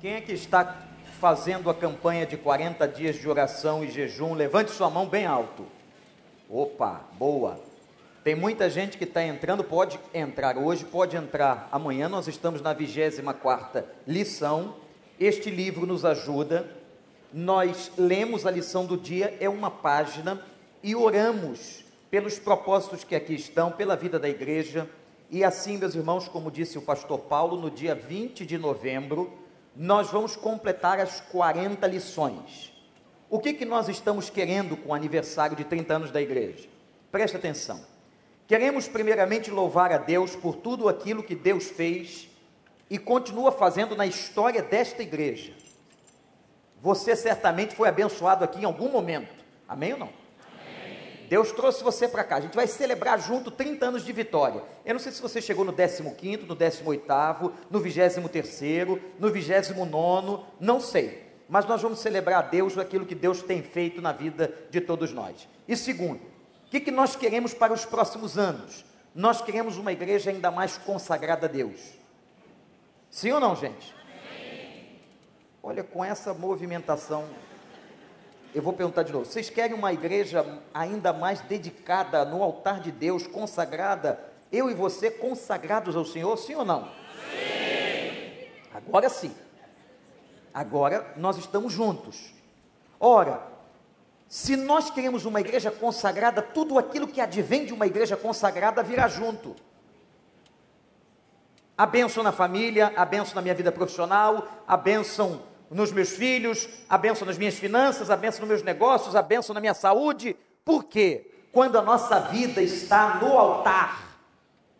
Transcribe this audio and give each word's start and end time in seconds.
Quem 0.00 0.14
é 0.14 0.20
que 0.22 0.32
está 0.32 0.78
fazendo 1.20 1.68
a 1.68 1.74
campanha 1.74 2.24
de 2.24 2.38
40 2.38 2.88
dias 2.88 3.16
de 3.16 3.28
oração 3.28 3.84
e 3.84 3.90
jejum? 3.90 4.32
Levante 4.32 4.70
sua 4.70 4.88
mão 4.88 5.06
bem 5.06 5.26
alto. 5.26 5.66
Opa, 6.48 7.02
boa. 7.18 7.60
Tem 8.24 8.34
muita 8.34 8.70
gente 8.70 8.96
que 8.96 9.04
está 9.04 9.22
entrando, 9.22 9.62
pode 9.62 10.00
entrar 10.14 10.56
hoje, 10.56 10.86
pode 10.86 11.18
entrar 11.18 11.68
amanhã. 11.70 12.08
Nós 12.08 12.26
estamos 12.28 12.62
na 12.62 12.72
24 12.72 13.84
lição. 14.06 14.74
Este 15.18 15.50
livro 15.50 15.84
nos 15.84 16.02
ajuda. 16.06 16.66
Nós 17.30 17.92
lemos 17.98 18.46
a 18.46 18.50
lição 18.50 18.86
do 18.86 18.96
dia, 18.96 19.36
é 19.38 19.50
uma 19.50 19.70
página, 19.70 20.42
e 20.82 20.96
oramos 20.96 21.84
pelos 22.10 22.38
propósitos 22.38 23.04
que 23.04 23.14
aqui 23.14 23.34
estão, 23.34 23.70
pela 23.70 23.96
vida 23.96 24.18
da 24.18 24.30
igreja. 24.30 24.88
E 25.30 25.44
assim, 25.44 25.76
meus 25.76 25.94
irmãos, 25.94 26.26
como 26.26 26.50
disse 26.50 26.78
o 26.78 26.82
pastor 26.82 27.18
Paulo, 27.18 27.60
no 27.60 27.70
dia 27.70 27.94
20 27.94 28.46
de 28.46 28.56
novembro, 28.56 29.38
nós 29.82 30.10
vamos 30.10 30.36
completar 30.36 31.00
as 31.00 31.22
40 31.22 31.86
lições. 31.86 32.70
O 33.30 33.38
que, 33.38 33.54
que 33.54 33.64
nós 33.64 33.88
estamos 33.88 34.28
querendo 34.28 34.76
com 34.76 34.90
o 34.90 34.94
aniversário 34.94 35.56
de 35.56 35.64
30 35.64 35.94
anos 35.94 36.10
da 36.10 36.20
igreja? 36.20 36.68
Preste 37.10 37.38
atenção. 37.38 37.80
Queremos 38.46 38.88
primeiramente 38.88 39.50
louvar 39.50 39.90
a 39.90 39.96
Deus 39.96 40.36
por 40.36 40.56
tudo 40.56 40.86
aquilo 40.86 41.22
que 41.22 41.34
Deus 41.34 41.70
fez 41.70 42.28
e 42.90 42.98
continua 42.98 43.50
fazendo 43.50 43.96
na 43.96 44.04
história 44.04 44.62
desta 44.62 45.00
igreja. 45.00 45.54
Você 46.82 47.16
certamente 47.16 47.74
foi 47.74 47.88
abençoado 47.88 48.44
aqui 48.44 48.60
em 48.60 48.64
algum 48.64 48.90
momento. 48.90 49.32
Amém 49.66 49.94
ou 49.94 49.98
não? 49.98 50.19
Deus 51.30 51.52
trouxe 51.52 51.84
você 51.84 52.08
para 52.08 52.24
cá. 52.24 52.36
A 52.38 52.40
gente 52.40 52.56
vai 52.56 52.66
celebrar 52.66 53.16
junto 53.20 53.52
30 53.52 53.86
anos 53.86 54.04
de 54.04 54.12
vitória. 54.12 54.64
Eu 54.84 54.94
não 54.94 55.00
sei 55.00 55.12
se 55.12 55.22
você 55.22 55.40
chegou 55.40 55.64
no 55.64 55.72
15, 55.72 56.02
no 56.42 56.56
18, 56.56 57.52
no 57.70 57.78
23, 57.78 58.98
no 59.16 59.30
29, 59.30 60.44
não 60.58 60.80
sei. 60.80 61.30
Mas 61.48 61.66
nós 61.66 61.80
vamos 61.80 62.00
celebrar 62.00 62.40
a 62.40 62.48
Deus 62.48 62.76
aquilo 62.76 63.06
que 63.06 63.14
Deus 63.14 63.42
tem 63.42 63.62
feito 63.62 64.02
na 64.02 64.10
vida 64.10 64.52
de 64.70 64.80
todos 64.80 65.12
nós. 65.12 65.48
E 65.68 65.76
segundo, 65.76 66.20
o 66.66 66.70
que, 66.70 66.80
que 66.80 66.90
nós 66.90 67.14
queremos 67.14 67.54
para 67.54 67.72
os 67.72 67.84
próximos 67.84 68.36
anos? 68.36 68.84
Nós 69.14 69.40
queremos 69.40 69.76
uma 69.76 69.92
igreja 69.92 70.30
ainda 70.30 70.50
mais 70.50 70.78
consagrada 70.78 71.46
a 71.46 71.48
Deus. 71.48 71.78
Sim 73.08 73.30
ou 73.30 73.38
não, 73.38 73.54
gente? 73.54 73.94
Olha, 75.62 75.84
com 75.84 76.04
essa 76.04 76.34
movimentação 76.34 77.24
eu 78.54 78.62
vou 78.62 78.72
perguntar 78.72 79.02
de 79.02 79.12
novo: 79.12 79.24
vocês 79.24 79.48
querem 79.48 79.74
uma 79.74 79.92
igreja 79.92 80.44
ainda 80.74 81.12
mais 81.12 81.40
dedicada 81.40 82.24
no 82.24 82.42
altar 82.42 82.80
de 82.80 82.90
Deus, 82.90 83.26
consagrada, 83.26 84.18
eu 84.50 84.70
e 84.70 84.74
você 84.74 85.10
consagrados 85.10 85.94
ao 85.96 86.04
Senhor, 86.04 86.36
sim 86.36 86.54
ou 86.54 86.64
não? 86.64 86.84
Sim. 86.84 88.48
Agora 88.74 89.08
sim. 89.08 89.34
Agora 90.52 91.12
nós 91.16 91.36
estamos 91.36 91.72
juntos. 91.72 92.34
Ora, 92.98 93.40
se 94.28 94.56
nós 94.56 94.90
queremos 94.90 95.24
uma 95.24 95.40
igreja 95.40 95.70
consagrada, 95.70 96.42
tudo 96.42 96.78
aquilo 96.78 97.08
que 97.08 97.20
advém 97.20 97.64
de 97.64 97.72
uma 97.72 97.86
igreja 97.86 98.16
consagrada 98.16 98.82
virá 98.82 99.08
junto. 99.08 99.56
A 101.76 101.86
bênção 101.86 102.22
na 102.22 102.30
família, 102.30 102.92
a 102.96 103.04
bênção 103.04 103.34
na 103.36 103.42
minha 103.42 103.54
vida 103.54 103.72
profissional, 103.72 104.46
a 104.68 104.76
bênção 104.76 105.40
nos 105.70 105.92
meus 105.92 106.10
filhos, 106.10 106.68
a 106.88 106.98
benção 106.98 107.26
nas 107.26 107.38
minhas 107.38 107.56
finanças, 107.56 108.10
a 108.10 108.16
benção 108.16 108.40
nos 108.40 108.48
meus 108.48 108.62
negócios, 108.62 109.14
a 109.14 109.22
benção 109.22 109.54
na 109.54 109.60
minha 109.60 109.74
saúde. 109.74 110.36
Por 110.64 110.84
quê? 110.84 111.30
Quando 111.52 111.78
a 111.78 111.82
nossa 111.82 112.18
vida 112.18 112.60
está 112.60 113.20
no 113.22 113.38
altar, 113.38 114.18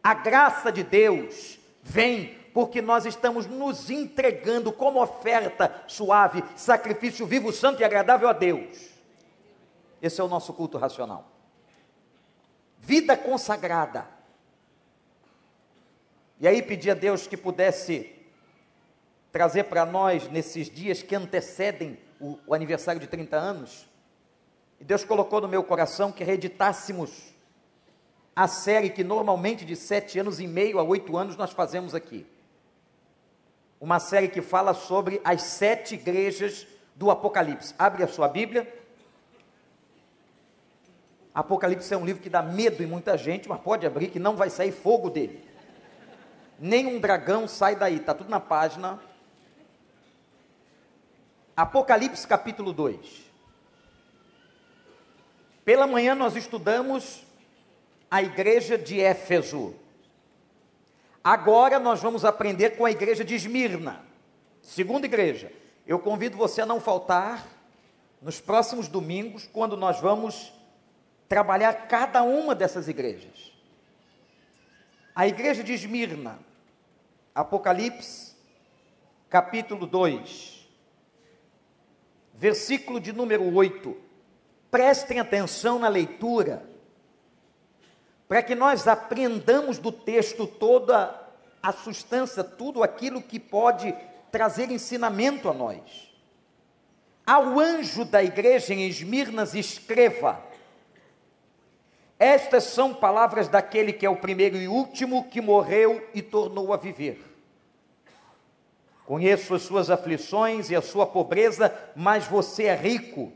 a 0.03 0.15
graça 0.15 0.73
de 0.73 0.83
Deus 0.83 1.59
vem 1.83 2.39
porque 2.53 2.83
nós 2.83 3.07
estamos 3.07 3.47
nos 3.47 3.89
entregando 3.89 4.73
como 4.73 5.01
oferta 5.01 5.85
suave, 5.87 6.43
sacrifício 6.57 7.25
vivo, 7.25 7.53
santo 7.53 7.81
e 7.81 7.85
agradável 7.85 8.29
a 8.29 8.33
Deus. 8.33 8.91
Esse 10.03 10.21
é 10.21 10.25
o 10.25 10.29
nosso 10.29 10.53
culto 10.53 10.77
racional. 10.77 11.31
Vida 12.79 13.17
consagrada. 13.17 14.09
E 16.41 16.49
aí 16.49 16.63
pedi 16.63 16.91
a 16.91 16.95
Deus 16.95 17.27
que 17.27 17.37
pudesse 17.37 18.20
trazer 19.33 19.65
para 19.65 19.87
nós 19.87 20.29
nesses 20.29 20.69
dias 20.69 21.03
que 21.03 21.15
antecedem 21.15 21.99
o, 22.21 22.39
o, 22.47 22.55
aniversário 22.55 23.01
de 23.01 23.07
30 23.07 23.37
anos. 23.37 23.89
E 24.81 24.85
Deus 24.85 25.05
colocou 25.05 25.41
no 25.41 25.49
meu 25.49 25.63
coração 25.63 26.11
que 26.11 26.25
reeditássemos 26.25 27.35
a 28.35 28.49
série 28.49 28.91
que 28.91 29.05
normalmente 29.05 29.65
de 29.65 29.77
sete 29.77 30.19
anos 30.19 30.41
e 30.41 30.47
meio 30.47 30.79
a 30.79 30.83
oito 30.83 31.17
anos 31.17 31.37
nós 31.37 31.53
fazemos 31.53 31.95
aqui. 31.95 32.27
Uma 33.81 33.99
série 33.99 34.29
que 34.29 34.43
fala 34.43 34.75
sobre 34.75 35.21
as 35.25 35.43
sete 35.43 35.95
igrejas 35.95 36.67
do 36.95 37.11
Apocalipse. 37.11 37.75
Abre 37.79 38.03
a 38.03 38.09
sua 38.09 38.29
Bíblia. 38.29 38.73
Apocalipse 41.35 41.93
é 41.93 41.97
um 41.97 42.05
livro 42.05 42.23
que 42.23 42.29
dá 42.29 42.43
medo 42.43 42.83
em 42.83 42.87
muita 42.87 43.17
gente, 43.17 43.49
mas 43.49 43.61
pode 43.61 43.87
abrir 43.87 44.09
que 44.09 44.19
não 44.19 44.37
vai 44.37 44.51
sair 44.51 44.73
fogo 44.73 45.09
dele. 45.09 45.49
Nem 46.59 46.87
um 46.87 46.99
dragão 47.01 47.49
sai 47.49 47.77
daí, 47.77 47.97
está 47.97 48.13
tudo 48.13 48.29
na 48.29 48.41
página 48.41 49.01
Apocalipse 51.61 52.27
capítulo 52.27 52.73
2. 52.73 52.99
Pela 55.63 55.87
manhã 55.87 56.15
nós 56.15 56.35
estudamos 56.35 57.23
a 58.11 58.23
igreja 58.23 58.79
de 58.79 58.99
Éfeso. 58.99 59.75
Agora 61.23 61.79
nós 61.79 62.01
vamos 62.01 62.25
aprender 62.25 62.79
com 62.79 62.87
a 62.87 62.91
igreja 62.91 63.23
de 63.23 63.35
Esmirna, 63.35 64.03
segunda 64.63 65.05
igreja. 65.05 65.53
Eu 65.87 65.99
convido 65.99 66.35
você 66.35 66.63
a 66.63 66.67
não 66.67 66.81
faltar 66.81 67.47
nos 68.23 68.41
próximos 68.41 68.89
domingos, 68.89 69.47
quando 69.53 69.77
nós 69.77 70.01
vamos 70.01 70.51
trabalhar 71.29 71.75
cada 71.89 72.23
uma 72.23 72.55
dessas 72.55 72.89
igrejas. 72.89 73.53
A 75.15 75.29
igreja 75.29 75.63
de 75.63 75.75
Esmirna, 75.75 76.39
Apocalipse, 77.35 78.35
capítulo 79.29 79.87
2 79.87 80.60
versículo 82.41 82.99
de 82.99 83.13
número 83.13 83.55
8. 83.55 83.95
Prestem 84.71 85.21
atenção 85.21 85.79
na 85.79 85.89
leitura, 85.89 86.67
para 88.27 88.43
que 88.43 88.55
nós 88.55 88.89
aprendamos 88.89 89.77
do 89.77 89.93
texto 89.93 90.47
toda 90.47 91.21
a 91.63 91.71
substância, 91.71 92.43
tudo 92.43 92.83
aquilo 92.83 93.21
que 93.21 93.39
pode 93.39 93.95
trazer 94.33 94.71
ensinamento 94.71 95.51
a 95.51 95.53
nós. 95.53 96.11
Ao 97.27 97.61
anjo 97.61 98.07
da 98.07 98.23
igreja 98.23 98.73
em 98.73 98.89
Esmirnas, 98.89 99.55
escreva: 99.55 100.43
Estas 102.19 102.65
são 102.65 102.95
palavras 102.95 103.49
daquele 103.49 103.93
que 103.93 104.07
é 104.07 104.11
o 104.11 104.17
primeiro 104.17 104.57
e 104.57 104.67
último, 104.67 105.29
que 105.29 105.43
morreu 105.43 106.09
e 106.15 106.23
tornou 106.23 106.73
a 106.73 106.79
viver. 106.79 107.30
Conheço 109.11 109.57
as 109.57 109.63
suas 109.63 109.91
aflições 109.91 110.71
e 110.71 110.77
a 110.77 110.81
sua 110.81 111.05
pobreza, 111.05 111.77
mas 111.97 112.29
você 112.29 112.67
é 112.67 112.77
rico. 112.77 113.33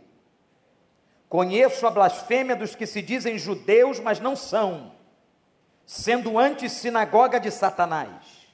Conheço 1.29 1.85
a 1.85 1.91
blasfêmia 1.91 2.55
dos 2.55 2.77
que 2.77 2.87
se 2.87 3.03
dizem 3.03 3.37
judeus, 3.37 3.99
mas 3.99 4.21
não 4.21 4.37
são, 4.37 4.93
sendo 5.85 6.39
antes 6.39 6.71
sinagoga 6.71 7.41
de 7.41 7.51
Satanás. 7.51 8.47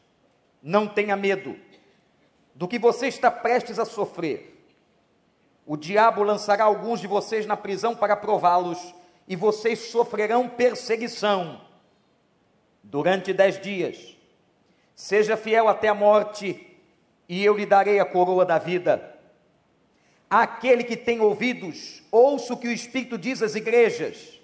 Não 0.63 0.89
tenha 0.89 1.15
medo 1.15 1.59
do 2.55 2.67
que 2.67 2.79
você 2.79 3.09
está 3.09 3.31
prestes 3.31 3.79
a 3.79 3.85
sofrer. 3.85 4.67
O 5.67 5.77
diabo 5.77 6.23
lançará 6.23 6.65
alguns 6.65 7.01
de 7.01 7.07
vocês 7.07 7.45
na 7.45 7.55
prisão 7.55 7.95
para 7.95 8.17
prová-los, 8.17 8.95
e 9.29 9.37
vocês 9.37 9.91
sofrerão 9.91 10.49
perseguição 10.49 11.61
durante 12.83 13.35
dez 13.35 13.61
dias. 13.61 14.17
Seja 14.95 15.37
fiel 15.37 15.69
até 15.69 15.89
a 15.89 15.95
morte, 15.95 16.67
e 17.31 17.45
eu 17.45 17.57
lhe 17.57 17.65
darei 17.65 18.01
a 18.01 18.05
coroa 18.05 18.45
da 18.45 18.59
vida. 18.59 19.17
Aquele 20.29 20.83
que 20.83 20.97
tem 20.97 21.21
ouvidos, 21.21 22.03
ouça 22.11 22.55
o 22.55 22.57
que 22.57 22.67
o 22.67 22.73
Espírito 22.73 23.17
diz 23.17 23.41
às 23.41 23.55
igrejas, 23.55 24.41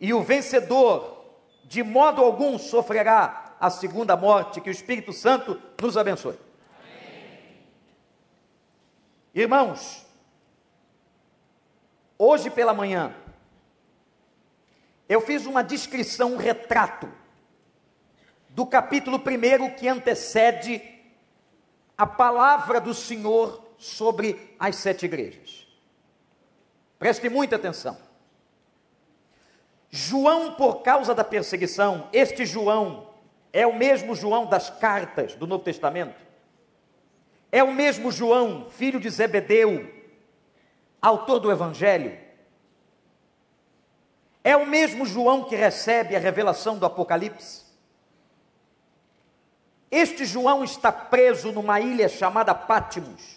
e 0.00 0.14
o 0.14 0.22
vencedor, 0.22 1.24
de 1.64 1.82
modo 1.82 2.22
algum, 2.22 2.56
sofrerá 2.58 3.56
a 3.58 3.68
segunda 3.70 4.16
morte, 4.16 4.60
que 4.60 4.68
o 4.68 4.72
Espírito 4.72 5.12
Santo 5.12 5.60
nos 5.82 5.96
abençoe. 5.96 6.38
Amém. 6.78 7.58
Irmãos, 9.34 10.06
hoje 12.16 12.50
pela 12.50 12.72
manhã, 12.72 13.16
eu 15.08 15.20
fiz 15.20 15.44
uma 15.44 15.64
descrição, 15.64 16.34
um 16.34 16.36
retrato, 16.36 17.12
do 18.50 18.64
capítulo 18.64 19.18
1 19.18 19.74
que 19.74 19.88
antecede 19.88 20.95
a 21.96 22.06
palavra 22.06 22.80
do 22.80 22.92
Senhor 22.92 23.62
sobre 23.78 24.54
as 24.58 24.76
sete 24.76 25.06
igrejas. 25.06 25.66
Preste 26.98 27.28
muita 27.28 27.56
atenção. 27.56 27.96
João, 29.90 30.54
por 30.54 30.82
causa 30.82 31.14
da 31.14 31.24
perseguição, 31.24 32.08
este 32.12 32.44
João 32.44 33.08
é 33.52 33.66
o 33.66 33.74
mesmo 33.74 34.14
João 34.14 34.46
das 34.46 34.68
cartas 34.68 35.34
do 35.34 35.46
Novo 35.46 35.64
Testamento. 35.64 36.20
É 37.50 37.62
o 37.62 37.72
mesmo 37.72 38.10
João, 38.10 38.68
filho 38.70 39.00
de 39.00 39.08
Zebedeu, 39.08 39.90
autor 41.00 41.38
do 41.38 41.50
Evangelho. 41.50 42.18
É 44.42 44.56
o 44.56 44.66
mesmo 44.66 45.06
João 45.06 45.44
que 45.44 45.56
recebe 45.56 46.14
a 46.14 46.18
revelação 46.18 46.78
do 46.78 46.86
Apocalipse. 46.86 47.65
Este 49.90 50.24
João 50.24 50.64
está 50.64 50.90
preso 50.90 51.52
numa 51.52 51.80
ilha 51.80 52.08
chamada 52.08 52.54
Pátimos, 52.54 53.36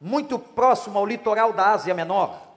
muito 0.00 0.38
próximo 0.38 0.98
ao 0.98 1.06
litoral 1.06 1.52
da 1.52 1.72
Ásia 1.72 1.94
Menor. 1.94 2.48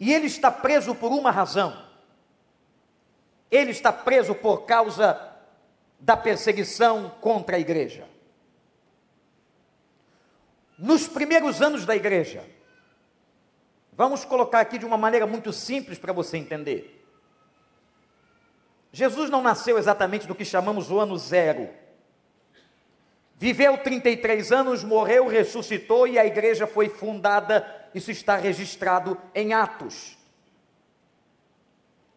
E 0.00 0.12
ele 0.12 0.26
está 0.26 0.50
preso 0.50 0.94
por 0.94 1.10
uma 1.12 1.30
razão. 1.30 1.86
Ele 3.50 3.70
está 3.70 3.92
preso 3.92 4.34
por 4.34 4.66
causa 4.66 5.36
da 5.98 6.16
perseguição 6.16 7.10
contra 7.20 7.56
a 7.56 7.60
igreja. 7.60 8.06
Nos 10.78 11.08
primeiros 11.08 11.60
anos 11.60 11.84
da 11.84 11.96
igreja, 11.96 12.44
vamos 13.92 14.24
colocar 14.24 14.60
aqui 14.60 14.78
de 14.78 14.86
uma 14.86 14.96
maneira 14.96 15.26
muito 15.26 15.52
simples 15.52 15.98
para 15.98 16.12
você 16.12 16.36
entender. 16.36 16.97
Jesus 18.92 19.28
não 19.30 19.42
nasceu 19.42 19.78
exatamente 19.78 20.26
do 20.26 20.34
que 20.34 20.44
chamamos 20.44 20.90
o 20.90 20.98
ano 20.98 21.16
zero. 21.16 21.68
Viveu 23.36 23.78
33 23.78 24.50
anos, 24.50 24.82
morreu, 24.82 25.28
ressuscitou 25.28 26.08
e 26.08 26.18
a 26.18 26.26
igreja 26.26 26.66
foi 26.66 26.88
fundada. 26.88 27.64
Isso 27.94 28.10
está 28.10 28.36
registrado 28.36 29.20
em 29.34 29.52
Atos. 29.52 30.18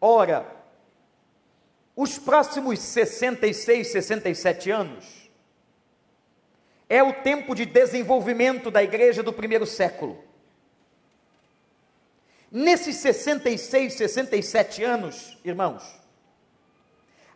Ora, 0.00 0.46
os 1.94 2.18
próximos 2.18 2.80
66, 2.80 3.92
67 3.92 4.70
anos 4.70 5.22
é 6.88 7.02
o 7.02 7.12
tempo 7.22 7.54
de 7.54 7.64
desenvolvimento 7.64 8.70
da 8.70 8.82
igreja 8.82 9.22
do 9.22 9.32
primeiro 9.32 9.64
século. 9.64 10.22
Nesses 12.50 12.96
66, 12.96 13.94
67 13.94 14.84
anos, 14.84 15.38
irmãos, 15.42 16.01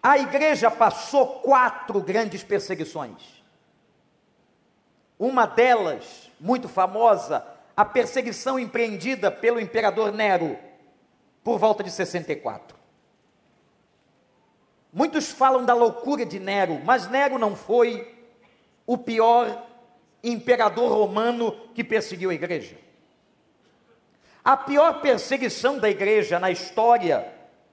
a 0.06 0.18
igreja 0.18 0.70
passou 0.70 1.40
quatro 1.40 2.00
grandes 2.00 2.44
perseguições. 2.44 3.42
Uma 5.18 5.46
delas, 5.46 6.30
muito 6.38 6.68
famosa, 6.68 7.44
a 7.76 7.84
perseguição 7.84 8.56
empreendida 8.56 9.32
pelo 9.32 9.58
imperador 9.58 10.12
Nero, 10.12 10.56
por 11.42 11.58
volta 11.58 11.82
de 11.82 11.90
64. 11.90 12.78
Muitos 14.92 15.32
falam 15.32 15.64
da 15.64 15.74
loucura 15.74 16.24
de 16.24 16.38
Nero, 16.38 16.80
mas 16.84 17.08
Nero 17.08 17.36
não 17.36 17.56
foi 17.56 18.16
o 18.86 18.96
pior 18.96 19.66
imperador 20.22 20.88
romano 20.88 21.50
que 21.74 21.82
perseguiu 21.82 22.30
a 22.30 22.34
igreja. 22.34 22.78
A 24.44 24.56
pior 24.56 25.00
perseguição 25.00 25.80
da 25.80 25.90
igreja 25.90 26.38
na 26.38 26.52
história 26.52 27.26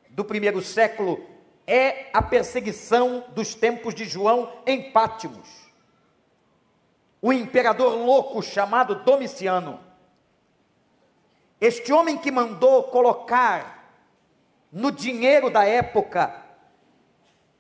do 0.10 0.26
primeiro 0.26 0.64
século 0.64 1.33
é 1.66 2.10
a 2.14 2.22
perseguição 2.22 3.26
dos 3.30 3.56
tempos 3.56 3.96
de 3.96 4.06
João 4.06 4.52
em 4.66 4.92
Pátimos. 4.92 5.48
O 7.22 7.32
imperador 7.32 7.94
louco 7.96 8.42
chamado 8.42 8.96
Domiciano. 8.96 9.80
Este 11.60 11.94
homem 11.94 12.18
que 12.18 12.32
mandou 12.32 12.84
colocar 12.84 13.96
no 14.72 14.92
dinheiro 14.92 15.50
da 15.50 15.64
época 15.64 16.44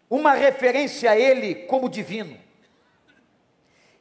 uma 0.09 0.33
referência 0.33 1.11
a 1.11 1.17
ele 1.17 1.56
como 1.65 1.89
divino. 1.89 2.38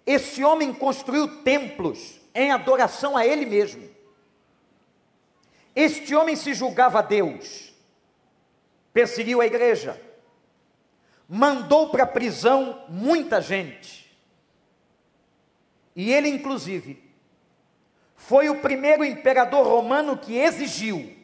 Esse 0.05 0.43
homem 0.43 0.75
construiu 0.75 1.43
templos 1.43 2.21
em 2.35 2.51
adoração 2.51 3.17
a 3.17 3.27
ele 3.27 3.47
mesmo. 3.47 3.89
Este 5.75 6.15
homem 6.15 6.37
se 6.37 6.53
julgava 6.53 7.03
Deus, 7.03 7.72
perseguiu 8.93 9.41
a 9.41 9.47
igreja, 9.47 10.01
mandou 11.29 11.89
para 11.89 12.05
a 12.05 12.07
prisão 12.07 12.85
muita 12.89 13.41
gente. 13.41 14.03
E 15.95 16.13
ele, 16.13 16.29
inclusive, 16.29 17.03
foi 18.17 18.49
o 18.49 18.61
primeiro 18.61 19.05
imperador 19.05 19.67
romano 19.67 20.17
que 20.17 20.37
exigiu 20.37 21.17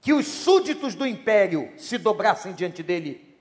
que 0.00 0.12
os 0.12 0.26
súditos 0.26 0.94
do 0.94 1.06
império 1.06 1.72
se 1.78 1.96
dobrassem 1.96 2.52
diante 2.52 2.82
dele 2.82 3.38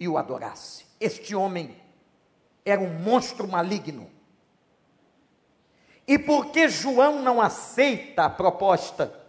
e 0.00 0.08
o 0.08 0.18
adorassem. 0.18 0.84
Este 0.98 1.32
homem 1.32 1.76
era 2.64 2.80
um 2.80 2.92
monstro 3.00 3.46
maligno. 3.46 4.10
E 6.06 6.18
porque 6.18 6.68
João 6.68 7.22
não 7.22 7.40
aceita 7.40 8.24
a 8.24 8.30
proposta, 8.30 9.21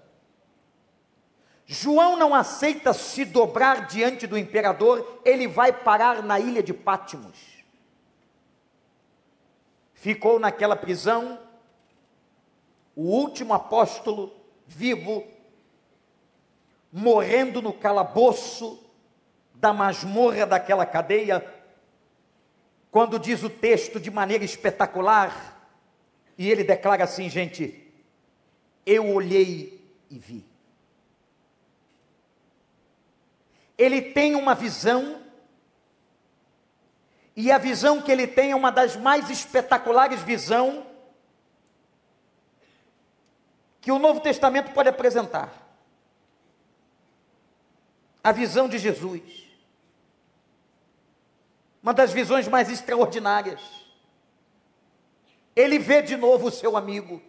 João 1.65 2.18
não 2.18 2.36
aceita 2.36 2.94
se 2.94 3.24
dobrar 3.24 3.88
diante 3.88 4.27
do 4.27 4.38
imperador, 4.38 5.21
ele 5.24 5.48
vai 5.48 5.71
parar 5.71 6.21
na 6.21 6.39
ilha 6.39 6.62
de 6.62 6.74
Pátimos. 6.74 7.38
Ficou 9.94 10.39
naquela 10.39 10.75
prisão, 10.75 11.39
o 12.95 13.04
último 13.04 13.54
apóstolo 13.54 14.33
vivo 14.68 15.25
morrendo 16.92 17.62
no 17.62 17.74
calabouço 17.74 18.80
da 19.56 19.71
masmorra 19.74 20.45
daquela 20.45 20.86
cadeia, 20.86 21.44
quando 22.92 23.18
diz 23.18 23.42
o 23.42 23.50
texto 23.50 24.00
de 24.00 24.12
maneira 24.12 24.44
espetacular, 24.44 25.71
e 26.38 26.51
ele 26.51 26.63
declara 26.63 27.06
assim, 27.06 27.30
gente: 27.30 27.92
Eu 28.86 29.07
olhei 29.13 29.81
e 30.09 30.19
vi. 30.19 30.53
Ele 33.78 34.02
tem 34.02 34.36
uma 34.36 34.54
visão, 34.54 35.22
e 37.36 37.52
a 37.52 37.58
visão 37.58 38.02
que 38.02 38.12
ele 38.12 38.28
tem 38.28 38.52
é 38.52 38.56
uma 38.56 38.72
das 38.72 38.96
mais 38.96 39.30
espetaculares 39.30 40.22
visões 40.22 40.84
que 43.81 43.92
o 43.92 44.00
Novo 44.00 44.22
Testamento 44.22 44.72
pode 44.72 44.88
apresentar 44.88 45.52
a 48.24 48.31
visão 48.31 48.70
de 48.70 48.78
Jesus. 48.78 49.22
Uma 51.81 51.94
das 51.94 52.14
visões 52.14 52.48
mais 52.48 52.69
extraordinárias. 52.72 53.60
Ele 55.54 55.78
vê 55.78 56.02
de 56.02 56.16
novo 56.16 56.47
o 56.47 56.52
seu 56.52 56.78
amigo. 56.78 57.21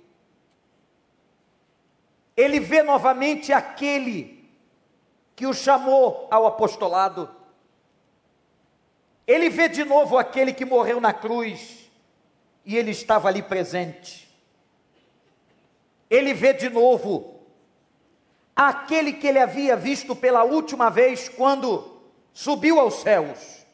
Ele 2.37 2.61
vê 2.61 2.85
novamente 2.85 3.53
aquele 3.53 4.44
que 5.37 5.47
o 5.47 5.55
chamou 5.55 6.29
ao 6.31 6.47
apostolado. 6.47 7.29
Ele 9.27 9.49
vê 9.49 9.69
de 9.69 9.85
novo 9.85 10.19
aquele 10.19 10.53
que 10.53 10.65
morreu 10.65 11.01
na 11.01 11.13
cruz 11.13 11.91
e 12.65 12.77
ele 12.77 12.91
estava 12.91 13.29
ali 13.29 13.43
presente. 13.43 14.29
Ele 16.09 16.33
vê 16.35 16.53
de 16.53 16.69
novo 16.69 17.41
aquele 18.55 19.13
que 19.13 19.27
ele 19.27 19.39
havia 19.39 19.77
visto 19.77 20.15
pela 20.15 20.45
última 20.45 20.91
vez 20.91 21.29
quando 21.29 22.01
subiu 22.33 22.79
aos 22.79 22.95
céus. 23.01 23.65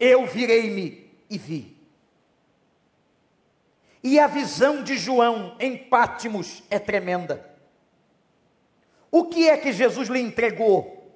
Eu 0.00 0.26
virei-me 0.26 1.10
e 1.30 1.38
vi. 1.38 1.74
E 4.02 4.18
a 4.18 4.26
visão 4.26 4.82
de 4.82 4.98
João 4.98 5.56
em 5.58 5.76
Pátimos 5.76 6.62
é 6.68 6.78
tremenda. 6.78 7.53
O 9.16 9.26
que 9.26 9.48
é 9.48 9.56
que 9.56 9.72
Jesus 9.72 10.08
lhe 10.08 10.18
entregou? 10.18 11.08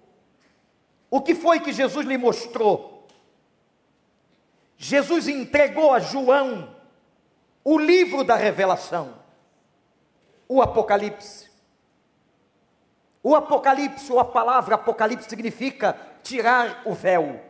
O 1.11 1.21
que 1.21 1.35
foi 1.35 1.59
que 1.59 1.73
Jesus 1.73 2.07
lhe 2.07 2.17
mostrou? 2.17 3.05
Jesus 4.77 5.27
entregou 5.27 5.93
a 5.93 5.99
João 5.99 6.77
o 7.65 7.77
livro 7.77 8.23
da 8.23 8.37
revelação, 8.37 9.17
o 10.49 10.63
Apocalipse. 10.63 11.51
O 13.21 13.35
Apocalipse, 13.35 14.13
ou 14.13 14.21
a 14.21 14.25
palavra 14.25 14.77
Apocalipse, 14.77 15.29
significa 15.29 15.99
tirar 16.23 16.83
o 16.85 16.95
véu, 16.95 17.41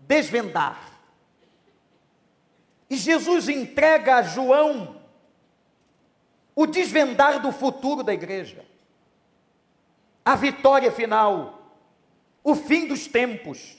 desvendar. 0.00 1.00
E 2.90 2.96
Jesus 2.98 3.48
entrega 3.48 4.16
a 4.16 4.22
João 4.22 5.00
o 6.54 6.66
desvendar 6.66 7.40
do 7.40 7.50
futuro 7.50 8.02
da 8.02 8.12
igreja, 8.12 8.67
a 10.28 10.36
vitória 10.36 10.92
final, 10.92 11.72
o 12.44 12.54
fim 12.54 12.86
dos 12.86 13.06
tempos, 13.06 13.78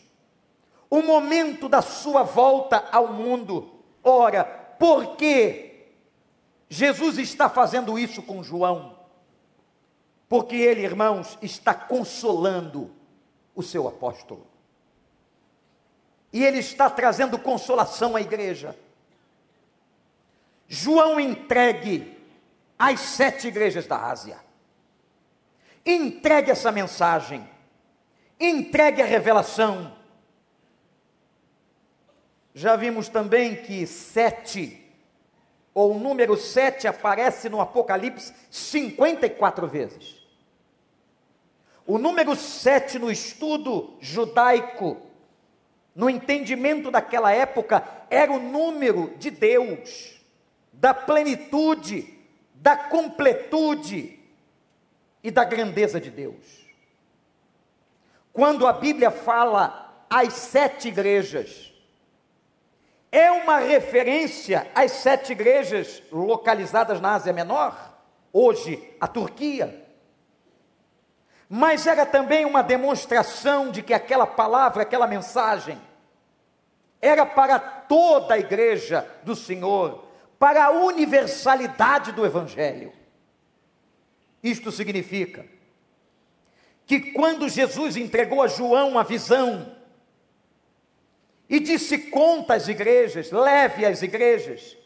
o 0.90 1.04
momento 1.04 1.70
da 1.70 1.82
sua 1.82 2.24
volta 2.24 2.88
ao 2.92 3.14
mundo. 3.14 3.70
Ora, 4.04 4.44
por 4.44 5.16
que 5.16 5.92
Jesus 6.68 7.20
está 7.20 7.50
fazendo 7.50 8.00
isso 8.00 8.24
com 8.24 8.44
João? 8.44 8.98
porque 10.30 10.56
ele, 10.56 10.82
irmãos, 10.82 11.38
está 11.42 11.74
consolando 11.74 12.92
o 13.56 13.64
seu 13.64 13.88
apóstolo. 13.88 14.48
e 16.32 16.46
ele 16.46 16.60
está 16.60 16.88
trazendo 16.88 17.40
consolação 17.40 18.16
à 18.16 18.22
igreja. 18.22 18.78
João 20.68 21.20
entregue 21.20 22.16
às 22.78 23.00
sete 23.00 23.48
igrejas 23.48 23.88
da 23.88 23.98
Ásia. 23.98 24.49
Entregue 25.86 26.52
essa 26.52 26.72
mensagem, 26.72 27.48
entregue 28.40 29.02
a 29.02 29.06
revelação. 29.06 29.96
Já 32.54 32.76
vimos 32.76 33.08
também 33.08 33.56
que 33.56 33.88
sete, 33.88 34.86
ou 35.74 35.96
o 35.96 36.00
número 36.00 36.36
sete, 36.36 36.88
aparece 36.88 37.48
no 37.50 37.62
Apocalipse 37.62 38.34
54 38.50 39.68
vezes. 39.68 40.20
O 41.88 41.98
número 41.98 42.36
sete 42.36 43.00
no 43.00 43.10
estudo 43.10 43.98
judaico 44.00 45.10
no 45.96 46.10
entendimento 46.10 46.92
daquela 46.92 47.32
época, 47.34 47.84
era 48.10 48.32
o 48.32 48.40
número 48.40 49.14
de 49.18 49.30
Deus, 49.30 50.20
da 50.72 50.94
plenitude, 50.94 52.18
da 52.54 52.76
completude 52.76 54.19
e 55.24 55.32
da 55.32 55.44
grandeza 55.44 56.00
de 56.00 56.10
Deus. 56.10 56.68
Quando 58.32 58.66
a 58.68 58.74
Bíblia 58.74 59.12
fala 59.12 60.06
as 60.10 60.34
sete 60.34 60.88
igrejas, 60.88 61.74
é 63.12 63.32
uma 63.32 63.58
referência 63.58 64.70
às 64.74 64.92
sete 64.92 65.32
igrejas 65.32 66.02
localizadas 66.12 67.02
na 67.02 67.16
Ásia 67.16 67.34
Menor, 67.34 67.98
hoje 68.32 68.96
a 69.00 69.08
Turquia 69.08 69.88
mas 71.50 71.88
era 71.88 72.06
também 72.06 72.46
uma 72.46 72.62
demonstração 72.62 73.72
de 73.72 73.82
que 73.82 73.92
aquela 73.92 74.28
palavra, 74.28 74.84
aquela 74.84 75.08
mensagem, 75.08 75.82
era 77.02 77.26
para 77.26 77.58
toda 77.58 78.36
a 78.36 78.40
igreja 78.40 79.10
do 79.24 79.36
Senhor, 79.36 80.06
para 80.38 80.66
a 80.66 80.70
universalidade 80.70 82.12
do 82.12 82.24
Evangelho. 82.24 82.94
Isto 84.44 84.72
significa 84.72 85.46
que 86.86 87.12
quando 87.12 87.50
Jesus 87.50 87.96
entregou 87.98 88.42
a 88.42 88.48
João 88.48 88.98
a 88.98 89.04
visão 89.04 89.76
e 91.50 91.60
disse: 91.60 91.98
conta 92.10 92.54
às 92.54 92.68
igrejas, 92.68 93.32
leve 93.32 93.86
às 93.86 94.02
igrejas, 94.02 94.78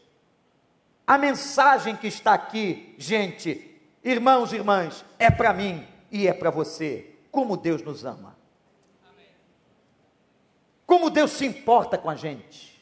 a 1.06 1.16
mensagem 1.18 1.94
que 1.96 2.06
está 2.06 2.34
aqui, 2.34 2.94
gente, 2.98 3.80
irmãos 4.02 4.52
e 4.52 4.56
irmãs, 4.56 5.04
é 5.18 5.30
para 5.30 5.52
mim 5.52 5.86
e 6.10 6.26
é 6.26 6.32
para 6.32 6.50
você. 6.50 7.10
Como 7.30 7.56
Deus 7.56 7.82
nos 7.82 8.04
ama. 8.04 8.36
Como 10.86 11.10
Deus 11.10 11.32
se 11.32 11.44
importa 11.44 11.96
com 11.98 12.10
a 12.10 12.14
gente. 12.14 12.73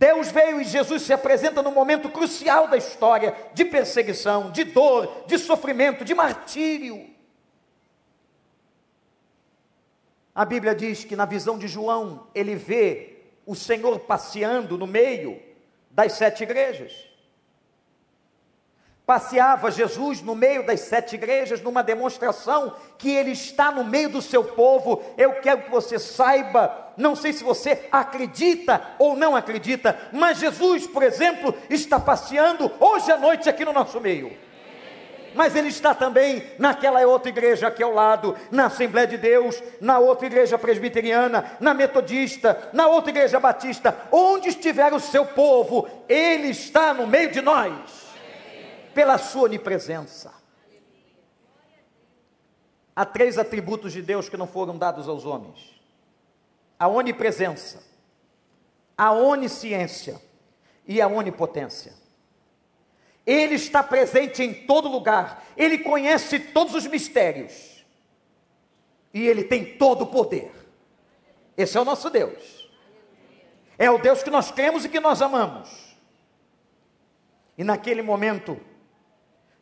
Deus 0.00 0.30
veio 0.30 0.62
e 0.62 0.64
Jesus 0.64 1.02
se 1.02 1.12
apresenta 1.12 1.60
no 1.60 1.70
momento 1.70 2.08
crucial 2.08 2.66
da 2.66 2.78
história 2.78 3.36
de 3.52 3.66
perseguição, 3.66 4.50
de 4.50 4.64
dor, 4.64 5.24
de 5.26 5.36
sofrimento, 5.36 6.06
de 6.06 6.14
martírio. 6.14 7.06
A 10.34 10.46
Bíblia 10.46 10.74
diz 10.74 11.04
que 11.04 11.14
na 11.14 11.26
visão 11.26 11.58
de 11.58 11.68
João, 11.68 12.28
ele 12.34 12.54
vê 12.54 13.18
o 13.44 13.54
Senhor 13.54 14.00
passeando 14.00 14.78
no 14.78 14.86
meio 14.86 15.38
das 15.90 16.14
sete 16.14 16.44
igrejas 16.44 17.09
passeava 19.10 19.72
Jesus 19.72 20.22
no 20.22 20.36
meio 20.36 20.64
das 20.64 20.82
sete 20.82 21.16
igrejas, 21.16 21.60
numa 21.60 21.82
demonstração 21.82 22.76
que 22.96 23.10
ele 23.10 23.32
está 23.32 23.72
no 23.72 23.82
meio 23.82 24.08
do 24.08 24.22
seu 24.22 24.44
povo. 24.44 25.02
Eu 25.18 25.32
quero 25.40 25.62
que 25.62 25.70
você 25.70 25.98
saiba, 25.98 26.92
não 26.96 27.16
sei 27.16 27.32
se 27.32 27.42
você 27.42 27.88
acredita 27.90 28.80
ou 29.00 29.16
não 29.16 29.34
acredita, 29.34 29.98
mas 30.12 30.38
Jesus, 30.38 30.86
por 30.86 31.02
exemplo, 31.02 31.52
está 31.68 31.98
passeando 31.98 32.70
hoje 32.78 33.10
à 33.10 33.16
noite 33.16 33.48
aqui 33.48 33.64
no 33.64 33.72
nosso 33.72 34.00
meio. 34.00 34.30
Mas 35.34 35.56
ele 35.56 35.70
está 35.70 35.92
também 35.92 36.44
naquela 36.56 37.04
outra 37.04 37.30
igreja 37.30 37.66
aqui 37.66 37.82
ao 37.82 37.92
lado, 37.92 38.36
na 38.48 38.66
Assembleia 38.66 39.08
de 39.08 39.18
Deus, 39.18 39.60
na 39.80 39.98
outra 39.98 40.26
igreja 40.26 40.56
presbiteriana, 40.56 41.56
na 41.58 41.74
metodista, 41.74 42.70
na 42.72 42.86
outra 42.86 43.10
igreja 43.10 43.40
batista, 43.40 43.92
onde 44.12 44.50
estiver 44.50 44.92
o 44.92 45.00
seu 45.00 45.26
povo, 45.26 45.88
ele 46.08 46.50
está 46.50 46.94
no 46.94 47.08
meio 47.08 47.32
de 47.32 47.40
nós 47.40 47.99
pela 48.94 49.18
sua 49.18 49.42
onipresença. 49.42 50.32
Há 52.94 53.04
três 53.06 53.38
atributos 53.38 53.92
de 53.92 54.02
Deus 54.02 54.28
que 54.28 54.36
não 54.36 54.46
foram 54.46 54.76
dados 54.76 55.08
aos 55.08 55.24
homens: 55.24 55.80
a 56.78 56.88
onipresença, 56.88 57.82
a 58.96 59.12
onisciência 59.12 60.20
e 60.86 61.00
a 61.00 61.06
onipotência. 61.06 61.94
Ele 63.26 63.54
está 63.54 63.82
presente 63.82 64.42
em 64.42 64.52
todo 64.66 64.88
lugar, 64.88 65.44
ele 65.56 65.78
conhece 65.78 66.38
todos 66.38 66.74
os 66.74 66.86
mistérios 66.86 67.84
e 69.12 69.26
ele 69.26 69.44
tem 69.44 69.76
todo 69.76 70.02
o 70.02 70.06
poder. 70.06 70.50
Esse 71.56 71.76
é 71.76 71.80
o 71.80 71.84
nosso 71.84 72.10
Deus. 72.10 72.68
É 73.78 73.90
o 73.90 73.98
Deus 73.98 74.22
que 74.22 74.30
nós 74.30 74.50
cremos 74.50 74.84
e 74.84 74.88
que 74.88 75.00
nós 75.00 75.22
amamos. 75.22 75.96
E 77.56 77.64
naquele 77.64 78.02
momento, 78.02 78.60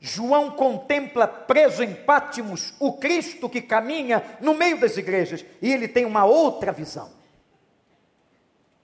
João 0.00 0.50
contempla 0.52 1.26
preso 1.26 1.83
em 1.83 1.93
Pátimos 1.93 2.73
o 2.78 2.93
Cristo 2.95 3.49
que 3.49 3.61
caminha 3.61 4.38
no 4.40 4.55
meio 4.55 4.78
das 4.78 4.97
igrejas 4.97 5.45
e 5.61 5.73
ele 5.73 5.88
tem 5.88 6.05
uma 6.05 6.25
outra 6.25 6.71
visão. 6.71 7.11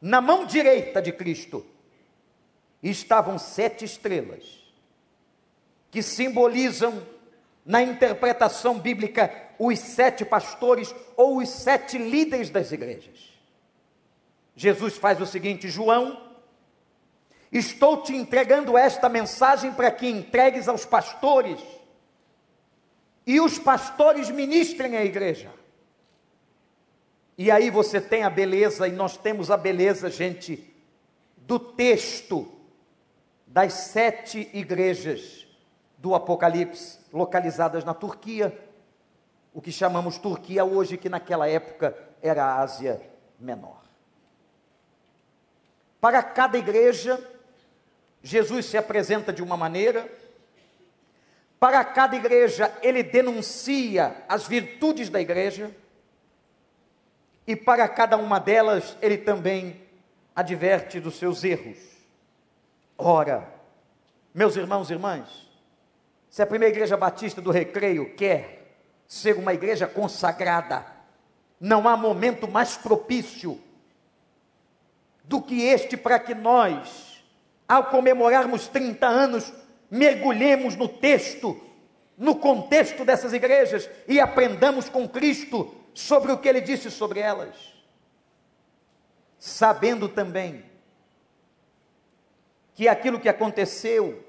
Na 0.00 0.20
mão 0.20 0.44
direita 0.44 1.00
de 1.00 1.12
Cristo 1.12 1.64
estavam 2.82 3.38
sete 3.38 3.84
estrelas 3.84 4.62
que 5.90 6.02
simbolizam 6.02 7.06
na 7.64 7.80
interpretação 7.80 8.78
bíblica 8.78 9.32
os 9.58 9.78
sete 9.78 10.24
pastores 10.24 10.94
ou 11.16 11.38
os 11.38 11.48
sete 11.48 11.96
líderes 11.96 12.50
das 12.50 12.72
igrejas. 12.72 13.32
Jesus 14.56 14.96
faz 14.96 15.20
o 15.20 15.26
seguinte: 15.26 15.68
João 15.68 16.23
Estou 17.54 18.02
te 18.02 18.12
entregando 18.12 18.76
esta 18.76 19.08
mensagem 19.08 19.72
para 19.72 19.88
que 19.88 20.08
entregues 20.08 20.66
aos 20.66 20.84
pastores 20.84 21.60
e 23.24 23.40
os 23.40 23.60
pastores 23.60 24.28
ministrem 24.28 24.96
a 24.96 25.04
igreja. 25.04 25.52
E 27.38 27.52
aí 27.52 27.70
você 27.70 28.00
tem 28.00 28.24
a 28.24 28.30
beleza, 28.30 28.88
e 28.88 28.92
nós 28.92 29.16
temos 29.16 29.52
a 29.52 29.56
beleza, 29.56 30.10
gente, 30.10 30.74
do 31.36 31.60
texto 31.60 32.50
das 33.46 33.72
sete 33.72 34.50
igrejas 34.52 35.46
do 35.96 36.12
Apocalipse, 36.12 36.98
localizadas 37.12 37.84
na 37.84 37.94
Turquia, 37.94 38.56
o 39.52 39.60
que 39.60 39.70
chamamos 39.70 40.18
Turquia 40.18 40.64
hoje, 40.64 40.96
que 40.96 41.08
naquela 41.08 41.48
época 41.48 41.96
era 42.20 42.44
a 42.44 42.58
Ásia 42.60 43.00
Menor. 43.38 43.82
Para 46.00 46.22
cada 46.22 46.58
igreja, 46.58 47.33
Jesus 48.24 48.64
se 48.64 48.78
apresenta 48.78 49.30
de 49.30 49.42
uma 49.42 49.54
maneira, 49.54 50.10
para 51.60 51.84
cada 51.84 52.16
igreja 52.16 52.74
ele 52.80 53.02
denuncia 53.02 54.24
as 54.26 54.48
virtudes 54.48 55.10
da 55.10 55.20
igreja, 55.20 55.70
e 57.46 57.54
para 57.54 57.86
cada 57.86 58.16
uma 58.16 58.40
delas 58.40 58.96
ele 59.02 59.18
também 59.18 59.78
adverte 60.34 60.98
dos 60.98 61.16
seus 61.16 61.44
erros. 61.44 61.76
Ora, 62.96 63.46
meus 64.32 64.56
irmãos 64.56 64.88
e 64.88 64.94
irmãs, 64.94 65.46
se 66.30 66.40
a 66.40 66.46
primeira 66.46 66.74
igreja 66.74 66.96
batista 66.96 67.42
do 67.42 67.50
recreio 67.50 68.14
quer 68.14 68.78
ser 69.06 69.36
uma 69.36 69.52
igreja 69.52 69.86
consagrada, 69.86 70.86
não 71.60 71.86
há 71.86 71.94
momento 71.94 72.48
mais 72.48 72.74
propício 72.74 73.60
do 75.22 75.42
que 75.42 75.62
este 75.62 75.94
para 75.94 76.18
que 76.18 76.34
nós 76.34 77.13
ao 77.68 77.84
comemorarmos 77.86 78.68
30 78.68 79.06
anos, 79.06 79.52
mergulhemos 79.90 80.76
no 80.76 80.88
texto, 80.88 81.60
no 82.16 82.36
contexto 82.36 83.04
dessas 83.04 83.32
igrejas 83.32 83.88
e 84.06 84.20
aprendamos 84.20 84.88
com 84.88 85.08
Cristo 85.08 85.74
sobre 85.94 86.32
o 86.32 86.38
que 86.38 86.48
ele 86.48 86.60
disse 86.60 86.90
sobre 86.90 87.20
elas. 87.20 87.56
Sabendo 89.38 90.08
também 90.08 90.64
que 92.74 92.88
aquilo 92.88 93.20
que 93.20 93.28
aconteceu 93.28 94.24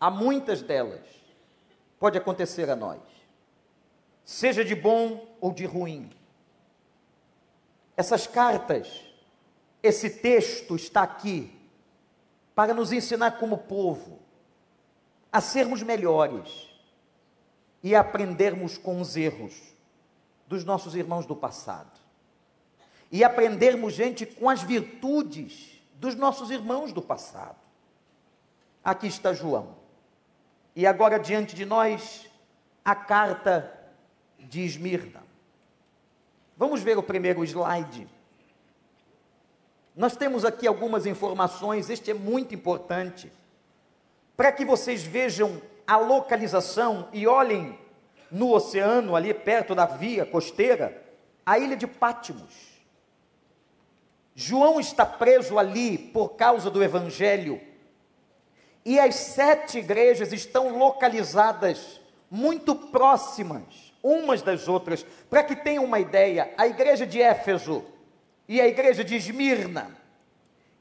a 0.00 0.10
muitas 0.10 0.62
delas 0.62 1.00
pode 1.98 2.16
acontecer 2.16 2.70
a 2.70 2.76
nós, 2.76 3.00
seja 4.24 4.64
de 4.64 4.74
bom 4.74 5.26
ou 5.40 5.52
de 5.52 5.64
ruim. 5.64 6.10
Essas 7.96 8.26
cartas, 8.26 9.02
esse 9.82 10.10
texto 10.10 10.76
está 10.76 11.02
aqui 11.02 11.57
para 12.58 12.74
nos 12.74 12.90
ensinar 12.90 13.38
como 13.38 13.56
povo 13.56 14.18
a 15.30 15.40
sermos 15.40 15.80
melhores 15.80 16.68
e 17.84 17.94
aprendermos 17.94 18.76
com 18.76 19.00
os 19.00 19.16
erros 19.16 19.54
dos 20.48 20.64
nossos 20.64 20.96
irmãos 20.96 21.24
do 21.24 21.36
passado. 21.36 22.00
e 23.12 23.22
aprendermos, 23.22 23.94
gente, 23.94 24.26
com 24.26 24.50
as 24.50 24.60
virtudes 24.60 25.80
dos 25.94 26.16
nossos 26.16 26.50
irmãos 26.50 26.92
do 26.92 27.00
passado. 27.00 27.54
Aqui 28.82 29.06
está 29.06 29.32
João. 29.32 29.76
E 30.74 30.84
agora 30.84 31.16
diante 31.16 31.54
de 31.54 31.64
nós 31.64 32.28
a 32.84 32.96
carta 32.96 33.72
de 34.36 34.62
Esmirna. 34.64 35.22
Vamos 36.56 36.82
ver 36.82 36.98
o 36.98 37.04
primeiro 37.04 37.44
slide. 37.44 38.08
Nós 39.98 40.14
temos 40.14 40.44
aqui 40.44 40.64
algumas 40.64 41.06
informações, 41.06 41.90
este 41.90 42.12
é 42.12 42.14
muito 42.14 42.54
importante, 42.54 43.32
para 44.36 44.52
que 44.52 44.64
vocês 44.64 45.02
vejam 45.02 45.60
a 45.84 45.96
localização 45.96 47.08
e 47.12 47.26
olhem 47.26 47.76
no 48.30 48.54
oceano, 48.54 49.16
ali 49.16 49.34
perto 49.34 49.74
da 49.74 49.86
via 49.86 50.24
costeira, 50.24 51.02
a 51.44 51.58
ilha 51.58 51.76
de 51.76 51.88
Pátimos. 51.88 52.78
João 54.36 54.78
está 54.78 55.04
preso 55.04 55.58
ali 55.58 55.98
por 55.98 56.36
causa 56.36 56.70
do 56.70 56.80
evangelho. 56.80 57.60
E 58.84 59.00
as 59.00 59.16
sete 59.16 59.78
igrejas 59.78 60.32
estão 60.32 60.78
localizadas 60.78 62.00
muito 62.30 62.72
próximas 62.76 63.64
umas 64.00 64.42
das 64.42 64.68
outras. 64.68 65.04
Para 65.28 65.42
que 65.42 65.56
tenham 65.56 65.84
uma 65.84 65.98
ideia, 65.98 66.54
a 66.56 66.68
igreja 66.68 67.04
de 67.04 67.20
Éfeso 67.20 67.84
e 68.48 68.60
a 68.60 68.66
igreja 68.66 69.04
de 69.04 69.14
Esmirna 69.14 69.94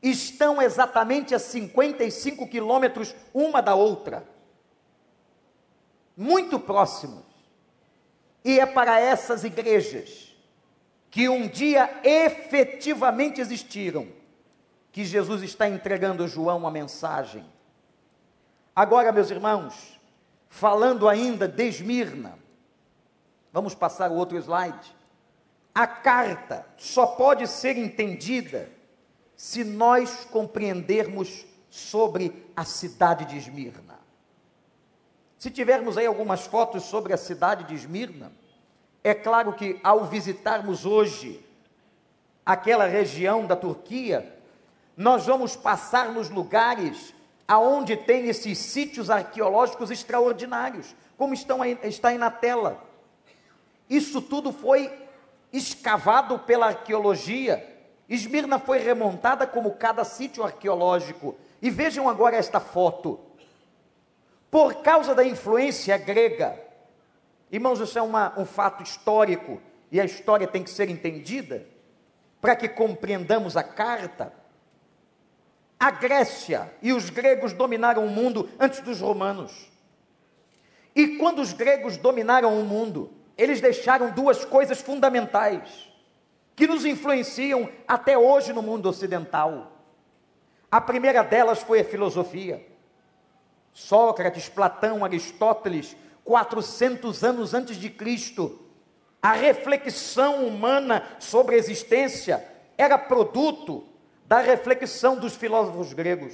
estão 0.01 0.61
exatamente 0.61 1.35
a 1.35 1.39
55 1.39 2.47
quilômetros 2.47 3.13
uma 3.33 3.61
da 3.61 3.75
outra. 3.75 4.27
Muito 6.15 6.59
próximos. 6.59 7.25
E 8.43 8.59
é 8.59 8.65
para 8.65 8.99
essas 8.99 9.43
igrejas 9.43 10.33
que 11.11 11.27
um 11.27 11.47
dia 11.47 11.99
efetivamente 12.03 13.41
existiram 13.41 14.07
que 14.91 15.03
Jesus 15.03 15.43
está 15.43 15.67
entregando 15.67 16.23
a 16.23 16.27
João 16.27 16.57
uma 16.57 16.71
mensagem. 16.71 17.45
Agora, 18.75 19.11
meus 19.11 19.29
irmãos, 19.29 19.99
falando 20.47 21.09
ainda 21.09 21.47
de 21.47 21.67
Esmirna, 21.67 22.37
vamos 23.51 23.75
passar 23.75 24.11
o 24.11 24.15
outro 24.15 24.37
slide. 24.37 24.95
A 25.77 25.85
carta 25.85 26.65
só 26.75 27.05
pode 27.05 27.45
ser 27.45 27.77
entendida 27.77 28.67
se 29.35 29.63
nós 29.63 30.25
compreendermos 30.25 31.45
sobre 31.69 32.51
a 32.55 32.65
cidade 32.65 33.25
de 33.25 33.37
Esmirna. 33.37 33.99
Se 35.37 35.51
tivermos 35.51 35.95
aí 35.95 36.07
algumas 36.07 36.47
fotos 36.47 36.81
sobre 36.85 37.13
a 37.13 37.17
cidade 37.17 37.65
de 37.65 37.75
Esmirna, 37.75 38.31
é 39.03 39.13
claro 39.13 39.53
que 39.53 39.79
ao 39.83 40.05
visitarmos 40.05 40.83
hoje 40.83 41.45
aquela 42.43 42.87
região 42.87 43.45
da 43.45 43.55
Turquia, 43.55 44.35
nós 44.97 45.27
vamos 45.27 45.55
passar 45.55 46.11
nos 46.11 46.27
lugares 46.27 47.13
aonde 47.47 47.95
tem 47.95 48.27
esses 48.27 48.57
sítios 48.57 49.11
arqueológicos 49.11 49.91
extraordinários, 49.91 50.95
como 51.15 51.35
estão 51.35 51.61
aí, 51.61 51.77
está 51.83 52.07
aí 52.07 52.17
na 52.17 52.31
tela. 52.31 52.83
Isso 53.87 54.23
tudo 54.23 54.51
foi 54.51 55.05
escavado 55.51 56.39
pela 56.39 56.67
arqueologia. 56.67 57.75
Esmirna 58.09 58.59
foi 58.59 58.79
remontada 58.79 59.45
como 59.45 59.75
cada 59.75 60.03
sítio 60.03 60.43
arqueológico. 60.43 61.35
E 61.61 61.69
vejam 61.69 62.07
agora 62.07 62.35
esta 62.35 62.59
foto. 62.59 63.19
Por 64.49 64.81
causa 64.81 65.13
da 65.13 65.25
influência 65.25 65.97
grega, 65.97 66.57
irmãos, 67.51 67.79
isso 67.79 67.99
é 67.99 68.01
uma, 68.01 68.33
um 68.39 68.45
fato 68.45 68.81
histórico, 68.81 69.61
e 69.91 69.99
a 69.99 70.05
história 70.05 70.47
tem 70.47 70.63
que 70.63 70.69
ser 70.69 70.89
entendida, 70.89 71.65
para 72.39 72.55
que 72.55 72.69
compreendamos 72.69 73.57
a 73.57 73.63
carta. 73.63 74.31
A 75.79 75.91
Grécia 75.91 76.71
e 76.81 76.91
os 76.93 77.09
gregos 77.09 77.53
dominaram 77.53 78.05
o 78.05 78.09
mundo 78.09 78.49
antes 78.59 78.79
dos 78.79 79.01
romanos. 79.01 79.69
E 80.95 81.17
quando 81.17 81.39
os 81.39 81.53
gregos 81.53 81.97
dominaram 81.97 82.59
o 82.59 82.63
mundo, 82.65 83.13
eles 83.37 83.61
deixaram 83.61 84.11
duas 84.11 84.43
coisas 84.43 84.81
fundamentais 84.81 85.87
que 86.55 86.65
nos 86.65 86.85
influenciam 86.85 87.69
até 87.87 88.17
hoje 88.17 88.51
no 88.51 88.63
mundo 88.63 88.89
ocidental. 88.89 89.73
A 90.71 90.81
primeira 90.81 91.23
delas 91.23 91.61
foi 91.61 91.81
a 91.81 91.85
filosofia. 91.85 92.65
Sócrates, 93.71 94.49
Platão, 94.49 95.05
Aristóteles, 95.05 95.95
400 96.23 97.23
anos 97.23 97.53
antes 97.53 97.77
de 97.77 97.91
Cristo, 97.91 98.59
a 99.21 99.33
reflexão 99.33 100.47
humana 100.47 101.07
sobre 101.19 101.55
a 101.55 101.57
existência 101.59 102.43
era 102.77 102.97
produto 102.97 103.87
da 104.25 104.39
reflexão 104.39 105.15
dos 105.15 105.35
filósofos 105.35 105.93
gregos. 105.93 106.33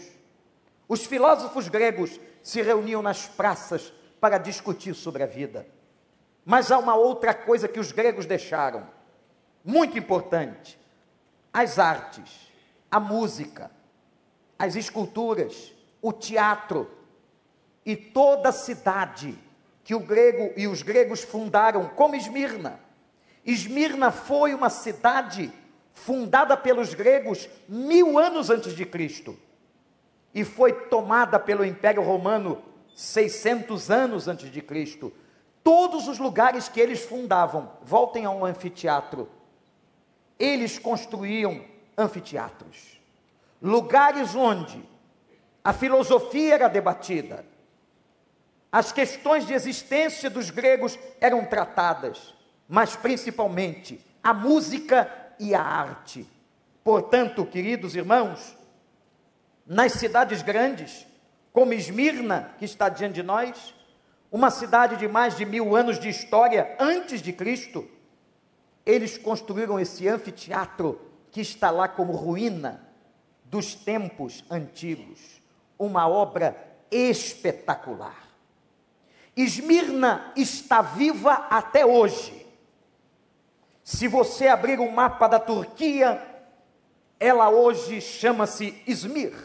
Os 0.87 1.05
filósofos 1.05 1.67
gregos 1.67 2.19
se 2.41 2.61
reuniam 2.61 3.01
nas 3.01 3.27
praças 3.27 3.93
para 4.19 4.37
discutir 4.37 4.93
sobre 4.93 5.23
a 5.23 5.25
vida. 5.25 5.67
Mas 6.45 6.71
há 6.71 6.77
uma 6.77 6.95
outra 6.95 7.33
coisa 7.33 7.67
que 7.67 7.79
os 7.79 7.91
gregos 7.91 8.25
deixaram, 8.25 8.87
muito 9.63 9.97
importante: 9.97 10.79
as 11.51 11.79
artes, 11.79 12.51
a 12.91 12.99
música, 12.99 13.71
as 14.57 14.75
esculturas, 14.75 15.73
o 16.01 16.11
teatro, 16.11 16.89
e 17.85 17.95
toda 17.95 18.49
a 18.49 18.53
cidade 18.53 19.37
que 19.83 19.93
o 19.93 19.99
grego 19.99 20.53
e 20.55 20.67
os 20.67 20.81
gregos 20.81 21.23
fundaram, 21.23 21.89
como 21.89 22.15
Esmirna. 22.15 22.79
Esmirna 23.45 24.11
foi 24.11 24.53
uma 24.53 24.69
cidade 24.69 25.51
fundada 25.93 26.55
pelos 26.55 26.93
gregos 26.93 27.49
mil 27.67 28.17
anos 28.17 28.49
antes 28.49 28.73
de 28.73 28.85
Cristo 28.85 29.37
e 30.33 30.43
foi 30.43 30.73
tomada 30.73 31.39
pelo 31.39 31.65
Império 31.65 32.01
Romano 32.01 32.61
600 32.95 33.91
anos 33.91 34.27
antes 34.27 34.51
de 34.51 34.61
Cristo. 34.61 35.11
Todos 35.63 36.07
os 36.07 36.19
lugares 36.19 36.67
que 36.67 36.79
eles 36.79 37.05
fundavam, 37.05 37.71
voltem 37.81 38.25
a 38.25 38.29
um 38.29 38.43
anfiteatro, 38.45 39.29
eles 40.37 40.77
construíam 40.77 41.63
anfiteatros, 41.97 42.99
lugares 43.61 44.35
onde 44.35 44.83
a 45.63 45.71
filosofia 45.71 46.55
era 46.55 46.67
debatida, 46.67 47.45
as 48.69 48.91
questões 48.91 49.45
de 49.45 49.53
existência 49.53 50.29
dos 50.29 50.49
gregos 50.49 50.97
eram 51.21 51.45
tratadas, 51.45 52.33
mas 52.67 52.95
principalmente 52.95 54.03
a 54.23 54.33
música 54.33 55.09
e 55.39 55.53
a 55.53 55.61
arte. 55.61 56.27
Portanto, 56.83 57.45
queridos 57.45 57.95
irmãos, 57.95 58.57
nas 59.65 59.93
cidades 59.93 60.41
grandes, 60.41 61.05
como 61.53 61.71
Esmirna, 61.71 62.53
que 62.57 62.65
está 62.65 62.89
diante 62.89 63.13
de 63.13 63.23
nós, 63.23 63.75
uma 64.33 64.49
cidade 64.49 64.97
de 64.97 65.07
mais 65.07 65.37
de 65.37 65.45
mil 65.45 65.75
anos 65.75 65.99
de 65.99 66.09
história 66.09 66.75
antes 66.79 67.21
de 67.21 67.31
Cristo, 67.31 67.87
eles 68.83 69.15
construíram 69.15 69.79
esse 69.79 70.07
anfiteatro 70.07 70.99
que 71.29 71.39
está 71.39 71.69
lá 71.69 71.87
como 71.87 72.13
ruína 72.13 72.81
dos 73.45 73.75
tempos 73.75 74.43
antigos. 74.49 75.39
Uma 75.77 76.07
obra 76.07 76.57
espetacular. 76.89 78.27
Esmirna 79.37 80.33
está 80.35 80.81
viva 80.81 81.33
até 81.51 81.85
hoje. 81.85 82.43
Se 83.83 84.07
você 84.07 84.47
abrir 84.47 84.79
o 84.79 84.83
um 84.83 84.91
mapa 84.91 85.27
da 85.27 85.39
Turquia, 85.39 86.19
ela 87.19 87.51
hoje 87.51 88.01
chama-se 88.01 88.81
Izmir. 88.87 89.35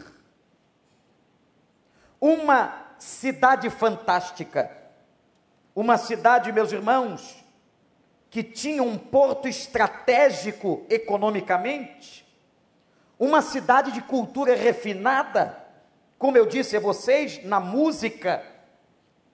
Uma 2.19 2.87
cidade 2.97 3.69
fantástica. 3.69 4.78
Uma 5.79 5.97
cidade, 5.97 6.51
meus 6.51 6.73
irmãos, 6.73 7.41
que 8.29 8.43
tinha 8.43 8.83
um 8.83 8.97
porto 8.97 9.47
estratégico 9.47 10.85
economicamente, 10.89 12.27
uma 13.17 13.41
cidade 13.41 13.93
de 13.93 14.01
cultura 14.01 14.57
refinada, 14.57 15.57
como 16.17 16.35
eu 16.35 16.45
disse 16.45 16.75
a 16.75 16.81
vocês, 16.81 17.41
na 17.45 17.61
música, 17.61 18.43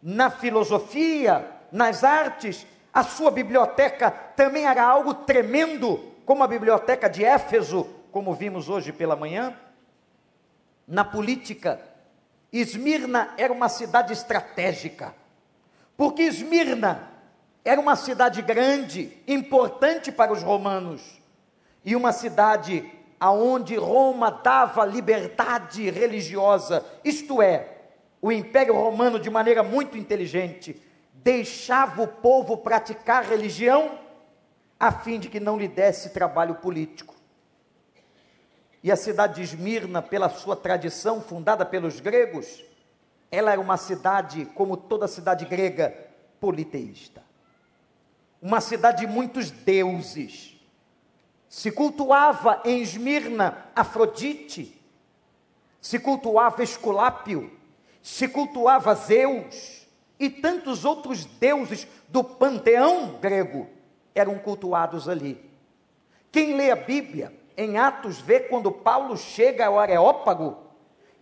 na 0.04 0.30
filosofia, 0.30 1.50
nas 1.72 2.04
artes, 2.04 2.64
a 2.94 3.04
sua 3.04 3.32
biblioteca 3.32 4.12
também 4.12 4.68
era 4.68 4.84
algo 4.84 5.16
tremendo, 5.16 5.98
como 6.28 6.44
a 6.44 6.48
biblioteca 6.48 7.10
de 7.10 7.26
Éfeso, 7.26 7.90
como 8.12 8.36
vimos 8.36 8.70
hoje 8.70 8.94
pela 8.94 9.16
manhã. 9.16 9.58
Na 10.88 11.04
política, 11.04 11.82
Esmirna 12.54 13.34
era 13.36 13.52
uma 13.52 13.68
cidade 13.68 14.14
estratégica, 14.14 15.25
porque 15.98 16.24
Esmirna 16.24 17.10
era 17.64 17.80
uma 17.82 17.96
cidade 17.96 18.42
grande, 18.42 19.18
importante 19.28 20.12
para 20.12 20.32
os 20.32 20.44
romanos, 20.44 21.22
e 21.84 21.96
uma 21.96 22.12
cidade 22.12 22.92
aonde 23.20 23.76
Roma 23.76 24.30
dava 24.30 24.86
liberdade 24.86 25.90
religiosa, 25.90 26.86
isto 27.04 27.42
é, 27.42 27.70
o 28.22 28.32
Império 28.32 28.76
Romano, 28.76 29.20
de 29.20 29.30
maneira 29.30 29.64
muito 29.64 29.98
inteligente, 29.98 30.82
deixava 31.14 32.04
o 32.04 32.08
povo 32.08 32.58
praticar 32.58 33.24
religião 33.24 34.00
a 34.80 34.92
fim 34.92 35.20
de 35.20 35.30
que 35.30 35.40
não 35.40 35.58
lhe 35.58 35.68
desse 35.68 36.10
trabalho 36.10 36.56
político. 36.56 37.16
E 38.84 38.92
a 38.92 38.96
cidade 38.96 39.36
de 39.36 39.42
Esmirna, 39.42 40.02
pela 40.02 40.30
sua 40.30 40.56
tradição 40.56 41.20
fundada 41.22 41.66
pelos 41.66 42.00
gregos, 42.00 42.64
ela 43.36 43.52
era 43.52 43.60
uma 43.60 43.76
cidade, 43.76 44.46
como 44.56 44.78
toda 44.78 45.10
cidade 45.10 45.46
grega, 45.46 45.94
politeísta. 46.40 47.22
Uma 48.42 48.62
cidade 48.62 49.06
de 49.06 49.08
muitos 49.12 49.52
deuses. 49.52 50.56
Se 51.50 51.70
cultuava 51.70 52.62
em 52.64 52.82
Esmirna 52.82 53.66
Afrodite, 53.76 54.82
se 55.82 56.00
cultuava 56.00 56.64
Esculápio, 56.64 57.52
se 58.02 58.28
cultuava 58.28 58.96
Zeus 58.96 59.86
e 60.18 60.30
tantos 60.30 60.86
outros 60.86 61.26
deuses 61.26 61.86
do 62.08 62.24
panteão 62.24 63.20
grego 63.20 63.68
eram 64.14 64.40
cultuados 64.40 65.10
ali. 65.10 65.44
Quem 66.32 66.56
lê 66.56 66.72
a 66.72 66.76
Bíblia 66.76 67.34
em 67.58 67.78
Atos 67.78 68.20
vê 68.22 68.40
quando 68.40 68.72
Paulo 68.72 69.18
chega 69.18 69.66
ao 69.66 69.78
Areópago 69.78 70.65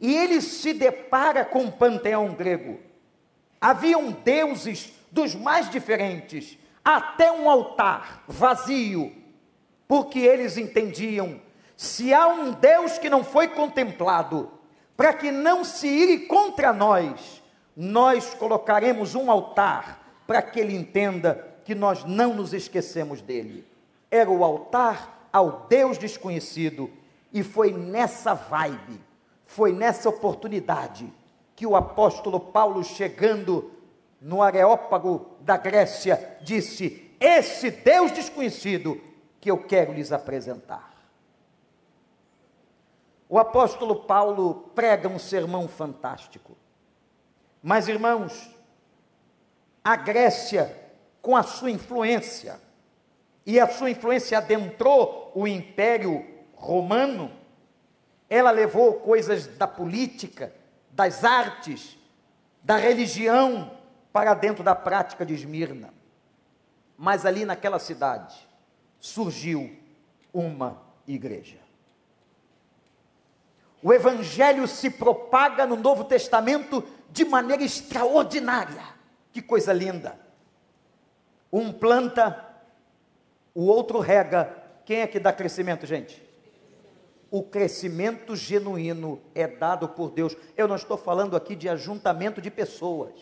e 0.04 0.14
ele 0.14 0.42
se 0.42 0.74
depara 0.74 1.46
com 1.46 1.64
o 1.64 1.72
panteão 1.72 2.34
grego. 2.34 2.78
Haviam 3.62 4.12
deuses 4.12 4.92
dos 5.10 5.34
mais 5.34 5.70
diferentes, 5.70 6.58
até 6.84 7.32
um 7.32 7.50
altar 7.50 8.22
vazio, 8.28 9.14
porque 9.88 10.20
eles 10.20 10.58
entendiam: 10.58 11.40
se 11.78 12.14
há 12.14 12.28
um 12.28 12.52
Deus 12.52 12.98
que 12.98 13.10
não 13.10 13.24
foi 13.24 13.48
contemplado, 13.48 14.52
para 14.98 15.14
que 15.14 15.32
não 15.32 15.64
se 15.64 15.88
ire 15.88 16.28
contra 16.28 16.74
nós, 16.74 17.42
nós 17.74 18.34
colocaremos 18.34 19.16
um 19.16 19.32
altar 19.32 20.04
para 20.28 20.42
que 20.42 20.60
ele 20.60 20.76
entenda 20.76 21.48
que 21.64 21.74
nós 21.74 22.04
não 22.04 22.34
nos 22.34 22.54
esquecemos 22.54 23.22
dele. 23.22 23.66
Era 24.12 24.30
o 24.30 24.44
altar 24.44 25.30
ao 25.32 25.66
Deus 25.70 25.98
desconhecido, 25.98 26.92
e 27.32 27.42
foi 27.42 27.72
nessa 27.72 28.34
vibe, 28.34 29.00
foi 29.54 29.72
nessa 29.72 30.10
oportunidade 30.10 31.12
que 31.56 31.66
o 31.66 31.76
apóstolo 31.76 32.40
Paulo, 32.40 32.84
chegando 32.84 33.72
no 34.20 34.42
Areópago 34.42 35.38
da 35.42 35.58
Grécia, 35.58 36.38
disse: 36.42 37.16
Esse 37.20 37.70
Deus 37.70 38.12
desconhecido 38.12 39.00
que 39.40 39.52
eu 39.52 39.60
quero 39.60 39.94
lhes 39.94 40.12
apresentar. 40.12 40.92
O 43.30 43.38
apóstolo 43.38 44.04
Paulo 44.04 44.72
prega 44.74 45.08
um 45.08 45.20
sermão 45.20 45.68
fantástico. 45.68 46.58
Mas, 47.62 47.88
irmãos, 47.88 48.50
a 49.84 49.96
Grécia 49.96 50.82
com 51.22 51.36
a 51.36 51.44
sua 51.44 51.70
influência, 51.70 52.60
e 53.46 53.60
a 53.60 53.68
sua 53.68 53.92
influência 53.92 54.38
adentrou 54.38 55.32
o 55.36 55.48
Império 55.48 56.26
Romano, 56.56 57.32
ela 58.34 58.50
levou 58.50 58.96
coisas 58.96 59.46
da 59.46 59.68
política, 59.68 60.52
das 60.90 61.24
artes, 61.24 61.96
da 62.64 62.78
religião 62.78 63.78
para 64.12 64.34
dentro 64.34 64.64
da 64.64 64.74
prática 64.74 65.24
de 65.24 65.36
Esmirna. 65.36 65.94
Mas 66.98 67.28
ali 67.28 67.46
naquela 67.46 67.78
cidade 67.78 68.36
surgiu 69.00 69.78
uma 70.34 70.82
igreja. 71.08 71.60
O 73.84 73.94
evangelho 73.94 74.68
se 74.68 74.90
propaga 74.90 75.68
no 75.68 75.76
Novo 75.76 76.04
Testamento 76.04 76.84
de 77.12 77.26
maneira 77.26 77.62
extraordinária. 77.62 78.84
Que 79.32 79.44
coisa 79.44 79.72
linda! 79.72 80.20
Um 81.52 81.72
planta, 81.72 82.44
o 83.54 83.66
outro 83.66 84.00
rega. 84.00 84.58
Quem 84.86 85.02
é 85.02 85.08
que 85.08 85.20
dá 85.20 85.32
crescimento, 85.32 85.86
gente? 85.86 86.23
O 87.34 87.42
crescimento 87.42 88.36
genuíno 88.36 89.20
é 89.34 89.48
dado 89.48 89.90
por 89.90 90.12
Deus. 90.12 90.38
Eu 90.56 90.68
não 90.68 90.76
estou 90.76 90.96
falando 90.96 91.36
aqui 91.36 91.56
de 91.56 91.68
ajuntamento 91.68 92.40
de 92.40 92.52
pessoas. 92.52 93.16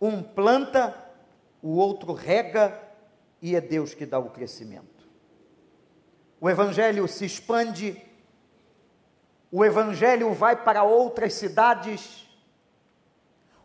Um 0.00 0.20
planta, 0.20 0.92
o 1.62 1.76
outro 1.76 2.12
rega 2.12 2.76
e 3.40 3.54
é 3.54 3.60
Deus 3.60 3.94
que 3.94 4.04
dá 4.04 4.18
o 4.18 4.30
crescimento. 4.30 5.08
O 6.40 6.50
evangelho 6.50 7.06
se 7.06 7.24
expande, 7.24 8.02
o 9.52 9.64
evangelho 9.64 10.34
vai 10.34 10.56
para 10.56 10.82
outras 10.82 11.34
cidades, 11.34 12.28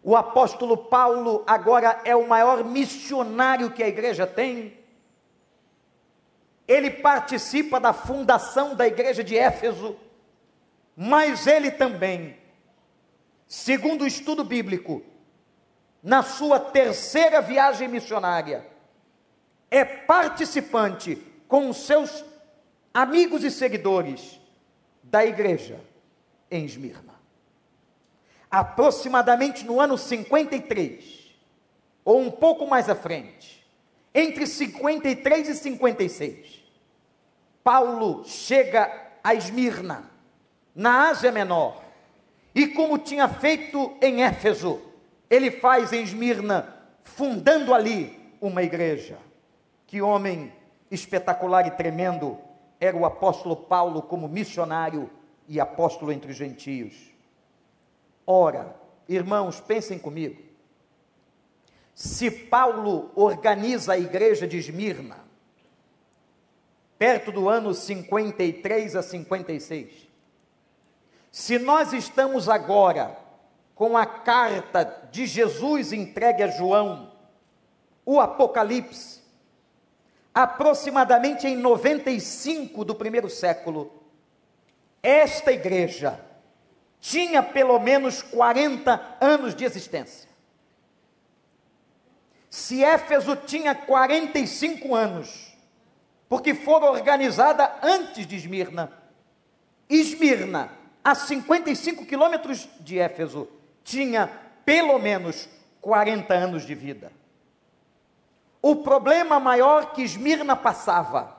o 0.03 0.15
apóstolo 0.15 0.77
Paulo 0.77 1.43
agora 1.47 2.01
é 2.05 2.15
o 2.15 2.27
maior 2.27 2.63
missionário 2.63 3.71
que 3.71 3.81
a 3.81 3.87
igreja 3.87 4.27
tem. 4.27 4.84
Ele 6.67 6.89
participa 6.89 7.80
da 7.80 7.93
fundação 7.93 8.75
da 8.75 8.88
igreja 8.88 9.23
de 9.23 9.38
Éfeso, 9.38 9.95
mas 10.95 11.45
ele 11.45 11.69
também, 11.69 12.38
segundo 13.47 14.04
o 14.04 14.08
estudo 14.08 14.43
bíblico, 14.43 15.04
na 16.01 16.23
sua 16.23 16.60
terceira 16.60 17.41
viagem 17.41 17.88
missionária, 17.88 18.65
é 19.69 19.84
participante 19.84 21.15
com 21.47 21.71
seus 21.73 22.23
amigos 22.93 23.43
e 23.43 23.51
seguidores 23.51 24.39
da 25.04 25.25
igreja 25.25 25.80
em 26.49 26.65
Esmirna. 26.65 27.13
Aproximadamente 28.49 29.65
no 29.65 29.80
ano 29.80 29.97
53, 29.97 31.36
ou 32.04 32.21
um 32.21 32.32
pouco 32.32 32.65
mais 32.65 32.89
à 32.89 32.95
frente, 32.95 33.54
entre 34.15 34.47
53 34.47 35.49
e 35.49 35.56
56, 35.56 36.63
Paulo 37.62 38.23
chega 38.23 38.89
a 39.21 39.36
Esmirna, 39.36 40.10
na 40.73 41.10
Ásia 41.10 41.34
Menor, 41.34 41.84
e 42.54 42.67
como 42.67 42.97
tinha 42.97 43.28
feito 43.28 43.97
em 44.01 44.23
Éfeso, 44.23 44.82
ele 45.30 45.51
faz 45.51 45.91
em 45.91 46.01
Esmirna, 46.01 46.73
fundando 47.04 47.73
ali 47.73 48.17
uma 48.39 48.63
igreja. 48.63 49.17
Que 49.86 50.01
homem 50.01 50.54
espetacular 50.89 51.67
e 51.67 51.71
tremendo 51.71 52.38
era 52.80 52.95
o 52.95 53.06
apóstolo 53.06 53.58
Paulo 53.58 54.01
como 54.01 54.30
missionário 54.30 55.10
e 55.47 55.60
apóstolo 55.60 56.13
entre 56.13 56.32
os 56.32 56.38
gentios. 56.38 56.93
Ora, 58.25 58.75
irmãos, 59.10 59.60
pensem 59.60 59.99
comigo. 59.99 60.41
Se 61.95 62.29
Paulo 62.29 63.10
organiza 63.15 63.93
a 63.93 63.97
igreja 63.97 64.45
de 64.45 64.58
Esmirna, 64.58 65.15
perto 66.97 67.31
do 67.31 67.47
ano 67.47 67.73
53 67.73 68.97
a 68.97 69.01
56, 69.01 70.10
se 71.31 71.58
nós 71.58 71.93
estamos 71.93 72.49
agora 72.49 73.17
com 73.73 73.95
a 73.95 74.05
carta 74.05 75.08
de 75.10 75.25
Jesus 75.25 75.93
entregue 75.93 76.43
a 76.43 76.47
João, 76.47 77.13
o 78.05 78.19
Apocalipse, 78.19 79.21
aproximadamente 80.34 81.47
em 81.47 81.55
95 81.55 82.84
do 82.84 82.93
primeiro 82.93 83.29
século, 83.29 84.03
esta 85.01 85.53
igreja 85.53 86.19
tinha 86.99 87.41
pelo 87.41 87.79
menos 87.79 88.21
40 88.21 89.17
anos 89.21 89.55
de 89.55 89.63
existência. 89.63 90.34
Se 92.55 92.81
Éfeso 92.81 93.35
tinha 93.35 93.75
45 93.75 94.95
anos, 94.95 95.53
porque 96.29 96.53
foi 96.55 96.81
organizada 96.85 97.69
antes 97.83 98.25
de 98.25 98.37
Esmirna, 98.37 98.93
Esmirna, 99.89 100.71
a 101.03 101.13
55 101.13 102.05
quilômetros 102.05 102.69
de 102.79 102.97
Éfeso, 102.97 103.49
tinha 103.83 104.31
pelo 104.63 104.97
menos 104.97 105.49
40 105.81 106.33
anos 106.33 106.65
de 106.65 106.73
vida. 106.73 107.11
O 108.61 108.77
problema 108.77 109.37
maior 109.37 109.91
que 109.91 110.01
Esmirna 110.01 110.55
passava 110.55 111.37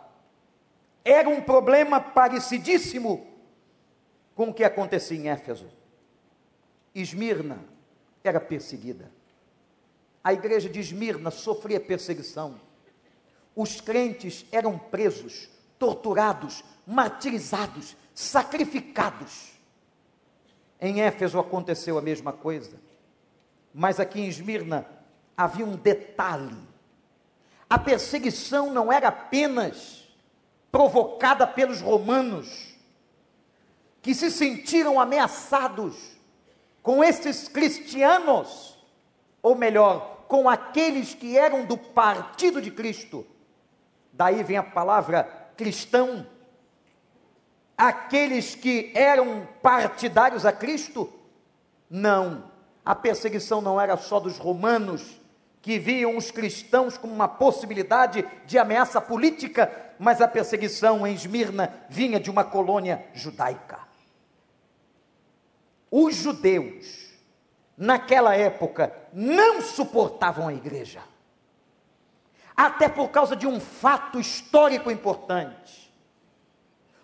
era 1.02 1.30
um 1.30 1.40
problema 1.40 1.98
parecidíssimo 1.98 3.26
com 4.34 4.50
o 4.50 4.54
que 4.54 4.62
acontecia 4.62 5.16
em 5.16 5.30
Éfeso. 5.30 5.66
Esmirna 6.94 7.64
era 8.22 8.38
perseguida. 8.38 9.15
A 10.26 10.32
igreja 10.32 10.68
de 10.68 10.80
Esmirna 10.80 11.30
sofria 11.30 11.78
perseguição. 11.78 12.60
Os 13.54 13.80
crentes 13.80 14.44
eram 14.50 14.76
presos, 14.76 15.48
torturados, 15.78 16.64
martirizados, 16.84 17.96
sacrificados. 18.12 19.52
Em 20.80 21.00
Éfeso 21.00 21.38
aconteceu 21.38 21.96
a 21.96 22.02
mesma 22.02 22.32
coisa. 22.32 22.76
Mas 23.72 24.00
aqui 24.00 24.20
em 24.20 24.26
Esmirna 24.26 24.84
havia 25.36 25.64
um 25.64 25.76
detalhe. 25.76 26.58
A 27.70 27.78
perseguição 27.78 28.72
não 28.72 28.92
era 28.92 29.06
apenas 29.06 30.08
provocada 30.72 31.46
pelos 31.46 31.80
romanos, 31.80 32.74
que 34.02 34.12
se 34.12 34.32
sentiram 34.32 34.98
ameaçados 34.98 36.18
com 36.82 37.04
esses 37.04 37.46
cristianos, 37.46 38.76
ou 39.40 39.54
melhor, 39.54 40.15
com 40.28 40.48
aqueles 40.48 41.14
que 41.14 41.36
eram 41.36 41.64
do 41.64 41.76
partido 41.76 42.60
de 42.60 42.70
Cristo, 42.70 43.26
daí 44.12 44.42
vem 44.42 44.56
a 44.56 44.62
palavra 44.62 45.24
cristão. 45.56 46.26
Aqueles 47.76 48.54
que 48.54 48.90
eram 48.94 49.46
partidários 49.62 50.46
a 50.46 50.52
Cristo? 50.52 51.12
Não. 51.88 52.50
A 52.84 52.94
perseguição 52.94 53.60
não 53.60 53.80
era 53.80 53.96
só 53.96 54.20
dos 54.20 54.38
romanos, 54.38 55.20
que 55.60 55.78
viam 55.78 56.16
os 56.16 56.30
cristãos 56.30 56.96
como 56.96 57.12
uma 57.12 57.26
possibilidade 57.26 58.24
de 58.46 58.56
ameaça 58.56 59.00
política, 59.00 59.70
mas 59.98 60.20
a 60.20 60.28
perseguição 60.28 61.04
em 61.04 61.14
Esmirna 61.14 61.74
vinha 61.88 62.20
de 62.20 62.30
uma 62.30 62.44
colônia 62.44 63.04
judaica. 63.12 63.80
Os 65.90 66.14
judeus, 66.14 67.05
naquela 67.76 68.34
época, 68.34 68.92
não 69.12 69.60
suportavam 69.60 70.48
a 70.48 70.54
igreja. 70.54 71.00
Até 72.56 72.88
por 72.88 73.10
causa 73.10 73.36
de 73.36 73.46
um 73.46 73.60
fato 73.60 74.18
histórico 74.18 74.90
importante. 74.90 75.92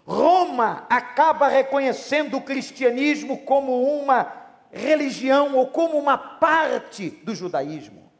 Roma 0.07 0.87
acaba 0.89 1.49
reconhecendo 1.49 2.37
o 2.37 2.43
cristianismo 2.43 3.39
como 3.39 4.01
uma 4.01 4.33
religião 4.73 5.55
ou 5.57 5.69
como 5.69 5.99
uma 5.99 6.17
parte 6.17 7.11
do 7.11 7.35
judaísmo. 7.35 8.11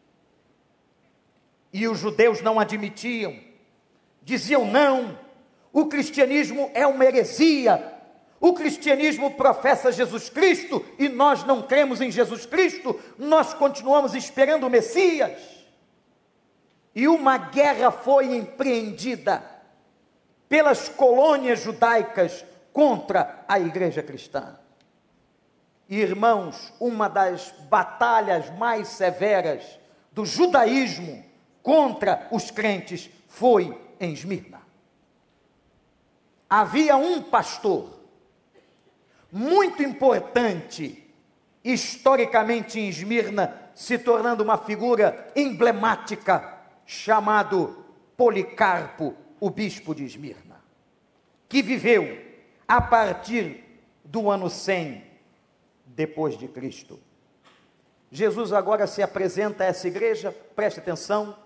E 1.73 1.89
os 1.89 1.99
judeus 1.99 2.43
não 2.43 2.61
admitiam, 2.61 3.35
diziam 4.23 4.67
não, 4.67 5.19
o 5.73 5.87
cristianismo 5.87 6.71
é 6.75 6.87
uma 6.87 7.05
heresia, 7.05 7.92
o 8.43 8.53
cristianismo 8.53 9.31
professa 9.31 9.93
Jesus 9.93 10.29
Cristo 10.29 10.85
e 10.99 11.09
nós 11.09 11.45
não 11.45 11.63
cremos 11.63 12.01
em 12.01 12.11
Jesus 12.11 12.45
Cristo, 12.45 12.99
nós 13.17 13.55
continuamos 13.55 14.17
esperando 14.17 14.67
o 14.67 14.71
Messias. 14.71 15.41
E 16.93 17.07
uma 17.07 17.39
guerra 17.39 17.93
foi 17.93 18.35
empreendida 18.35 19.49
pelas 20.49 20.89
colônias 20.89 21.61
judaicas 21.61 22.45
contra 22.73 23.45
a 23.47 23.61
igreja 23.61 24.03
cristã. 24.03 24.59
Irmãos, 25.89 26.73
uma 26.81 27.09
das 27.09 27.55
batalhas 27.71 28.51
mais 28.59 28.89
severas 28.89 29.79
do 30.11 30.27
judaísmo 30.27 31.25
contra 31.63 32.27
os 32.33 32.51
crentes 32.51 33.09
foi 33.29 33.81
em 34.01 34.13
Esmirna. 34.13 34.63
Havia 36.51 36.97
um 36.97 37.23
pastor 37.23 38.02
muito 39.33 39.83
importante 39.83 41.11
historicamente 41.65 42.79
em 42.79 42.89
Esmirna, 42.89 43.71
se 43.75 43.99
tornando 43.99 44.43
uma 44.43 44.59
figura 44.59 45.33
emblemática, 45.35 46.61
chamado 46.85 47.85
Policarpo, 48.17 49.15
o 49.41 49.49
bispo 49.49 49.95
de 49.95 50.05
Esmirna, 50.05 50.61
que 51.49 51.63
viveu 51.63 52.21
a 52.69 52.81
partir 52.81 53.65
do 54.05 54.31
ano 54.31 54.51
100 54.51 55.03
depois 55.87 56.37
de 56.37 56.47
Cristo. 56.49 57.01
Jesus 58.11 58.53
agora 58.53 58.87
se 58.87 59.03
apresenta 59.03 59.65
a 59.65 59.69
essa 59.69 59.89
igreja, 59.89 60.37
preste 60.55 60.81
atenção, 60.81 61.37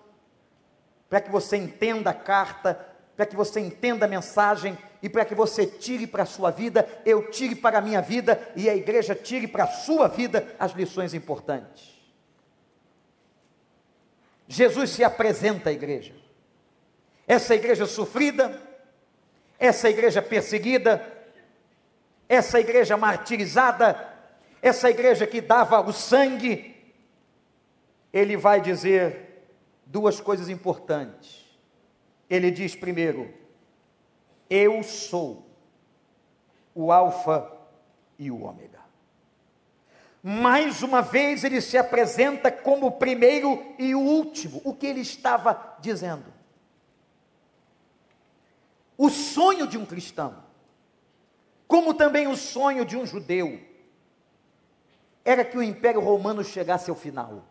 para 1.09 1.21
que 1.21 1.31
você 1.31 1.57
entenda 1.57 2.11
a 2.11 2.15
carta, 2.15 2.96
para 3.17 3.27
que 3.27 3.35
você 3.35 3.61
entenda 3.61 4.05
a 4.05 4.09
mensagem 4.09 4.77
e 5.03 5.09
para 5.09 5.25
que 5.25 5.35
você 5.35 5.67
tire 5.67 6.07
para 6.07 6.25
a 6.25 6.27
sua 6.27 6.51
vida, 6.51 6.87
eu 7.05 7.31
tire 7.31 7.55
para 7.55 7.79
a 7.79 7.81
minha 7.81 8.03
vida 8.03 8.53
e 8.55 8.69
a 8.69 8.77
igreja 8.77 9.15
tire 9.15 9.49
para 9.49 9.65
a 9.65 9.69
sua 9.69 10.07
vida 10.07 10.55
as 10.59 10.73
lições 10.73 11.15
importantes. 11.15 11.97
Jesus 14.47 14.91
se 14.91 15.03
apresenta 15.03 15.71
à 15.71 15.73
igreja. 15.73 16.15
Essa 17.27 17.55
igreja 17.55 17.87
sofrida, 17.87 18.61
essa 19.59 19.89
igreja 19.89 20.21
perseguida, 20.21 21.05
essa 22.29 22.61
igreja 22.61 22.97
martirizada, 22.97 24.15
essa 24.61 24.91
igreja 24.91 25.27
que 25.27 25.41
dava 25.41 25.81
o 25.81 25.93
sangue, 25.93 26.77
ele 28.13 28.37
vai 28.37 28.61
dizer 28.61 29.47
duas 29.87 30.21
coisas 30.21 30.49
importantes. 30.49 31.46
Ele 32.29 32.51
diz 32.51 32.75
primeiro: 32.75 33.33
Eu 34.49 34.83
sou 34.83 35.47
o 36.75 36.93
Alfa 36.93 37.51
e 38.19 38.31
o 38.31 38.43
Ômega. 38.43 38.81
Mais 40.23 40.83
uma 40.83 41.01
vez 41.01 41.45
ele 41.45 41.61
se 41.61 41.79
apresenta 41.79 42.51
como 42.51 42.89
o 42.89 42.93
primeiro 42.93 43.65
e 43.79 43.95
o 43.95 44.01
último. 44.01 44.61
O 44.65 44.75
que 44.75 44.87
ele 44.87 45.01
estava 45.01 45.77
dizendo? 45.81 46.35
O 48.99 49.09
sonho 49.09 49.67
de 49.67 49.79
um 49.79 49.87
cristão, 49.87 50.43
como 51.69 51.95
também 51.95 52.27
o 52.27 52.37
sonho 52.37 52.85
de 52.85 52.97
um 52.97 53.07
judeu, 53.07 53.61
era 55.25 55.45
que 55.45 55.57
o 55.57 55.63
Império 55.63 56.01
Romano 56.01 56.43
chegasse 56.43 56.91
ao 56.91 56.97
final. 56.97 57.45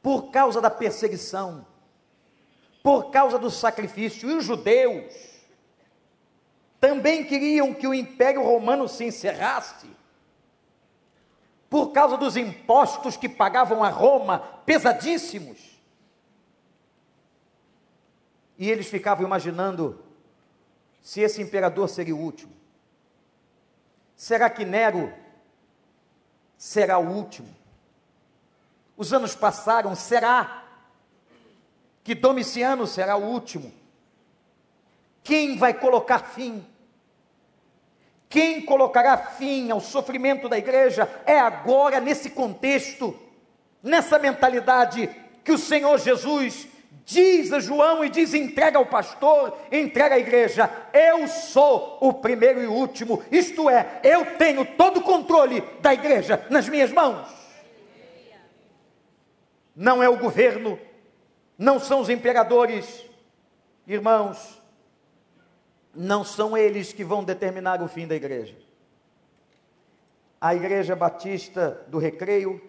Por 0.00 0.30
causa 0.30 0.60
da 0.60 0.70
perseguição, 0.70 1.66
por 2.82 3.10
causa 3.10 3.38
do 3.38 3.50
sacrifício. 3.50 4.28
E 4.28 4.34
os 4.34 4.44
judeus 4.44 5.14
também 6.80 7.24
queriam 7.24 7.72
que 7.72 7.86
o 7.86 7.94
Império 7.94 8.42
Romano 8.42 8.88
se 8.88 9.04
encerrasse, 9.04 9.88
por 11.70 11.92
causa 11.92 12.16
dos 12.16 12.36
impostos 12.36 13.16
que 13.16 13.28
pagavam 13.28 13.84
a 13.84 13.88
Roma, 13.88 14.40
pesadíssimos. 14.66 15.80
E 18.58 18.68
eles 18.68 18.88
ficavam 18.88 19.24
imaginando 19.24 20.04
se 21.00 21.20
esse 21.20 21.40
imperador 21.40 21.88
seria 21.88 22.14
o 22.14 22.20
último. 22.20 22.52
Será 24.16 24.50
que 24.50 24.64
Nero 24.64 25.12
será 26.56 26.98
o 26.98 27.08
último? 27.08 27.48
Os 28.96 29.12
anos 29.12 29.34
passaram, 29.34 29.94
será 29.94 30.61
que 32.02 32.14
Domiciano 32.14 32.86
será 32.86 33.16
o 33.16 33.24
último. 33.24 33.72
Quem 35.22 35.56
vai 35.56 35.74
colocar 35.74 36.18
fim? 36.18 36.64
Quem 38.28 38.62
colocará 38.62 39.16
fim 39.16 39.70
ao 39.70 39.80
sofrimento 39.80 40.48
da 40.48 40.56
igreja 40.56 41.08
é 41.26 41.38
agora, 41.38 42.00
nesse 42.00 42.30
contexto, 42.30 43.14
nessa 43.82 44.18
mentalidade 44.18 45.08
que 45.44 45.52
o 45.52 45.58
Senhor 45.58 45.98
Jesus 45.98 46.66
diz 47.04 47.52
a 47.52 47.60
João 47.60 48.04
e 48.04 48.08
diz: 48.08 48.32
entrega 48.32 48.78
ao 48.78 48.86
pastor, 48.86 49.58
entrega 49.70 50.14
à 50.14 50.18
igreja. 50.18 50.70
Eu 50.92 51.28
sou 51.28 51.98
o 52.00 52.14
primeiro 52.14 52.62
e 52.62 52.66
o 52.66 52.72
último, 52.72 53.22
isto 53.30 53.68
é, 53.68 54.00
eu 54.02 54.36
tenho 54.36 54.64
todo 54.64 55.00
o 55.00 55.02
controle 55.02 55.60
da 55.80 55.92
igreja 55.92 56.44
nas 56.48 56.68
minhas 56.68 56.90
mãos. 56.90 57.28
Não 59.74 60.02
é 60.02 60.08
o 60.08 60.18
governo, 60.18 60.78
não 61.62 61.78
são 61.78 62.00
os 62.00 62.10
imperadores, 62.10 63.08
irmãos, 63.86 64.60
não 65.94 66.24
são 66.24 66.56
eles 66.56 66.92
que 66.92 67.04
vão 67.04 67.22
determinar 67.22 67.80
o 67.80 67.86
fim 67.86 68.04
da 68.04 68.16
igreja. 68.16 68.56
A 70.40 70.56
igreja 70.56 70.96
batista 70.96 71.86
do 71.86 71.98
recreio, 71.98 72.60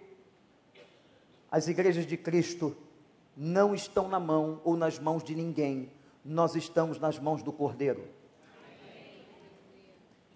as 1.49 1.67
igrejas 1.67 2.05
de 2.05 2.15
Cristo, 2.15 2.77
não 3.35 3.73
estão 3.73 4.07
na 4.07 4.19
mão 4.19 4.61
ou 4.63 4.77
nas 4.77 4.99
mãos 4.99 5.23
de 5.23 5.33
ninguém, 5.33 5.91
nós 6.23 6.55
estamos 6.55 6.99
nas 6.99 7.17
mãos 7.17 7.41
do 7.41 7.51
Cordeiro. 7.51 8.07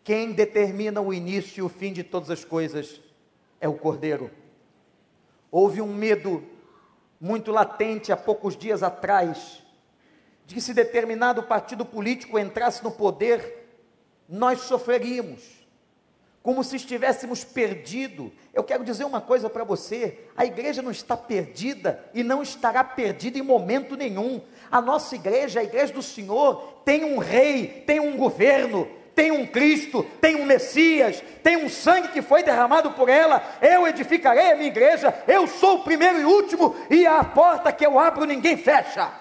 Quem 0.04 0.32
determina 0.32 1.00
o 1.00 1.14
início 1.14 1.62
e 1.62 1.64
o 1.64 1.70
fim 1.70 1.94
de 1.94 2.04
todas 2.04 2.32
as 2.32 2.44
coisas 2.44 3.00
é 3.62 3.68
o 3.68 3.78
Cordeiro. 3.78 4.32
Houve 5.52 5.80
um 5.80 5.94
medo 5.94 6.57
muito 7.20 7.52
latente 7.52 8.12
há 8.12 8.18
poucos 8.18 8.56
dias 8.56 8.84
atrás, 8.84 9.64
de 10.46 10.56
que 10.56 10.62
se 10.62 10.74
determinado 10.74 11.44
partido 11.44 11.86
político 11.86 12.40
entrasse 12.40 12.84
no 12.84 12.92
poder, 12.92 13.68
nós 14.30 14.62
sofreríamos, 14.62 15.44
como 16.42 16.64
se 16.64 16.78
estivéssemos 16.78 17.44
perdido. 17.44 18.32
Eu 18.54 18.64
quero 18.64 18.84
dizer 18.84 19.04
uma 19.06 19.20
coisa 19.20 19.50
para 19.50 19.64
você: 19.64 20.26
a 20.36 20.46
igreja 20.46 20.82
não 20.82 20.92
está 20.92 21.18
perdida 21.18 22.04
e 22.14 22.24
não 22.24 22.42
estará 22.42 22.84
perdida 22.84 23.38
em 23.38 23.42
momento 23.42 23.96
nenhum. 23.96 24.42
A 24.72 24.82
nossa 24.82 25.16
igreja, 25.16 25.60
a 25.60 25.64
igreja 25.64 25.94
do 25.94 26.02
Senhor, 26.02 26.82
tem 26.86 27.04
um 27.04 27.18
rei, 27.18 27.84
tem 27.86 28.00
um 28.00 28.16
governo, 28.16 28.88
tem 29.18 29.32
um 29.32 29.48
Cristo, 29.48 30.04
tem 30.22 30.36
um 30.36 30.46
Messias, 30.46 31.24
tem 31.42 31.58
um 31.58 31.68
sangue 31.68 32.10
que 32.10 32.22
foi 32.22 32.44
derramado 32.44 32.92
por 32.92 33.10
ela. 33.10 33.44
Eu 33.60 33.88
edificarei 33.88 34.52
a 34.52 34.56
minha 34.56 34.68
igreja, 34.68 35.12
eu 35.28 35.48
sou 35.48 35.78
o 35.78 35.84
primeiro 35.84 36.20
e 36.20 36.24
último, 36.24 36.76
e 36.88 37.08
a 37.08 37.24
porta 37.24 37.72
que 37.72 37.84
eu 37.84 37.98
abro 37.98 38.26
ninguém 38.26 38.56
fecha. 38.56 39.12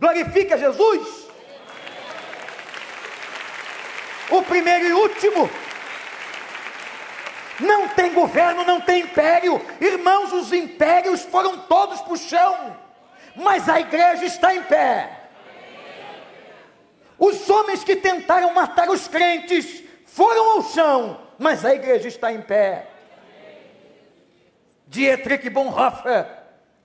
Glorifica 0.00 0.56
Jesus. 0.56 1.28
O 4.30 4.40
primeiro 4.40 4.86
e 4.86 4.92
último. 4.94 5.50
Não 7.60 7.88
tem 7.88 8.14
governo, 8.14 8.64
não 8.64 8.80
tem 8.80 9.02
império. 9.02 9.60
Irmãos, 9.78 10.32
os 10.32 10.54
impérios 10.54 11.20
foram 11.20 11.58
todos 11.58 12.00
para 12.00 12.14
o 12.14 12.16
chão. 12.16 12.78
mas 13.36 13.68
a 13.68 13.78
igreja 13.78 14.24
está 14.24 14.54
em 14.54 14.62
pé. 14.62 15.23
Os 17.24 17.48
homens 17.48 17.82
que 17.82 17.96
tentaram 17.96 18.52
matar 18.52 18.90
os 18.90 19.08
crentes 19.08 19.82
foram 20.04 20.56
ao 20.56 20.62
chão, 20.62 21.18
mas 21.38 21.64
a 21.64 21.74
igreja 21.74 22.06
está 22.06 22.30
em 22.30 22.42
pé. 22.42 22.86
Dietrich 24.86 25.48
Bonhoeffer, 25.48 26.26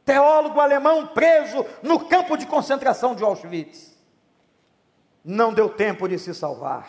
teólogo 0.06 0.62
alemão 0.62 1.08
preso 1.08 1.66
no 1.84 2.06
campo 2.06 2.38
de 2.38 2.46
concentração 2.46 3.14
de 3.14 3.22
Auschwitz, 3.22 3.98
não 5.26 5.54
deu 5.54 5.68
tempo 5.68 6.08
de 6.08 6.18
se 6.18 6.34
salvar. 6.34 6.88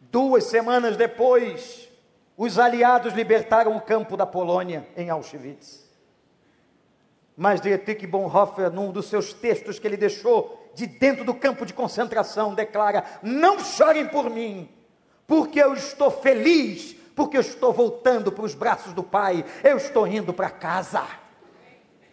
Duas 0.00 0.44
semanas 0.44 0.96
depois, 0.96 1.86
os 2.34 2.58
aliados 2.58 3.12
libertaram 3.12 3.76
o 3.76 3.80
campo 3.82 4.16
da 4.16 4.24
Polônia 4.24 4.88
em 4.96 5.10
Auschwitz. 5.10 5.86
Mas 7.36 7.60
Dietrich 7.60 8.06
Bonhoeffer, 8.06 8.70
num 8.72 8.90
dos 8.90 9.04
seus 9.04 9.34
textos 9.34 9.78
que 9.78 9.86
ele 9.86 9.98
deixou 9.98 10.59
de 10.74 10.86
dentro 10.86 11.24
do 11.24 11.34
campo 11.34 11.66
de 11.66 11.72
concentração, 11.72 12.54
declara: 12.54 13.04
Não 13.22 13.58
chorem 13.58 14.06
por 14.06 14.30
mim, 14.30 14.68
porque 15.26 15.60
eu 15.60 15.74
estou 15.74 16.10
feliz, 16.10 16.96
porque 17.14 17.36
eu 17.36 17.40
estou 17.40 17.72
voltando 17.72 18.32
para 18.32 18.44
os 18.44 18.54
braços 18.54 18.92
do 18.92 19.02
Pai, 19.02 19.44
eu 19.62 19.76
estou 19.76 20.06
indo 20.06 20.32
para 20.32 20.50
casa. 20.50 21.02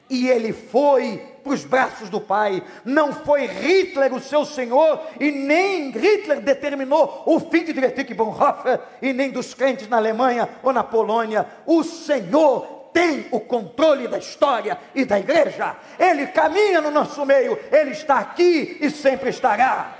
E 0.09 0.29
ele 0.29 0.53
foi 0.53 1.17
para 1.43 1.53
os 1.53 1.65
braços 1.65 2.09
do 2.09 2.21
Pai. 2.21 2.63
Não 2.85 3.11
foi 3.11 3.45
Hitler 3.45 4.13
o 4.13 4.21
seu 4.21 4.45
senhor, 4.45 5.01
e 5.19 5.31
nem 5.31 5.91
Hitler 5.91 6.39
determinou 6.39 7.23
o 7.25 7.39
fim 7.39 7.65
de 7.65 7.73
Dietrich 7.73 8.13
Bonhoeffer, 8.13 8.79
e 9.01 9.11
nem 9.11 9.31
dos 9.31 9.53
crentes 9.53 9.87
na 9.87 9.97
Alemanha 9.97 10.47
ou 10.63 10.71
na 10.71 10.83
Polônia. 10.83 11.45
O 11.65 11.83
Senhor 11.83 12.76
tem 12.93 13.28
o 13.32 13.39
controle 13.39 14.08
da 14.08 14.17
história 14.17 14.80
e 14.93 15.06
da 15.06 15.19
igreja. 15.19 15.78
Ele 16.00 16.28
caminha 16.28 16.82
no 16.82 16.91
nosso 16.91 17.26
meio, 17.26 17.58
ele 17.71 17.91
está 17.91 18.19
aqui 18.19 18.78
e 18.82 18.89
sempre 18.89 19.30
estará. 19.30 19.97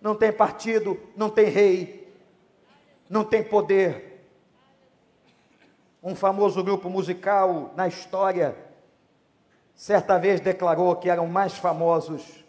Não 0.00 0.14
tem 0.14 0.32
partido, 0.32 0.98
não 1.16 1.28
tem 1.28 1.46
rei, 1.46 2.12
não 3.08 3.24
tem 3.24 3.42
poder. 3.42 4.06
Um 6.02 6.14
famoso 6.14 6.62
grupo 6.62 6.88
musical 6.88 7.72
na 7.76 7.88
história, 7.88 8.56
certa 9.74 10.18
vez 10.18 10.40
declarou 10.40 10.94
que 10.96 11.10
eram 11.10 11.26
mais 11.26 11.54
famosos 11.54 12.44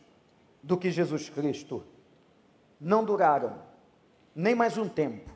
do 0.62 0.78
que 0.78 0.92
Jesus 0.92 1.30
Cristo. 1.30 1.84
Não 2.80 3.04
duraram 3.04 3.68
nem 4.36 4.54
mais 4.54 4.78
um 4.78 4.88
tempo. 4.88 5.32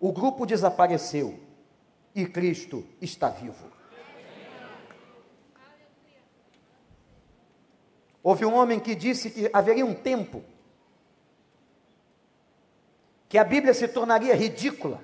O 0.00 0.12
grupo 0.12 0.46
desapareceu 0.46 1.38
e 2.14 2.26
Cristo 2.26 2.86
está 3.00 3.28
vivo. 3.28 3.70
Houve 8.22 8.44
um 8.44 8.54
homem 8.54 8.78
que 8.78 8.94
disse 8.94 9.30
que 9.30 9.50
haveria 9.52 9.84
um 9.84 9.94
tempo 9.94 10.44
que 13.28 13.38
a 13.38 13.44
Bíblia 13.44 13.74
se 13.74 13.88
tornaria 13.88 14.36
ridícula. 14.36 15.02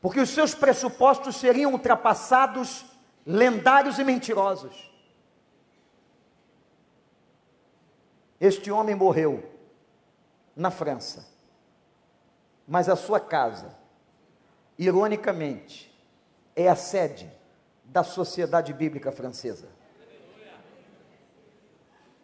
Porque 0.00 0.20
os 0.20 0.28
seus 0.28 0.54
pressupostos 0.54 1.36
seriam 1.36 1.72
ultrapassados, 1.72 2.84
lendários 3.24 3.98
e 3.98 4.04
mentirosos. 4.04 4.92
Este 8.38 8.70
homem 8.70 8.94
morreu 8.94 9.48
na 10.54 10.70
França 10.70 11.31
mas 12.66 12.88
a 12.88 12.96
sua 12.96 13.20
casa, 13.20 13.76
ironicamente, 14.78 15.92
é 16.54 16.68
a 16.68 16.76
sede 16.76 17.30
da 17.84 18.02
Sociedade 18.02 18.72
Bíblica 18.72 19.12
Francesa. 19.12 19.68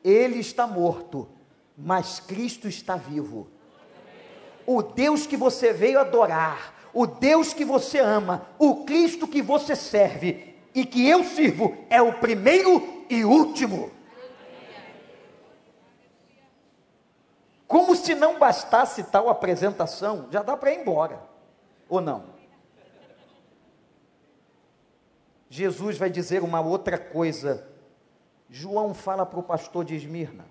Ele 0.03 0.39
está 0.39 0.67
morto, 0.67 1.29
mas 1.77 2.21
Cristo 2.21 2.69
está 2.69 2.97
vivo. 2.97 3.49
O 4.67 4.83
Deus 4.83 5.27
que 5.27 5.37
você 5.37 5.73
veio 5.73 5.99
adorar, 5.99 6.75
o 6.93 7.07
Deus 7.07 7.53
que 7.53 7.65
você 7.65 7.99
ama, 7.99 8.47
o 8.59 8.85
Cristo 8.85 9.27
que 9.27 9.43
você 9.43 9.75
serve 9.75 10.57
e 10.75 10.85
que 10.85 11.07
eu 11.07 11.25
sirvo 11.25 11.77
é 11.91 12.01
o 12.01 12.19
primeiro 12.19 13.05
e 13.11 13.25
último. 13.25 13.91
Como 17.69 17.95
se 17.95 18.15
não 18.15 18.39
bastasse 18.39 19.05
tal 19.05 19.29
apresentação, 19.29 20.27
já 20.31 20.43
dá 20.43 20.57
para 20.57 20.73
ir 20.73 20.81
embora, 20.81 21.23
ou 21.87 22.01
não? 22.01 22.25
Jesus 25.51 25.99
vai 25.99 26.09
dizer 26.09 26.43
uma 26.43 26.63
outra 26.63 26.99
coisa. 26.99 27.69
João 28.49 28.95
fala 28.95 29.27
para 29.27 29.39
o 29.39 29.43
pastor 29.43 29.85
de 29.85 29.95
Esmirna 29.95 30.47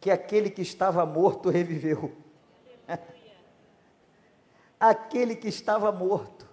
que 0.00 0.10
aquele 0.10 0.50
que 0.50 0.62
estava 0.62 1.04
morto 1.06 1.50
reviveu. 1.50 2.16
aquele 4.78 5.34
que 5.34 5.48
estava 5.48 5.90
morto. 5.90 6.46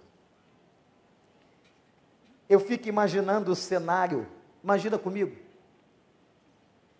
Eu 2.48 2.58
fico 2.58 2.88
imaginando 2.88 3.52
o 3.52 3.56
cenário, 3.56 4.26
imagina 4.62 4.98
comigo. 4.98 5.36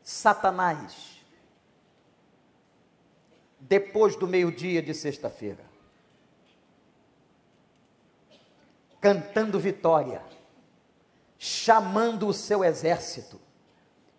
Satanás 0.02 1.13
depois 3.68 4.14
do 4.16 4.26
meio-dia 4.26 4.82
de 4.82 4.92
sexta-feira. 4.92 5.64
Cantando 9.00 9.58
vitória, 9.58 10.22
chamando 11.38 12.26
o 12.26 12.32
seu 12.32 12.64
exército, 12.64 13.40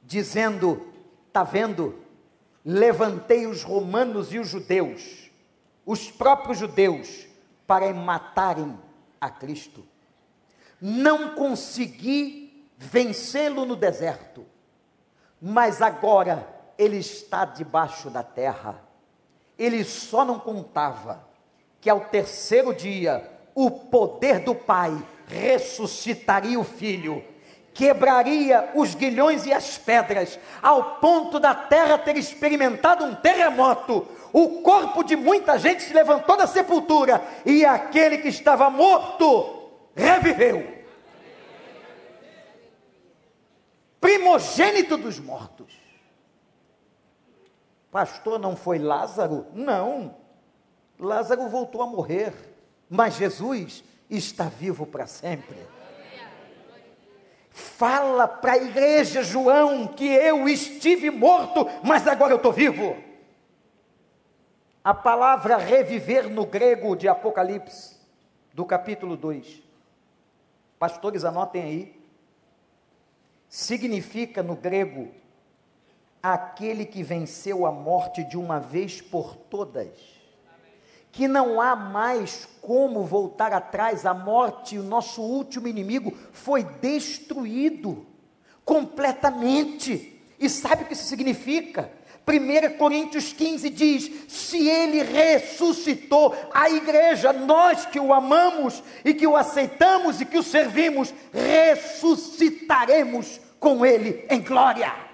dizendo: 0.04 0.88
Está 1.28 1.44
vendo? 1.44 2.00
Levantei 2.64 3.46
os 3.46 3.62
romanos 3.62 4.34
e 4.34 4.40
os 4.40 4.48
judeus, 4.48 5.30
os 5.86 6.10
próprios 6.10 6.58
judeus, 6.58 7.28
para 7.68 7.94
matarem 7.94 8.78
a 9.22 9.30
Cristo. 9.30 9.86
Não 10.82 11.36
consegui 11.36 12.68
vencê-lo 12.78 13.66
no 13.66 13.76
deserto, 13.76 14.46
mas 15.40 15.82
agora 15.82 16.48
ele 16.78 16.98
está 16.98 17.46
debaixo 17.46 18.10
da 18.10 18.24
terra 18.24 18.85
ele 19.58 19.84
só 19.84 20.26
não 20.26 20.40
contava 20.40 21.28
que 21.80 21.90
ao 21.90 22.02
terceiro 22.02 22.74
dia 22.74 23.30
o 23.54 23.72
poder 23.72 24.40
do 24.40 24.54
Pai 24.54 24.92
ressuscitaria 25.28 26.60
o 26.60 26.64
filho, 26.64 27.24
quebraria 27.74 28.72
os 28.76 28.96
guilhões 28.96 29.46
e 29.46 29.54
as 29.54 29.78
pedras, 29.78 30.40
ao 30.62 30.96
ponto 30.96 31.40
da 31.40 31.54
terra 31.54 31.98
ter 31.98 32.18
experimentado 32.18 33.06
um 33.06 33.16
terremoto. 33.16 34.08
O 34.34 34.62
corpo 34.62 35.04
de 35.04 35.16
muita 35.16 35.58
gente 35.58 35.84
se 35.84 35.94
levantou 35.94 36.36
da 36.36 36.48
sepultura 36.48 37.24
e 37.46 37.66
aquele 37.66 38.18
que 38.18 38.28
estava 38.28 38.70
morto 38.70 39.70
reviveu. 39.96 40.76
Primogênito 44.02 44.98
dos 44.98 45.20
mortos. 45.20 45.74
Pastor, 47.96 48.38
não 48.38 48.58
foi 48.58 48.78
Lázaro? 48.78 49.48
Não. 49.54 50.18
Lázaro 51.00 51.48
voltou 51.48 51.82
a 51.82 51.88
morrer, 51.88 52.34
mas 52.90 53.16
Jesus 53.16 53.86
está 54.10 54.50
vivo 54.50 54.86
para 54.86 55.08
sempre. 55.08 55.56
Fala 57.50 58.28
para 58.28 58.52
a 58.52 58.58
igreja, 58.58 59.24
João, 59.24 59.88
que 59.88 60.04
eu 60.04 60.46
estive 60.50 61.10
morto, 61.10 61.70
mas 61.86 62.06
agora 62.06 62.34
eu 62.34 62.36
estou 62.36 62.52
vivo. 62.52 62.98
A 64.84 64.94
palavra 64.94 65.56
reviver 65.56 66.30
no 66.30 66.46
grego 66.46 66.98
de 66.98 67.08
Apocalipse, 67.08 67.96
do 68.54 68.66
capítulo 68.66 69.16
2. 69.16 69.64
Pastores, 70.78 71.24
anotem 71.24 71.62
aí. 71.64 72.06
Significa 73.48 74.44
no 74.44 74.58
grego 74.58 75.14
aquele 76.34 76.86
que 76.86 77.04
venceu 77.04 77.66
a 77.66 77.72
morte 77.72 78.24
de 78.24 78.38
uma 78.38 78.60
vez 78.60 79.02
por 79.02 79.36
todas. 79.36 79.90
Que 81.12 81.28
não 81.28 81.62
há 81.62 81.76
mais 81.76 82.48
como 82.62 83.04
voltar 83.04 83.54
atrás, 83.54 84.06
a 84.06 84.14
morte, 84.14 84.78
o 84.78 84.84
nosso 84.84 85.22
último 85.22 85.68
inimigo, 85.68 86.12
foi 86.32 86.64
destruído 86.64 88.06
completamente. 88.66 90.22
E 90.40 90.50
sabe 90.50 90.84
o 90.84 90.86
que 90.88 90.94
isso 90.94 91.06
significa? 91.06 91.92
1 92.28 92.78
Coríntios 92.78 93.32
15 93.32 93.70
diz: 93.70 94.12
se 94.28 94.68
ele 94.68 95.04
ressuscitou, 95.04 96.36
a 96.52 96.70
igreja, 96.70 97.32
nós 97.32 97.86
que 97.86 98.00
o 98.00 98.14
amamos 98.14 98.84
e 99.06 99.14
que 99.14 99.28
o 99.28 99.38
aceitamos 99.38 100.20
e 100.20 100.26
que 100.26 100.40
o 100.40 100.44
servimos, 100.44 101.14
ressuscitaremos 101.32 103.40
com 103.60 103.86
ele 103.86 104.26
em 104.30 104.42
glória. 104.42 105.05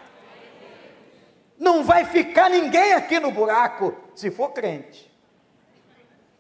Não 1.62 1.84
vai 1.84 2.05
ficar 2.05 2.49
ninguém 2.49 2.93
aqui 2.93 3.20
no 3.20 3.32
buraco, 3.32 3.95
se 4.16 4.32
for 4.32 4.49
crente. 4.49 5.12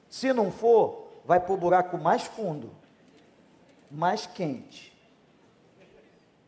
Se 0.09 0.33
não 0.33 0.51
for, 0.51 1.11
vai 1.23 1.39
para 1.39 1.53
o 1.53 1.57
buraco 1.57 1.95
mais 1.95 2.23
fundo, 2.23 2.71
mais 3.91 4.25
quente. 4.25 4.91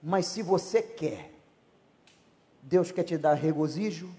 Mas 0.01 0.26
se 0.26 0.41
você 0.41 0.82
quer, 0.82 1.32
Deus 2.63 2.91
quer 2.91 3.03
te 3.03 3.15
dar 3.15 3.36
regozijo, 3.36 4.09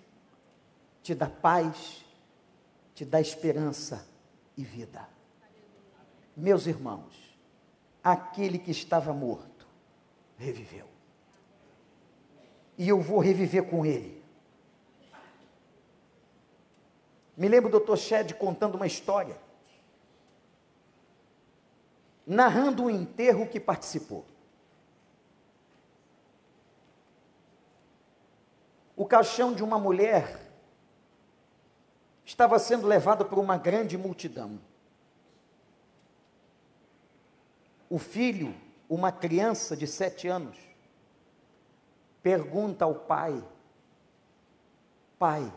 te 1.02 1.16
dar 1.16 1.30
paz, 1.30 2.05
te 2.94 3.05
dar 3.05 3.20
esperança 3.20 4.07
e 4.57 4.62
vida. 4.62 5.09
Meus 6.36 6.68
irmãos, 6.68 7.36
aquele 8.05 8.61
que 8.61 8.70
estava 8.70 9.12
morto 9.12 9.66
reviveu. 10.38 10.86
E 12.78 12.88
eu 12.88 13.00
vou 13.00 13.18
reviver 13.18 13.64
com 13.64 13.84
ele. 13.84 14.22
Me 17.37 17.49
lembro 17.49 17.70
do 17.70 17.80
Dr. 17.80 17.97
Shed 17.97 18.35
contando 18.35 18.76
uma 18.76 18.87
história, 18.87 19.37
narrando 22.26 22.85
um 22.85 22.91
enterro 22.91 23.49
que 23.49 23.59
participou. 23.59 24.24
O 28.97 29.05
caixão 29.05 29.53
de 29.53 29.64
uma 29.64 29.78
mulher 29.78 30.41
estava 32.24 32.59
sendo 32.59 32.87
levado 32.87 33.24
por 33.24 33.39
uma 33.39 33.59
grande 33.59 33.99
multidão. 33.99 34.61
O 37.91 37.99
filho, 37.99 38.55
uma 38.89 39.11
criança 39.11 39.76
de 39.76 39.87
sete 39.87 40.28
anos, 40.28 40.57
pergunta 42.22 42.85
ao 42.85 42.95
pai: 42.95 43.43
Pai, 45.18 45.53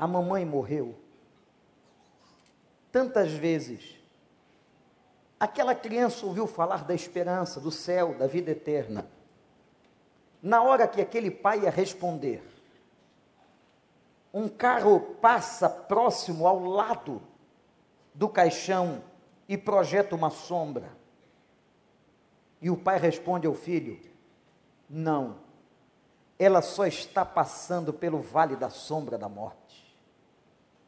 a 0.00 0.06
mamãe 0.06 0.46
morreu. 0.46 0.94
Tantas 2.90 3.32
vezes, 3.32 3.98
aquela 5.38 5.74
criança 5.74 6.24
ouviu 6.24 6.46
falar 6.46 6.84
da 6.84 6.94
esperança, 6.94 7.60
do 7.60 7.70
céu, 7.70 8.14
da 8.14 8.26
vida 8.26 8.50
eterna. 8.50 9.06
Na 10.42 10.62
hora 10.62 10.88
que 10.88 11.02
aquele 11.02 11.30
pai 11.30 11.64
ia 11.64 11.70
responder, 11.70 12.42
um 14.32 14.48
carro 14.48 15.00
passa 15.20 15.68
próximo 15.68 16.46
ao 16.46 16.64
lado 16.64 17.20
do 18.14 18.26
caixão 18.26 19.04
e 19.46 19.58
projeta 19.58 20.16
uma 20.16 20.30
sombra. 20.30 20.96
E 22.58 22.70
o 22.70 22.76
pai 22.78 22.98
responde 22.98 23.46
ao 23.46 23.52
filho: 23.52 24.00
Não, 24.88 25.36
ela 26.38 26.62
só 26.62 26.86
está 26.86 27.22
passando 27.22 27.92
pelo 27.92 28.22
vale 28.22 28.56
da 28.56 28.70
sombra 28.70 29.18
da 29.18 29.28
morte. 29.28 29.89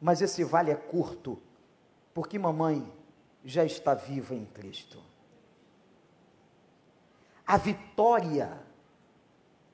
Mas 0.03 0.21
esse 0.21 0.43
vale 0.43 0.69
é 0.69 0.75
curto, 0.75 1.39
porque 2.13 2.37
mamãe 2.37 2.91
já 3.45 3.63
está 3.63 3.93
viva 3.93 4.35
em 4.35 4.43
Cristo. 4.43 5.01
A 7.47 7.55
vitória 7.55 8.51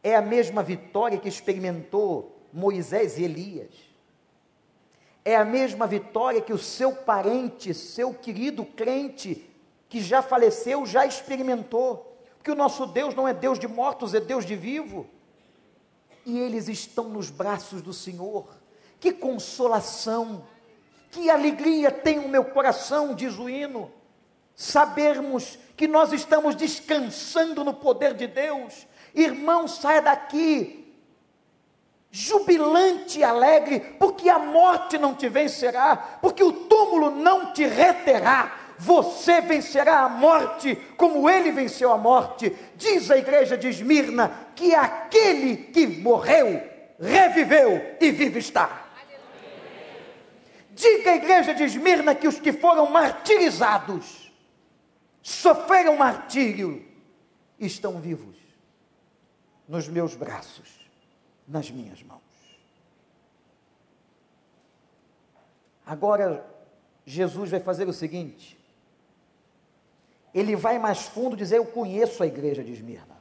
é 0.03 0.15
a 0.15 0.21
mesma 0.21 0.61
vitória 0.61 1.17
que 1.17 1.27
experimentou 1.27 2.45
Moisés 2.53 3.17
e 3.17 3.23
Elias. 3.23 3.73
É 5.25 5.35
a 5.35 5.43
mesma 5.43 5.87
vitória 5.87 6.41
que 6.41 6.53
o 6.53 6.59
seu 6.59 6.95
parente, 6.95 7.73
seu 7.73 8.13
querido 8.13 8.63
crente, 8.63 9.49
que 9.89 9.99
já 9.99 10.21
faleceu, 10.21 10.85
já 10.85 11.07
experimentou. 11.07 12.19
Porque 12.37 12.51
o 12.51 12.55
nosso 12.55 12.85
Deus 12.85 13.15
não 13.15 13.27
é 13.27 13.33
Deus 13.33 13.57
de 13.57 13.67
mortos, 13.67 14.13
é 14.13 14.19
Deus 14.19 14.45
de 14.45 14.55
vivo. 14.55 15.07
E 16.23 16.37
eles 16.37 16.67
estão 16.67 17.09
nos 17.09 17.31
braços 17.31 17.81
do 17.81 17.93
Senhor 17.93 18.58
que 18.99 19.11
consolação, 19.11 20.43
que 21.11 21.29
alegria 21.29 21.91
tem 21.91 22.19
o 22.19 22.27
meu 22.27 22.45
coração, 22.45 23.15
diz 23.15 23.37
o 23.37 23.49
hino, 23.49 23.91
sabermos 24.55 25.57
que 25.77 25.87
nós 25.87 26.11
estamos 26.11 26.55
descansando 26.55 27.63
no 27.63 27.73
poder 27.73 28.13
de 28.13 28.27
Deus. 28.27 28.85
Irmão, 29.15 29.67
saia 29.67 30.01
daqui 30.01 30.79
jubilante 32.11 33.19
e 33.19 33.23
alegre, 33.23 33.79
porque 33.99 34.29
a 34.29 34.39
morte 34.39 34.97
não 34.97 35.13
te 35.13 35.29
vencerá, 35.29 35.95
porque 36.21 36.43
o 36.43 36.51
túmulo 36.51 37.11
não 37.11 37.53
te 37.53 37.65
reterá. 37.65 38.55
Você 38.77 39.41
vencerá 39.41 39.99
a 39.99 40.09
morte 40.09 40.75
como 40.95 41.29
ele 41.29 41.51
venceu 41.51 41.91
a 41.91 41.97
morte. 41.97 42.55
Diz 42.75 43.11
a 43.11 43.17
igreja 43.17 43.57
de 43.57 43.67
Esmirna 43.67 44.31
que 44.55 44.73
aquele 44.73 45.57
que 45.57 45.85
morreu 45.85 46.63
reviveu 46.99 47.95
e 47.99 48.11
vive 48.11 48.39
está. 48.39 48.88
Diga 50.79 51.11
à 51.11 51.15
igreja 51.17 51.53
de 51.53 51.63
Esmirna 51.63 52.15
que 52.15 52.25
os 52.25 52.39
que 52.39 52.53
foram 52.53 52.89
martirizados, 52.89 54.31
sofreram 55.21 55.97
martírio, 55.97 56.87
estão 57.59 57.99
vivos 57.99 58.37
nos 59.67 59.89
meus 59.89 60.15
braços, 60.15 60.89
nas 61.45 61.69
minhas 61.69 62.01
mãos. 62.01 62.21
Agora, 65.85 66.49
Jesus 67.05 67.49
vai 67.49 67.59
fazer 67.59 67.89
o 67.89 67.93
seguinte: 67.93 68.57
ele 70.33 70.55
vai 70.55 70.79
mais 70.79 71.01
fundo 71.01 71.35
dizer: 71.35 71.57
Eu 71.57 71.65
conheço 71.65 72.23
a 72.23 72.27
igreja 72.27 72.63
de 72.63 72.71
Esmirna. 72.71 73.17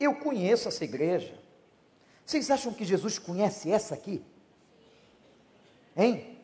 Eu 0.00 0.16
conheço 0.16 0.66
essa 0.66 0.82
igreja. 0.82 1.38
Vocês 2.26 2.50
acham 2.50 2.74
que 2.74 2.84
Jesus 2.84 3.20
conhece 3.20 3.70
essa 3.70 3.94
aqui? 3.94 4.33
Hein? 5.96 6.38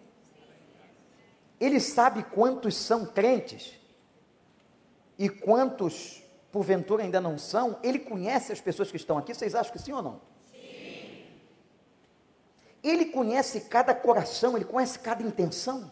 Ele 1.59 1.79
sabe 1.81 2.23
quantos 2.23 2.75
são 2.77 3.05
crentes 3.05 3.75
e 5.19 5.29
quantos, 5.29 6.23
porventura, 6.51 7.03
ainda 7.03 7.21
não 7.21 7.37
são. 7.37 7.79
Ele 7.83 7.99
conhece 7.99 8.53
as 8.53 8.61
pessoas 8.61 8.91
que 8.91 8.97
estão 8.97 9.19
aqui. 9.19 9.35
Vocês 9.35 9.55
acham 9.55 9.73
que 9.73 9.79
sim 9.79 9.93
ou 9.93 10.03
não? 10.03 10.21
Sim. 10.51 11.27
Ele 12.83 13.07
conhece 13.07 13.61
cada 13.63 13.95
coração, 13.95 14.57
ele 14.57 14.65
conhece 14.65 14.99
cada 14.99 15.23
intenção. 15.23 15.91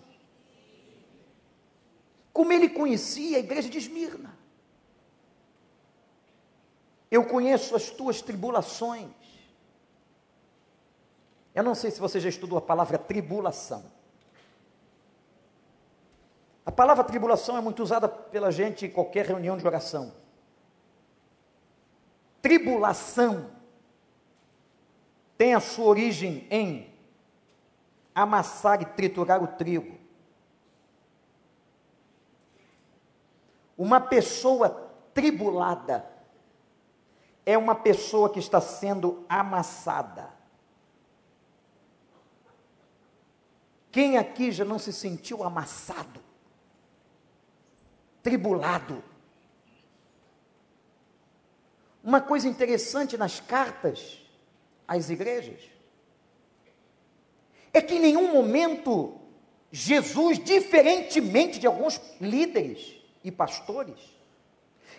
Como 2.33 2.53
ele 2.53 2.71
conhecia 2.71 3.37
a 3.37 3.41
igreja 3.41 3.69
de 3.69 3.79
Esmirna. 3.79 4.39
Eu 7.11 7.25
conheço 7.25 7.75
as 7.75 7.91
tuas 7.91 8.23
tribulações. 8.23 9.11
Eu 11.59 11.65
não 11.65 11.75
sei 11.75 11.91
se 11.91 11.99
você 11.99 12.21
já 12.21 12.29
estudou 12.29 12.57
a 12.57 12.63
palavra 12.63 12.97
tribulação. 12.97 13.83
A 16.65 16.71
palavra 16.71 17.03
tribulação 17.03 17.57
é 17.57 17.61
muito 17.61 17.83
usada 17.83 18.09
pela 18.09 18.53
gente 18.53 18.87
em 18.87 18.91
qualquer 18.91 19.27
reunião 19.27 19.57
de 19.57 19.67
oração. 19.67 20.15
Tribulação 22.41 23.51
tem 25.37 25.53
a 25.53 25.59
sua 25.59 25.87
origem 25.87 26.47
em 26.49 26.95
amassar 28.15 28.81
e 28.81 28.85
triturar 28.85 29.43
o 29.43 29.49
trigo. 29.49 29.99
Uma 33.77 34.01
pessoa 34.01 34.93
tribulada 35.13 36.09
é 37.45 37.59
uma 37.59 37.75
pessoa 37.75 38.31
que 38.31 38.39
está 38.39 38.61
sendo 38.61 39.27
amassada. 39.29 40.38
Quem 43.99 44.17
aqui 44.17 44.53
já 44.53 44.65
não 44.65 44.79
se 44.79 44.93
sentiu 44.93 45.43
amassado, 45.43 46.21
tribulado? 48.23 49.03
Uma 52.05 52.21
coisa 52.21 52.47
interessante 52.47 53.17
nas 53.17 53.41
cartas 53.41 54.25
às 54.87 55.11
igrejas 55.11 55.61
é 57.73 57.83
que 57.83 57.97
em 57.97 57.99
nenhum 57.99 58.33
momento 58.33 59.19
Jesus, 59.73 60.39
diferentemente 60.39 61.59
de 61.59 61.67
alguns 61.67 62.01
líderes 62.21 63.03
e 63.25 63.33
pastores, 63.33 63.99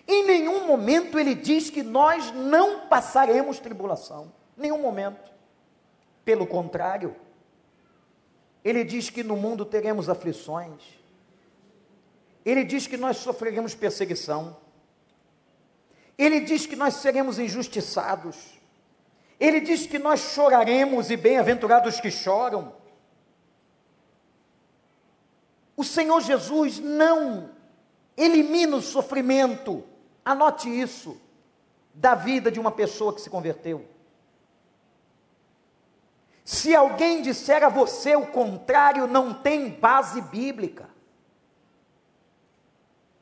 em 0.06 0.26
nenhum 0.26 0.68
momento 0.68 1.18
ele 1.18 1.36
diz 1.36 1.70
que 1.70 1.84
nós 1.84 2.32
não 2.34 2.90
passaremos 2.90 3.60
tribulação. 3.60 4.34
Nenhum 4.58 4.82
momento. 4.82 5.32
Pelo 6.26 6.46
contrário, 6.46 7.16
ele 8.70 8.84
diz 8.84 9.10
que 9.10 9.24
no 9.24 9.36
mundo 9.36 9.66
teremos 9.66 10.10
aflições. 10.10 10.80
Ele 12.46 12.64
diz 12.64 12.86
que 12.86 12.98
nós 12.98 13.18
sofreremos 13.18 13.74
perseguição. 13.74 14.56
Ele 16.16 16.40
diz 16.42 16.68
que 16.68 16.76
nós 16.76 16.94
seremos 16.96 17.40
injustiçados. 17.40 18.60
Ele 19.40 19.60
diz 19.60 19.88
que 19.88 19.98
nós 19.98 20.20
choraremos 20.20 21.10
e 21.10 21.18
bem-aventurados 21.18 22.00
que 22.00 22.12
choram. 22.12 22.74
O 25.76 25.84
Senhor 25.84 26.22
Jesus 26.22 26.78
não 26.78 27.50
elimina 28.16 28.78
o 28.78 28.82
sofrimento, 28.84 29.84
anote 30.24 30.70
isso, 30.70 31.20
da 31.92 32.14
vida 32.14 32.52
de 32.52 32.60
uma 32.60 32.72
pessoa 32.72 33.16
que 33.16 33.22
se 33.22 33.32
converteu. 33.32 33.84
Se 36.50 36.76
alguém 36.76 37.22
disser 37.22 37.64
a 37.64 37.70
você 37.70 38.16
o 38.16 38.26
contrário, 38.26 39.06
não 39.06 39.36
tem 39.36 39.70
base 39.70 40.20
bíblica. 40.20 40.90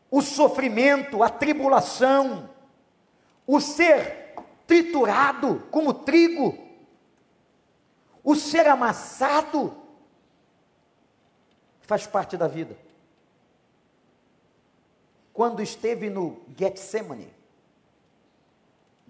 O 0.10 0.22
sofrimento, 0.22 1.22
a 1.22 1.30
tribulação, 1.30 2.50
o 3.46 3.60
ser 3.60 4.34
triturado 4.66 5.62
como 5.70 5.94
trigo, 5.94 6.58
o 8.24 8.34
ser 8.34 8.66
amassado, 8.66 9.76
faz 11.82 12.08
parte 12.08 12.38
da 12.38 12.48
vida. 12.48 12.78
Quando 15.34 15.62
esteve 15.62 16.10
no 16.10 16.40
Getsemane, 16.58 17.34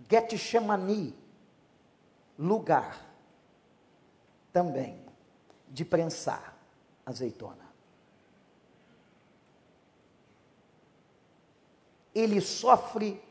Getsemani, 0.09 1.15
lugar 2.35 3.06
também 4.57 4.99
de 5.69 5.85
prensar 5.85 6.57
azeitona. 7.05 7.71
Ele 12.15 12.41
sofre 12.41 13.21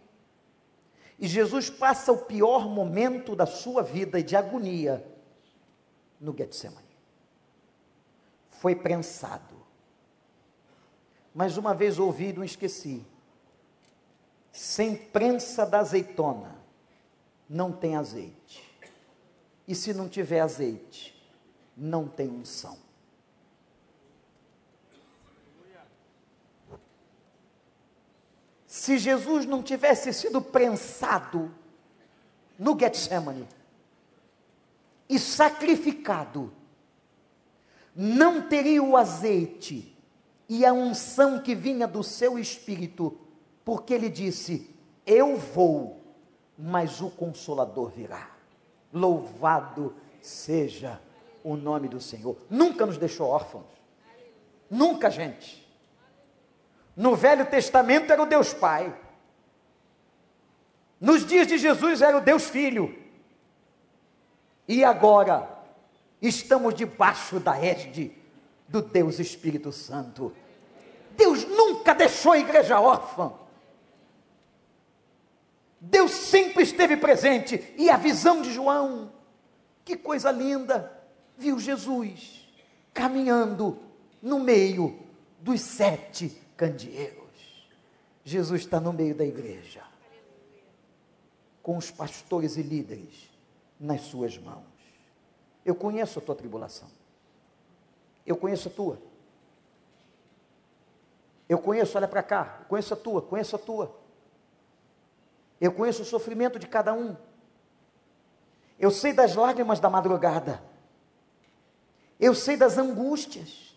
e 1.19 1.27
Jesus 1.27 1.69
passa 1.69 2.13
o 2.13 2.19
pior 2.19 2.69
momento 2.69 3.35
da 3.35 3.45
sua 3.45 3.83
vida 3.83 4.23
de 4.23 4.37
agonia 4.37 5.05
no 6.21 6.33
Getsemane. 6.33 6.87
Foi 8.49 8.77
prensado. 8.77 9.57
Mas 11.35 11.57
uma 11.57 11.75
vez 11.75 11.99
ouvi, 11.99 12.33
não 12.33 12.45
esqueci. 12.45 13.05
Sem 14.53 14.95
prensa 14.95 15.67
da 15.67 15.81
azeitona, 15.81 16.57
não 17.51 17.73
tem 17.73 17.97
azeite. 17.97 18.65
E 19.67 19.75
se 19.75 19.93
não 19.93 20.09
tiver 20.09 20.39
azeite, 20.39 21.16
não 21.77 22.09
tem 22.09 22.29
unção. 22.29 22.79
Se 28.67 28.99
Jesus 28.99 29.47
não 29.47 29.63
tivesse 29.63 30.13
sido 30.13 30.41
prensado 30.41 31.53
no 32.59 32.79
Getsemane 32.79 33.49
e 35.09 35.19
sacrificado, 35.19 36.53
não 37.95 38.49
teria 38.49 38.83
o 38.83 38.97
azeite 38.97 39.97
e 40.49 40.65
a 40.65 40.73
unção 40.73 41.41
que 41.41 41.55
vinha 41.55 41.87
do 41.87 42.03
seu 42.03 42.39
espírito, 42.39 43.19
porque 43.65 43.95
ele 43.95 44.09
disse: 44.09 44.71
Eu 45.05 45.37
vou, 45.37 46.01
mas 46.57 47.01
o 47.01 47.11
consolador 47.11 47.91
virá. 47.91 48.31
Louvado 48.93 49.95
seja 50.21 51.01
o 51.47 51.57
nome 51.57 51.87
do 51.87 52.01
Senhor. 52.01 52.37
Nunca 52.51 52.85
nos 52.85 52.99
deixou 52.99 53.29
órfãos. 53.29 53.67
Nunca, 54.69 55.09
gente. 55.09 55.65
No 56.97 57.15
Velho 57.15 57.47
Testamento 57.47 58.13
era 58.13 58.21
o 58.21 58.27
Deus 58.27 58.53
Pai. 58.53 58.93
Nos 61.01 61.25
dias 61.25 61.47
de 61.47 61.57
Jesus 61.57 62.03
era 62.03 62.19
o 62.19 62.21
Deus 62.21 62.51
Filho. 62.51 62.93
E 64.67 64.83
agora 64.83 65.49
estamos 66.21 66.75
debaixo 66.75 67.39
da 67.39 67.57
égide 67.65 68.11
do 68.67 68.83
Deus 68.83 69.21
Espírito 69.21 69.71
Santo. 69.71 70.35
Deus 71.17 71.45
nunca 71.45 71.95
deixou 71.95 72.33
a 72.33 72.39
igreja 72.39 72.81
órfã. 72.81 73.33
Deus 75.81 76.11
sempre 76.11 76.65
esteve 76.65 76.97
presente. 76.97 77.73
E 77.79 77.89
a 77.89 77.97
visão 77.97 78.43
de 78.43 78.53
João, 78.53 79.13
que 79.85 79.97
coisa 79.97 80.33
linda! 80.33 80.96
Viu 81.37 81.59
Jesus 81.59 82.47
caminhando 82.93 83.79
no 84.23 84.41
meio 84.41 84.99
dos 85.41 85.61
sete 85.61 86.31
candeeiros. 86.57 87.27
Jesus 88.25 88.63
está 88.63 88.81
no 88.81 88.93
meio 88.93 89.15
da 89.15 89.25
igreja, 89.25 89.83
com 91.63 91.77
os 91.77 91.91
pastores 91.91 92.57
e 92.57 92.63
líderes 92.63 93.31
nas 93.79 94.01
suas 94.01 94.37
mãos. 94.39 94.65
Eu 95.65 95.75
conheço 95.75 96.19
a 96.19 96.23
tua 96.23 96.35
tribulação, 96.35 96.89
eu 98.25 98.37
conheço 98.37 98.69
a 98.69 98.73
tua. 98.73 98.99
Eu 101.49 101.59
conheço, 101.59 101.97
olha 101.97 102.09
para 102.09 102.25
cá, 102.25 102.65
conheço 102.69 102.93
a 102.93 102.97
tua, 102.97 103.23
conheço 103.23 103.55
a 103.55 103.59
tua. 103.59 103.97
Eu 105.61 105.73
conheço 105.73 106.03
o 106.03 106.05
sofrimento 106.05 106.59
de 106.59 106.67
cada 106.67 106.93
um. 106.93 107.17
Eu 108.79 108.91
sei 108.91 109.13
das 109.13 109.35
lágrimas 109.35 109.79
da 109.79 109.89
madrugada. 109.89 110.61
Eu 112.19 112.35
sei 112.35 112.57
das 112.57 112.79
angústias. 112.79 113.75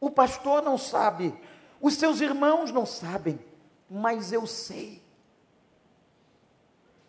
O 0.00 0.10
pastor 0.10 0.62
não 0.62 0.78
sabe, 0.78 1.34
os 1.80 1.94
seus 1.94 2.20
irmãos 2.20 2.70
não 2.70 2.86
sabem, 2.86 3.38
mas 3.90 4.32
eu 4.32 4.46
sei. 4.46 5.02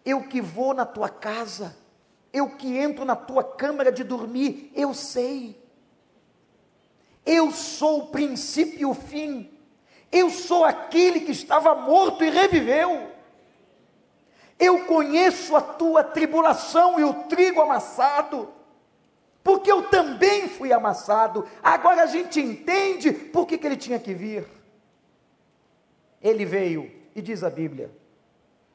Eu 0.03 0.27
que 0.27 0.41
vou 0.41 0.73
na 0.73 0.85
tua 0.85 1.09
casa, 1.09 1.77
eu 2.33 2.49
que 2.49 2.77
entro 2.77 3.05
na 3.05 3.15
tua 3.15 3.43
câmara 3.43 3.91
de 3.91 4.03
dormir, 4.03 4.71
eu 4.75 4.93
sei. 4.93 5.61
Eu 7.25 7.51
sou 7.51 7.99
o 7.99 8.07
princípio 8.07 8.79
e 8.79 8.85
o 8.85 8.93
fim. 8.93 9.51
Eu 10.11 10.31
sou 10.31 10.65
aquele 10.65 11.19
que 11.21 11.31
estava 11.31 11.75
morto 11.75 12.23
e 12.23 12.29
reviveu. 12.29 13.11
Eu 14.57 14.85
conheço 14.85 15.55
a 15.55 15.61
tua 15.61 16.03
tribulação 16.03 16.99
e 16.99 17.03
o 17.03 17.13
trigo 17.25 17.61
amassado 17.61 18.51
porque 19.49 19.71
eu 19.71 19.89
também 19.89 20.47
fui 20.47 20.71
amassado. 20.71 21.43
Agora 21.63 22.03
a 22.03 22.05
gente 22.05 22.39
entende 22.39 23.11
por 23.11 23.47
que, 23.47 23.57
que 23.57 23.65
ele 23.65 23.77
tinha 23.77 23.97
que 23.97 24.13
vir. 24.13 24.45
Ele 26.21 26.45
veio, 26.45 26.91
e 27.15 27.21
diz 27.21 27.43
a 27.43 27.49
Bíblia, 27.49 27.89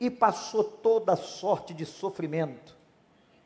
e 0.01 0.11
passou 0.11 0.65
toda 0.65 1.15
sorte 1.15 1.73
de 1.73 1.87
sofrimento. 1.87 2.77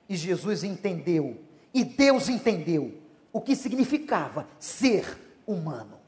E 0.09 0.17
Jesus 0.17 0.65
entendeu, 0.65 1.37
e 1.75 1.85
Deus 1.85 2.31
entendeu, 2.31 2.95
o 3.31 3.43
que 3.43 3.55
significava 3.55 4.49
ser 4.59 5.05
humano. 5.47 5.99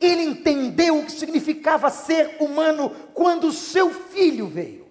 Ele 0.00 0.22
entendeu 0.22 1.00
o 1.00 1.04
que 1.04 1.12
significava 1.12 1.90
ser 1.90 2.38
humano 2.40 2.88
quando 3.12 3.48
o 3.48 3.52
seu 3.52 3.90
filho 3.90 4.48
veio. 4.48 4.89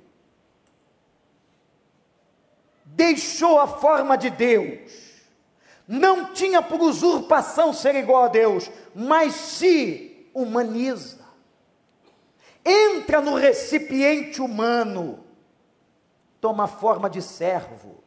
Deixou 3.00 3.58
a 3.62 3.66
forma 3.66 4.18
de 4.18 4.30
Deus, 4.30 4.92
não 5.88 6.34
tinha 6.34 6.62
por 6.62 6.82
usurpação 6.82 7.72
ser 7.72 7.96
igual 7.96 8.26
a 8.26 8.28
Deus, 8.28 8.70
mas 8.94 9.34
se 9.34 10.30
humaniza, 10.34 11.26
entra 12.66 13.22
no 13.22 13.36
recipiente 13.36 14.42
humano, 14.42 15.24
toma 16.42 16.68
forma 16.68 17.10
de 17.10 17.22
servo 17.22 18.04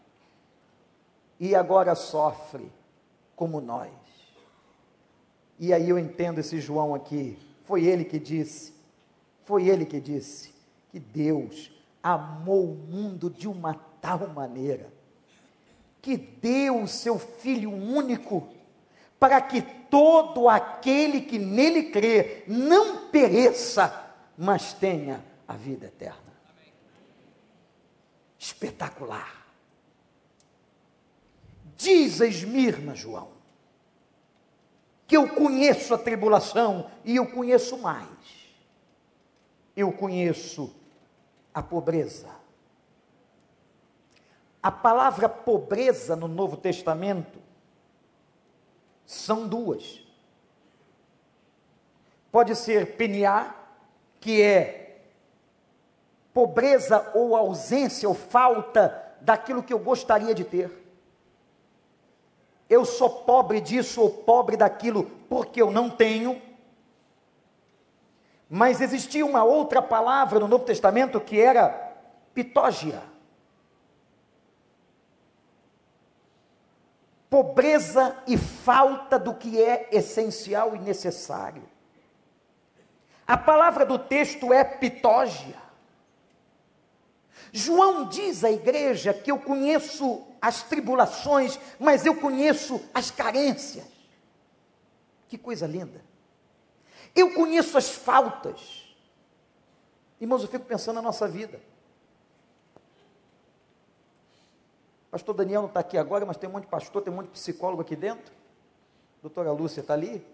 e 1.40 1.54
agora 1.54 1.94
sofre 1.94 2.70
como 3.34 3.62
nós. 3.62 3.90
E 5.58 5.72
aí 5.72 5.88
eu 5.88 5.98
entendo 5.98 6.38
esse 6.38 6.60
João 6.60 6.94
aqui, 6.94 7.38
foi 7.64 7.84
ele 7.86 8.04
que 8.04 8.18
disse, 8.18 8.74
foi 9.44 9.68
ele 9.68 9.86
que 9.86 9.98
disse 9.98 10.52
que 10.90 11.00
Deus 11.00 11.72
amou 12.02 12.72
o 12.72 12.74
mundo 12.74 13.30
de 13.30 13.48
uma 13.48 13.91
tal 14.02 14.26
maneira 14.28 14.92
que 16.02 16.16
deu 16.16 16.82
o 16.82 16.88
seu 16.88 17.16
Filho 17.18 17.72
único 17.72 18.52
para 19.18 19.40
que 19.40 19.62
todo 19.62 20.48
aquele 20.48 21.20
que 21.20 21.38
nele 21.38 21.84
crê 21.84 22.42
não 22.48 23.06
pereça, 23.06 24.12
mas 24.36 24.72
tenha 24.74 25.24
a 25.46 25.54
vida 25.54 25.86
eterna. 25.86 26.32
Espetacular. 28.36 29.46
Diz 31.76 32.20
a 32.20 32.26
Esmirna, 32.26 32.96
João, 32.96 33.28
que 35.06 35.16
eu 35.16 35.28
conheço 35.28 35.94
a 35.94 35.98
tribulação 35.98 36.90
e 37.04 37.14
eu 37.14 37.26
conheço 37.26 37.78
mais. 37.78 38.08
Eu 39.76 39.92
conheço 39.92 40.74
a 41.54 41.62
pobreza 41.62 42.41
a 44.62 44.70
palavra 44.70 45.28
pobreza 45.28 46.14
no 46.14 46.28
Novo 46.28 46.56
Testamento 46.56 47.40
são 49.04 49.48
duas. 49.48 50.00
Pode 52.30 52.54
ser 52.54 52.96
peniá, 52.96 53.56
que 54.20 54.40
é 54.40 55.00
pobreza 56.32 57.10
ou 57.12 57.34
ausência 57.34 58.08
ou 58.08 58.14
falta 58.14 59.14
daquilo 59.20 59.62
que 59.62 59.72
eu 59.72 59.78
gostaria 59.80 60.34
de 60.34 60.44
ter. 60.44 60.70
Eu 62.70 62.84
sou 62.84 63.10
pobre 63.10 63.60
disso 63.60 64.00
ou 64.00 64.10
pobre 64.10 64.56
daquilo 64.56 65.04
porque 65.28 65.60
eu 65.60 65.70
não 65.70 65.90
tenho. 65.90 66.40
Mas 68.48 68.80
existia 68.80 69.26
uma 69.26 69.42
outra 69.42 69.82
palavra 69.82 70.38
no 70.38 70.48
Novo 70.48 70.64
Testamento 70.64 71.20
que 71.20 71.38
era 71.40 71.68
pitógia 72.32 73.11
pobreza 77.32 78.14
e 78.26 78.36
falta 78.36 79.18
do 79.18 79.34
que 79.34 79.58
é 79.58 79.88
essencial 79.90 80.76
e 80.76 80.78
necessário. 80.78 81.66
A 83.26 83.38
palavra 83.38 83.86
do 83.86 83.98
texto 83.98 84.52
é 84.52 84.62
pitógia. 84.62 85.56
João 87.50 88.06
diz 88.06 88.44
à 88.44 88.50
igreja 88.50 89.14
que 89.14 89.30
eu 89.30 89.38
conheço 89.38 90.26
as 90.42 90.62
tribulações, 90.62 91.58
mas 91.80 92.04
eu 92.04 92.14
conheço 92.16 92.78
as 92.92 93.10
carências. 93.10 93.86
Que 95.26 95.38
coisa 95.38 95.66
linda. 95.66 96.04
Eu 97.16 97.32
conheço 97.32 97.78
as 97.78 97.88
faltas. 97.88 98.94
Irmãos, 100.20 100.42
eu 100.42 100.48
fico 100.48 100.66
pensando 100.66 100.96
na 100.96 101.02
nossa 101.02 101.26
vida. 101.26 101.58
Pastor 105.12 105.34
Daniel 105.34 105.60
não 105.60 105.68
está 105.68 105.80
aqui 105.80 105.98
agora, 105.98 106.24
mas 106.24 106.38
tem 106.38 106.48
um 106.48 106.54
monte 106.54 106.64
de 106.64 106.70
pastor, 106.70 107.02
tem 107.02 107.12
um 107.12 107.16
monte 107.16 107.26
de 107.26 107.32
psicólogo 107.32 107.82
aqui 107.82 107.94
dentro. 107.94 108.32
Doutora 109.20 109.52
Lúcia 109.52 109.82
está 109.82 109.92
ali. 109.92 110.26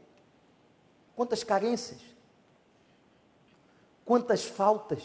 Quantas 1.17 1.43
carências, 1.43 2.01
quantas 4.05 4.45
faltas, 4.45 5.03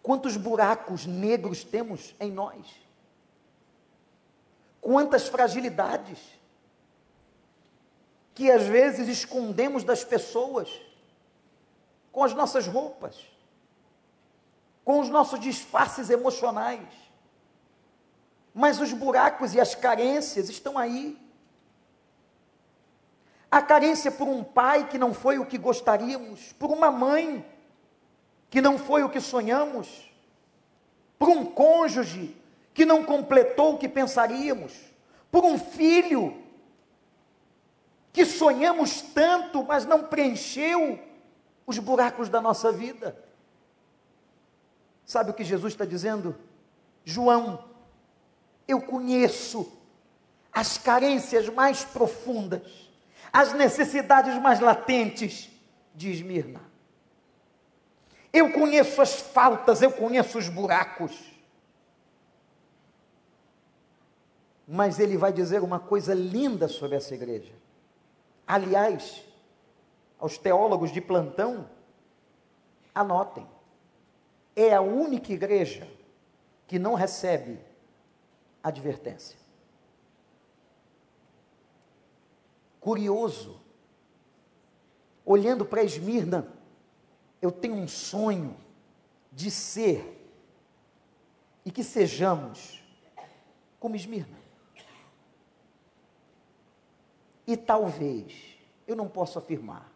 quantos 0.00 0.36
buracos 0.36 1.06
negros 1.06 1.64
temos 1.64 2.14
em 2.20 2.30
nós, 2.30 2.64
quantas 4.80 5.26
fragilidades? 5.26 6.20
Que 8.32 8.48
às 8.48 8.62
vezes 8.62 9.08
escondemos 9.08 9.82
das 9.82 10.04
pessoas 10.04 10.70
com 12.12 12.22
as 12.22 12.32
nossas 12.32 12.68
roupas, 12.68 13.26
com 14.84 15.00
os 15.00 15.08
nossos 15.08 15.40
disfarces 15.40 16.10
emocionais 16.10 17.03
mas 18.54 18.80
os 18.80 18.92
buracos 18.92 19.52
e 19.52 19.60
as 19.60 19.74
carências 19.74 20.48
estão 20.48 20.78
aí. 20.78 21.18
A 23.50 23.60
carência 23.60 24.12
por 24.12 24.28
um 24.28 24.44
pai 24.44 24.88
que 24.88 24.96
não 24.96 25.12
foi 25.12 25.38
o 25.38 25.46
que 25.46 25.58
gostaríamos, 25.58 26.52
por 26.52 26.70
uma 26.70 26.90
mãe 26.90 27.44
que 28.48 28.60
não 28.60 28.78
foi 28.78 29.02
o 29.02 29.10
que 29.10 29.20
sonhamos, 29.20 30.08
por 31.18 31.28
um 31.28 31.44
cônjuge 31.44 32.36
que 32.72 32.84
não 32.84 33.04
completou 33.04 33.74
o 33.74 33.78
que 33.78 33.88
pensaríamos, 33.88 34.72
por 35.30 35.44
um 35.44 35.58
filho 35.58 36.40
que 38.12 38.24
sonhamos 38.24 39.02
tanto, 39.02 39.64
mas 39.64 39.84
não 39.84 40.04
preencheu 40.04 41.00
os 41.66 41.78
buracos 41.78 42.28
da 42.28 42.40
nossa 42.40 42.70
vida. 42.70 43.16
Sabe 45.04 45.30
o 45.30 45.34
que 45.34 45.42
Jesus 45.42 45.72
está 45.72 45.84
dizendo? 45.84 46.36
João, 47.04 47.73
eu 48.66 48.80
conheço 48.80 49.70
as 50.52 50.78
carências 50.78 51.48
mais 51.48 51.84
profundas, 51.84 52.90
as 53.32 53.52
necessidades 53.52 54.40
mais 54.40 54.60
latentes 54.60 55.50
de 55.94 56.10
Esmirna. 56.10 56.60
Eu 58.32 58.52
conheço 58.52 59.00
as 59.00 59.20
faltas, 59.20 59.82
eu 59.82 59.92
conheço 59.92 60.38
os 60.38 60.48
buracos. 60.48 61.32
Mas 64.66 64.98
ele 64.98 65.16
vai 65.16 65.32
dizer 65.32 65.62
uma 65.62 65.78
coisa 65.78 66.14
linda 66.14 66.68
sobre 66.68 66.96
essa 66.96 67.14
igreja. 67.14 67.52
Aliás, 68.46 69.24
aos 70.18 70.38
teólogos 70.38 70.90
de 70.90 71.00
plantão, 71.00 71.68
anotem: 72.94 73.46
é 74.56 74.72
a 74.74 74.80
única 74.80 75.32
igreja 75.32 75.86
que 76.66 76.78
não 76.78 76.94
recebe 76.94 77.58
advertência. 78.64 79.38
Curioso, 82.80 83.60
olhando 85.24 85.66
para 85.66 85.84
Esmirna, 85.84 86.48
eu 87.40 87.52
tenho 87.52 87.76
um 87.76 87.86
sonho 87.86 88.56
de 89.30 89.50
ser 89.50 90.10
e 91.64 91.70
que 91.70 91.84
sejamos 91.84 92.82
como 93.78 93.96
Esmirna. 93.96 94.38
E 97.46 97.56
talvez, 97.56 98.56
eu 98.86 98.96
não 98.96 99.08
posso 99.08 99.38
afirmar, 99.38 99.92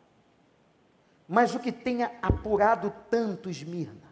mas 1.26 1.54
o 1.54 1.60
que 1.60 1.72
tenha 1.72 2.18
apurado 2.20 2.92
tanto 3.10 3.48
Esmirna 3.48 4.08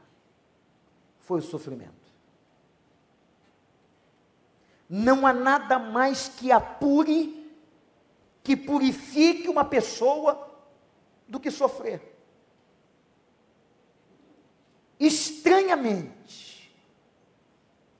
foi 1.18 1.40
o 1.40 1.42
sofrimento. 1.42 1.95
Não 4.88 5.26
há 5.26 5.32
nada 5.32 5.78
mais 5.78 6.28
que 6.28 6.52
apure, 6.52 7.52
que 8.42 8.56
purifique 8.56 9.48
uma 9.48 9.64
pessoa 9.64 10.48
do 11.26 11.40
que 11.40 11.50
sofrer. 11.50 12.16
Estranhamente, 14.98 16.72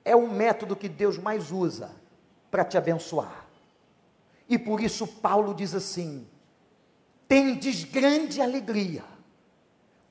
é 0.05 0.15
o 0.15 0.31
método 0.31 0.77
que 0.77 0.89
Deus 0.89 1.19
mais 1.19 1.51
usa 1.51 1.91
para 2.51 2.65
te 2.65 2.79
abençoar. 2.79 3.47
E 4.49 4.57
por 4.57 4.81
isso 4.81 5.07
Paulo 5.07 5.53
diz 5.53 5.75
assim: 5.75 6.27
tendes 7.27 7.83
grande 7.83 8.41
alegria 8.41 9.05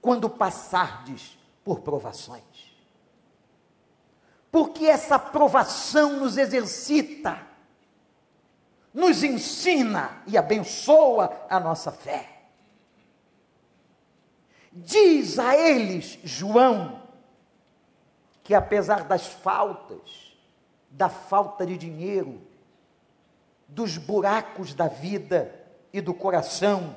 quando 0.02 0.30
passardes 0.30 1.38
por 1.64 1.80
provações 1.80 2.65
porque 4.56 4.86
essa 4.86 5.20
provação 5.20 6.18
nos 6.18 6.38
exercita, 6.38 7.46
nos 8.94 9.22
ensina 9.22 10.24
e 10.26 10.38
abençoa 10.38 11.46
a 11.50 11.60
nossa 11.60 11.92
fé. 11.92 12.44
Diz 14.72 15.40
a 15.40 15.58
eles, 15.58 16.20
João, 16.24 17.04
que 18.46 18.56
apesar 18.56 19.04
das 19.04 19.28
faltas, 19.28 20.38
da 20.90 21.10
falta 21.10 21.66
de 21.66 21.78
dinheiro, 21.78 22.42
dos 23.68 23.98
buracos 23.98 24.74
da 24.74 24.88
vida 24.88 25.54
e 25.92 26.00
do 26.00 26.14
coração, 26.14 26.96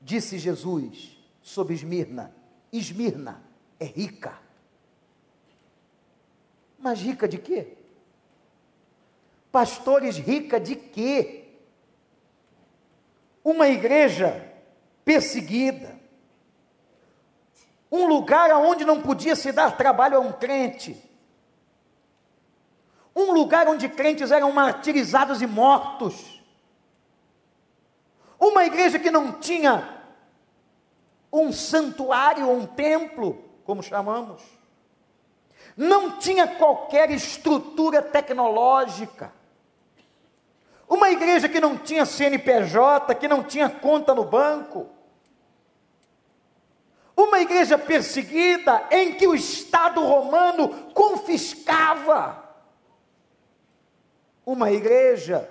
disse 0.00 0.38
Jesus 0.38 1.14
sobre 1.42 1.74
Esmirna: 1.74 2.34
Esmirna 2.72 3.42
é 3.78 3.84
rica 3.84 4.43
mas 6.84 7.00
rica 7.00 7.26
de 7.26 7.38
quê? 7.38 7.78
Pastores 9.50 10.18
rica 10.18 10.60
de 10.60 10.76
quê? 10.76 11.46
Uma 13.42 13.68
igreja 13.68 14.52
perseguida. 15.02 15.98
Um 17.90 18.06
lugar 18.06 18.50
onde 18.52 18.84
não 18.84 19.00
podia 19.00 19.34
se 19.34 19.50
dar 19.50 19.78
trabalho 19.78 20.18
a 20.18 20.20
um 20.20 20.30
crente. 20.30 21.02
Um 23.16 23.32
lugar 23.32 23.66
onde 23.66 23.88
crentes 23.88 24.30
eram 24.30 24.52
martirizados 24.52 25.40
e 25.40 25.46
mortos. 25.46 26.42
Uma 28.38 28.66
igreja 28.66 28.98
que 28.98 29.10
não 29.10 29.40
tinha 29.40 30.04
um 31.32 31.50
santuário, 31.50 32.50
um 32.50 32.66
templo, 32.66 33.42
como 33.64 33.82
chamamos 33.82 34.63
não 35.76 36.18
tinha 36.18 36.46
qualquer 36.46 37.10
estrutura 37.10 38.00
tecnológica. 38.00 39.32
Uma 40.88 41.10
igreja 41.10 41.48
que 41.48 41.60
não 41.60 41.76
tinha 41.76 42.04
CNPJ, 42.04 43.14
que 43.14 43.26
não 43.26 43.42
tinha 43.42 43.68
conta 43.68 44.14
no 44.14 44.24
banco. 44.24 44.88
Uma 47.16 47.40
igreja 47.40 47.78
perseguida 47.78 48.86
em 48.90 49.14
que 49.14 49.26
o 49.26 49.34
Estado 49.34 50.00
romano 50.00 50.68
confiscava. 50.92 52.42
Uma 54.44 54.70
igreja 54.70 55.48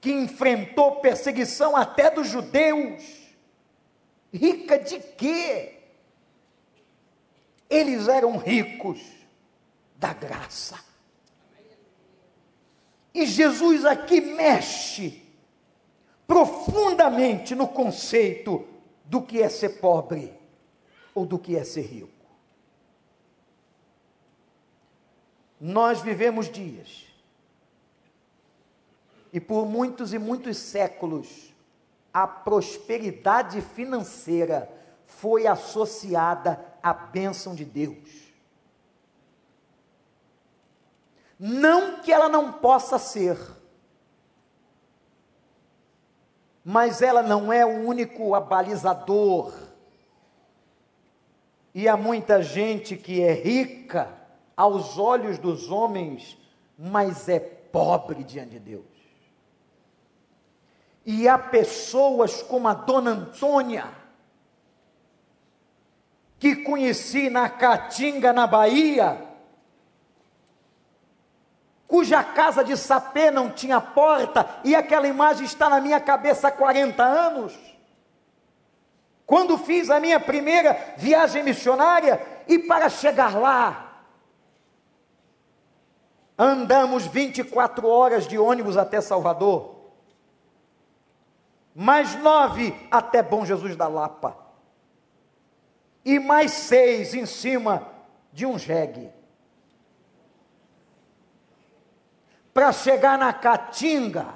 que 0.00 0.12
enfrentou 0.12 0.96
perseguição 0.96 1.76
até 1.76 2.10
dos 2.10 2.26
judeus. 2.26 3.02
Rica 4.32 4.78
de 4.78 4.98
quê? 4.98 5.78
Eles 7.70 8.08
eram 8.08 8.36
ricos 8.36 9.21
da 10.02 10.12
graça. 10.12 10.76
E 13.14 13.24
Jesus 13.24 13.84
aqui 13.84 14.20
mexe 14.20 15.22
profundamente 16.26 17.54
no 17.54 17.68
conceito 17.68 18.66
do 19.04 19.22
que 19.22 19.40
é 19.40 19.48
ser 19.48 19.80
pobre 19.80 20.36
ou 21.14 21.24
do 21.24 21.38
que 21.38 21.56
é 21.56 21.62
ser 21.62 21.82
rico. 21.82 22.10
Nós 25.60 26.00
vivemos 26.00 26.50
dias, 26.50 27.06
e 29.32 29.38
por 29.38 29.66
muitos 29.66 30.12
e 30.12 30.18
muitos 30.18 30.56
séculos, 30.56 31.54
a 32.12 32.26
prosperidade 32.26 33.60
financeira 33.60 34.68
foi 35.06 35.46
associada 35.46 36.60
à 36.82 36.92
bênção 36.92 37.54
de 37.54 37.64
Deus. 37.64 38.31
Não 41.44 42.00
que 42.00 42.12
ela 42.12 42.28
não 42.28 42.52
possa 42.52 43.00
ser, 43.00 43.36
mas 46.64 47.02
ela 47.02 47.20
não 47.20 47.52
é 47.52 47.66
o 47.66 47.84
único 47.84 48.32
abalizador. 48.32 49.52
E 51.74 51.88
há 51.88 51.96
muita 51.96 52.44
gente 52.44 52.96
que 52.96 53.20
é 53.20 53.32
rica 53.32 54.16
aos 54.56 54.96
olhos 54.96 55.36
dos 55.36 55.68
homens, 55.68 56.38
mas 56.78 57.28
é 57.28 57.40
pobre 57.40 58.22
diante 58.22 58.50
de 58.50 58.60
Deus. 58.60 58.84
E 61.04 61.26
há 61.26 61.36
pessoas 61.36 62.40
como 62.40 62.68
a 62.68 62.74
dona 62.74 63.10
Antônia, 63.10 63.90
que 66.38 66.54
conheci 66.54 67.28
na 67.28 67.50
Caatinga, 67.50 68.32
na 68.32 68.46
Bahia, 68.46 69.31
cuja 71.92 72.24
casa 72.24 72.64
de 72.64 72.74
sapê 72.74 73.30
não 73.30 73.50
tinha 73.50 73.78
porta, 73.78 74.48
e 74.64 74.74
aquela 74.74 75.06
imagem 75.06 75.44
está 75.44 75.68
na 75.68 75.78
minha 75.78 76.00
cabeça 76.00 76.48
há 76.48 76.50
40 76.50 77.02
anos. 77.02 77.54
Quando 79.26 79.58
fiz 79.58 79.90
a 79.90 80.00
minha 80.00 80.18
primeira 80.18 80.94
viagem 80.96 81.42
missionária, 81.42 82.18
e 82.48 82.60
para 82.60 82.88
chegar 82.88 83.38
lá, 83.38 84.04
andamos 86.38 87.06
24 87.06 87.86
horas 87.86 88.26
de 88.26 88.38
ônibus 88.38 88.78
até 88.78 88.98
Salvador, 89.02 89.92
mais 91.74 92.14
nove 92.14 92.74
até 92.90 93.22
Bom 93.22 93.44
Jesus 93.44 93.76
da 93.76 93.86
Lapa, 93.86 94.34
e 96.02 96.18
mais 96.18 96.52
seis 96.52 97.12
em 97.12 97.26
cima 97.26 97.86
de 98.32 98.46
um 98.46 98.58
jegue. 98.58 99.12
Para 102.52 102.72
chegar 102.72 103.18
na 103.18 103.32
Caatinga 103.32 104.34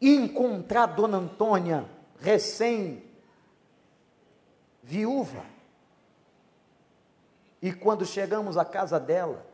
e 0.00 0.14
encontrar 0.14 0.86
Dona 0.86 1.18
Antônia, 1.18 1.84
recém 2.18 3.02
viúva. 4.82 5.44
E 7.62 7.72
quando 7.72 8.06
chegamos 8.06 8.56
à 8.56 8.64
casa 8.64 8.98
dela, 8.98 9.46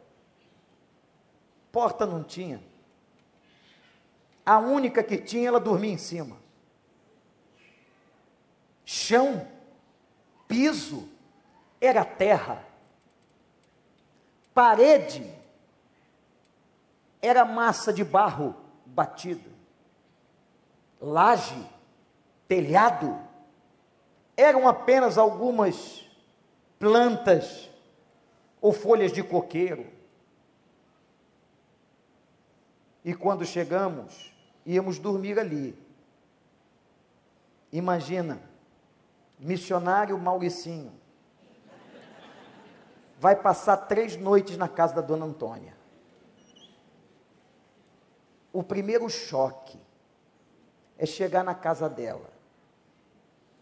porta 1.72 2.06
não 2.06 2.22
tinha. 2.22 2.62
A 4.44 4.58
única 4.58 5.02
que 5.02 5.18
tinha, 5.18 5.48
ela 5.48 5.58
dormia 5.58 5.92
em 5.92 5.98
cima. 5.98 6.36
Chão, 8.84 9.46
piso, 10.46 11.08
era 11.80 12.04
terra. 12.04 12.64
Parede, 14.54 15.35
era 17.26 17.44
massa 17.44 17.92
de 17.92 18.04
barro 18.04 18.54
batida, 18.84 19.50
laje, 21.00 21.68
telhado, 22.46 23.18
eram 24.36 24.68
apenas 24.68 25.18
algumas 25.18 26.08
plantas 26.78 27.70
ou 28.60 28.72
folhas 28.72 29.12
de 29.12 29.22
coqueiro. 29.22 29.86
E 33.04 33.14
quando 33.14 33.44
chegamos, 33.44 34.32
íamos 34.64 34.98
dormir 34.98 35.38
ali. 35.38 35.76
Imagina, 37.72 38.40
missionário 39.38 40.18
Mauricinho, 40.18 40.92
vai 43.18 43.34
passar 43.34 43.76
três 43.76 44.16
noites 44.16 44.56
na 44.56 44.68
casa 44.68 44.94
da 44.94 45.00
dona 45.00 45.24
Antônia 45.26 45.75
o 48.58 48.62
primeiro 48.62 49.06
choque 49.10 49.78
é 50.96 51.04
chegar 51.04 51.44
na 51.44 51.54
casa 51.54 51.90
dela. 51.90 52.30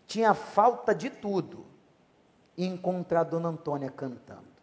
Tinha 0.07 0.35
falta 0.35 0.95
de 0.95 1.11
tudo 1.11 1.67
e 2.57 2.65
encontrar 2.65 3.23
a 3.23 3.25
Dona 3.25 3.49
Antônia 3.49 3.91
cantando. 3.91 4.55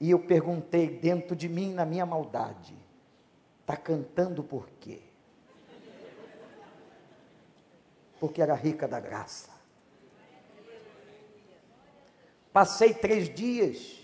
E 0.00 0.10
eu 0.10 0.18
perguntei 0.18 0.88
dentro 0.88 1.36
de 1.36 1.50
mim, 1.50 1.74
na 1.74 1.84
minha 1.84 2.06
maldade: 2.06 2.74
está 3.60 3.76
cantando 3.76 4.42
por 4.42 4.70
quê? 4.80 5.02
Porque 8.18 8.40
era 8.40 8.54
rica 8.54 8.88
da 8.88 8.98
graça. 8.98 9.50
Passei 12.54 12.94
três 12.94 13.28
dias 13.34 14.00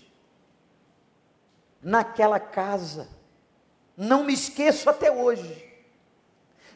naquela 1.81 2.39
casa 2.39 3.22
não 3.95 4.23
me 4.23 4.33
esqueço 4.33 4.89
até 4.89 5.11
hoje. 5.11 5.71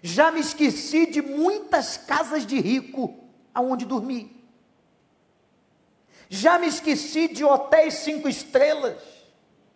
Já 0.01 0.31
me 0.31 0.39
esqueci 0.39 1.07
de 1.07 1.21
muitas 1.21 1.97
casas 1.97 2.45
de 2.45 2.59
rico 2.59 3.17
aonde 3.53 3.85
dormi. 3.85 4.35
Já 6.29 6.59
me 6.59 6.67
esqueci 6.67 7.27
de 7.27 7.43
hotéis 7.43 7.95
cinco 7.95 8.27
estrelas 8.27 9.01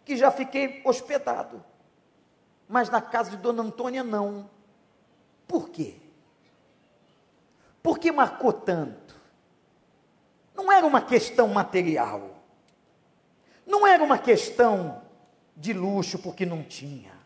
que 0.05 0.15
já 0.15 0.29
fiquei 0.31 0.81
hospedado. 0.85 1.63
Mas 2.67 2.89
na 2.89 3.01
casa 3.01 3.31
de 3.31 3.37
Dona 3.37 3.63
Antônia 3.63 4.03
não. 4.03 4.49
Por 5.47 5.69
quê? 5.69 5.95
Por 7.81 7.97
que 7.97 8.11
marcou 8.11 8.53
tanto? 8.53 9.19
Não 10.53 10.71
era 10.71 10.85
uma 10.85 11.01
questão 11.01 11.47
material. 11.47 12.29
Não 13.65 13.87
era 13.87 14.03
uma 14.03 14.19
questão 14.19 15.01
de 15.57 15.73
luxo 15.73 16.19
porque 16.19 16.45
não 16.45 16.63
tinha 16.63 17.20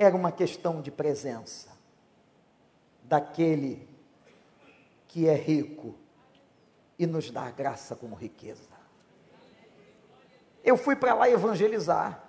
era 0.00 0.16
uma 0.16 0.32
questão 0.32 0.80
de 0.80 0.90
presença 0.90 1.68
daquele 3.02 3.86
que 5.06 5.28
é 5.28 5.34
rico 5.34 5.94
e 6.98 7.06
nos 7.06 7.30
dá 7.30 7.50
graça 7.50 7.94
como 7.94 8.16
riqueza. 8.16 8.70
Eu 10.64 10.78
fui 10.78 10.96
para 10.96 11.12
lá 11.12 11.28
evangelizar, 11.28 12.24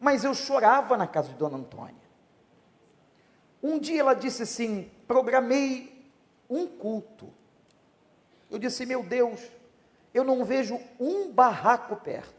mas 0.00 0.24
eu 0.24 0.34
chorava 0.34 0.96
na 0.96 1.06
casa 1.06 1.28
de 1.28 1.36
Dona 1.36 1.58
Antônia. 1.58 1.94
Um 3.62 3.78
dia 3.78 4.00
ela 4.00 4.14
disse 4.14 4.42
assim: 4.42 4.90
programei 5.06 6.10
um 6.50 6.66
culto. 6.66 7.32
Eu 8.50 8.58
disse: 8.58 8.84
meu 8.84 9.04
Deus, 9.04 9.48
eu 10.12 10.24
não 10.24 10.44
vejo 10.44 10.76
um 10.98 11.30
barraco 11.32 11.94
perto. 11.94 12.35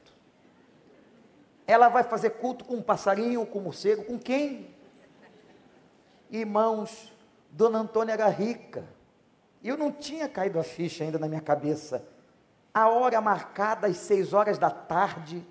Ela 1.68 1.90
vai 1.90 2.04
fazer 2.04 2.32
culto 2.32 2.64
com 2.64 2.76
um 2.76 2.82
passarinho, 2.82 3.46
com 3.46 3.60
um 3.60 3.64
morcego, 3.64 4.06
com 4.06 4.18
quem? 4.18 4.74
Irmãos, 6.32 7.14
Dona 7.52 7.80
Antônia 7.80 8.14
era 8.14 8.30
rica. 8.30 8.86
Eu 9.62 9.78
não 9.78 9.92
tinha 9.92 10.30
caído 10.30 10.60
a 10.60 10.64
ficha 10.64 11.04
ainda 11.04 11.20
na 11.20 11.28
minha 11.28 11.42
cabeça. 11.42 12.08
A 12.74 12.88
hora 12.88 13.20
marcada, 13.20 13.88
às 13.88 13.98
seis 13.98 14.32
horas 14.32 14.58
da 14.58 14.70
tarde, 14.70 15.46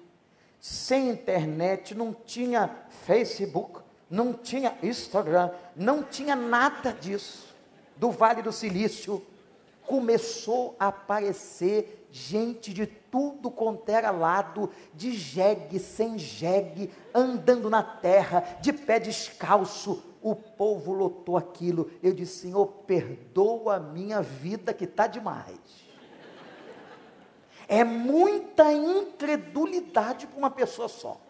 sem 0.59 1.11
internet, 1.11 1.95
não 1.95 2.15
tinha 2.15 2.75
Facebook, 3.05 3.81
não 4.09 4.33
tinha 4.33 4.77
Instagram, 4.83 5.51
não 5.75 6.03
tinha 6.03 6.35
nada 6.35 6.93
disso. 6.93 7.55
Do 7.97 8.11
Vale 8.11 8.43
do 8.43 8.53
Silício, 8.53 9.25
começou 9.87 10.77
a 10.79 10.89
aparecer 10.89 12.07
gente 12.11 12.73
de 12.73 12.87
tudo 12.87 13.51
quanto 13.51 13.89
era 13.89 14.11
lado, 14.11 14.71
de 14.95 15.13
jegue, 15.13 15.79
sem 15.79 16.19
jegue, 16.19 16.91
andando 17.15 17.71
na 17.71 17.83
terra, 17.83 18.59
de 18.61 18.73
pé 18.73 18.99
descalço. 18.99 20.03
O 20.23 20.35
povo 20.35 20.93
lotou 20.93 21.37
aquilo. 21.37 21.91
Eu 22.03 22.13
disse: 22.13 22.43
Senhor, 22.43 22.67
perdoa 22.87 23.77
a 23.77 23.81
minha 23.81 24.23
vida 24.23 24.75
que 24.75 24.85
está 24.85 25.07
demais. 25.07 25.87
É 27.69 27.85
muita 27.85 28.73
incredulidade 28.73 30.27
para 30.27 30.39
uma 30.39 30.51
pessoa 30.51 30.89
só. 30.89 31.21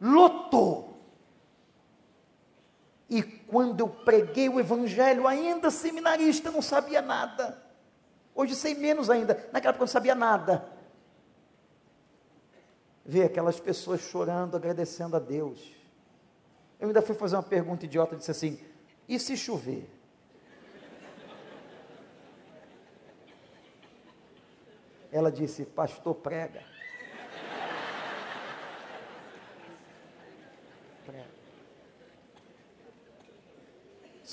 Lotou. 0.00 0.95
E 3.08 3.22
quando 3.22 3.80
eu 3.80 3.88
preguei 3.88 4.48
o 4.48 4.58
evangelho, 4.58 5.26
ainda 5.26 5.70
seminarista, 5.70 6.50
não 6.50 6.60
sabia 6.60 7.00
nada. 7.00 7.62
Hoje 8.34 8.54
sei 8.54 8.74
menos 8.74 9.08
ainda. 9.08 9.34
Naquela 9.52 9.70
época 9.70 9.82
eu 9.82 9.86
não 9.86 9.92
sabia 9.92 10.14
nada. 10.14 10.68
Ver 13.04 13.24
aquelas 13.24 13.60
pessoas 13.60 14.00
chorando, 14.00 14.56
agradecendo 14.56 15.16
a 15.16 15.20
Deus. 15.20 15.72
Eu 16.80 16.88
ainda 16.88 17.00
fui 17.00 17.14
fazer 17.14 17.36
uma 17.36 17.42
pergunta 17.42 17.84
idiota, 17.84 18.16
disse 18.16 18.30
assim: 18.30 18.60
e 19.08 19.18
se 19.18 19.36
chover? 19.36 19.88
Ela 25.12 25.30
disse: 25.30 25.64
Pastor, 25.64 26.14
prega. 26.16 26.75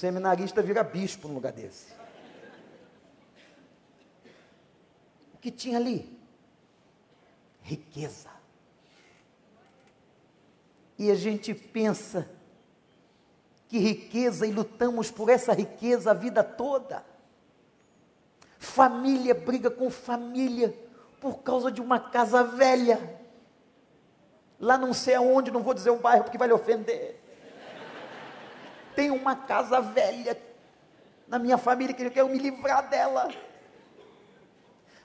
Seminarista 0.03 0.61
vira 0.61 0.83
bispo 0.83 1.29
no 1.29 1.35
lugar 1.35 1.53
desse. 1.53 1.93
que 5.39 5.49
tinha 5.49 5.77
ali? 5.77 6.19
Riqueza. 7.61 8.29
E 10.99 11.09
a 11.09 11.15
gente 11.15 11.53
pensa 11.53 12.29
que 13.69 13.77
riqueza 13.77 14.45
e 14.45 14.51
lutamos 14.51 15.09
por 15.09 15.29
essa 15.29 15.53
riqueza 15.53 16.11
a 16.11 16.13
vida 16.13 16.43
toda. 16.43 17.05
Família 18.59 19.33
briga 19.33 19.71
com 19.71 19.89
família 19.89 20.77
por 21.21 21.43
causa 21.43 21.71
de 21.71 21.79
uma 21.79 21.97
casa 21.97 22.43
velha. 22.43 23.21
Lá 24.59 24.77
não 24.77 24.93
sei 24.93 25.15
aonde, 25.15 25.49
não 25.49 25.63
vou 25.63 25.73
dizer 25.73 25.91
o 25.91 25.99
bairro 25.99 26.25
porque 26.25 26.37
vai 26.37 26.49
lhe 26.49 26.53
ofender. 26.53 27.22
Tem 28.95 29.11
uma 29.11 29.35
casa 29.35 29.81
velha 29.81 30.39
na 31.27 31.39
minha 31.39 31.57
família 31.57 31.93
que 31.93 32.03
eu 32.03 32.11
quero 32.11 32.29
me 32.29 32.37
livrar 32.37 32.89
dela. 32.89 33.29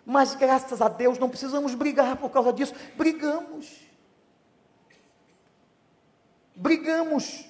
Mas 0.05 0.35
graças 0.35 0.81
a 0.81 0.89
Deus 0.89 1.19
não 1.19 1.29
precisamos 1.29 1.75
brigar 1.75 2.17
por 2.17 2.31
causa 2.31 2.53
disso. 2.53 2.75
Brigamos. 2.97 3.87
Brigamos 6.55 7.47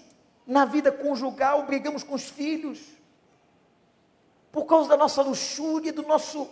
na 0.46 0.64
vida 0.64 0.90
conjugal, 0.90 1.62
brigamos 1.64 2.02
com 2.02 2.14
os 2.14 2.28
filhos. 2.28 2.80
Por 4.50 4.64
causa 4.64 4.88
da 4.88 4.96
nossa 4.96 5.22
luxúria, 5.22 5.92
do 5.92 6.02
nosso 6.02 6.50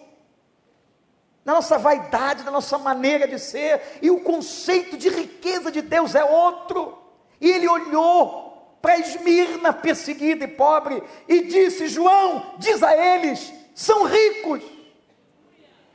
da 1.45 1.53
nossa 1.53 1.79
vaidade, 1.79 2.43
da 2.43 2.51
nossa 2.51 2.77
maneira 2.77 3.29
de 3.29 3.39
ser, 3.39 4.01
e 4.03 4.11
o 4.11 4.21
conceito 4.21 4.97
de 4.97 5.09
riqueza 5.09 5.71
de 5.71 5.81
Deus 5.81 6.17
é 6.17 6.25
outro. 6.25 6.99
E 7.41 7.49
ele 7.49 7.69
olhou 7.69 8.46
para 8.87 9.01
Esmirna, 9.01 9.73
perseguida 9.73 10.45
e 10.45 10.49
pobre, 10.49 11.03
e 11.27 11.43
disse: 11.43 11.89
João, 11.89 12.55
diz 12.59 12.83
a 12.85 12.97
eles, 12.97 13.53
são 13.75 14.05
ricos 14.05 14.63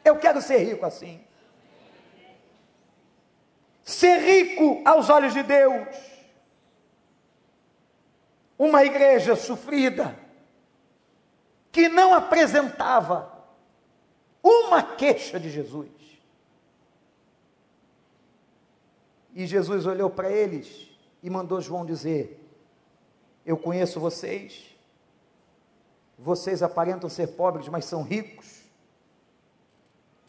eu 0.04 0.18
quero 0.18 0.42
ser 0.42 0.58
rico 0.60 0.86
assim. 0.86 1.24
Ser 3.84 4.18
rico 4.20 4.82
aos 4.86 5.10
olhos 5.10 5.34
de 5.34 5.44
Deus. 5.44 5.88
Uma 8.58 8.84
igreja 8.84 9.36
sofrida, 9.36 10.18
que 11.72 11.88
não 11.88 12.14
apresentava 12.14 13.32
uma 14.44 14.84
queixa 14.84 15.40
de 15.40 15.50
Jesus. 15.50 15.90
E 19.34 19.48
Jesus 19.48 19.86
olhou 19.86 20.10
para 20.10 20.30
eles 20.30 20.90
e 21.24 21.30
mandou 21.30 21.62
João 21.62 21.86
dizer: 21.86 22.41
Eu 23.46 23.58
conheço 23.58 24.00
vocês, 24.00 24.76
vocês 26.18 26.62
aparentam 26.62 27.10
ser 27.10 27.28
pobres, 27.28 27.68
mas 27.68 27.86
são 27.86 28.04
ricos 28.04 28.62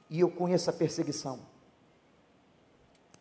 e 0.08 0.20
eu 0.20 0.30
conheço 0.30 0.68
a 0.68 0.72
perseguição. 0.72 1.40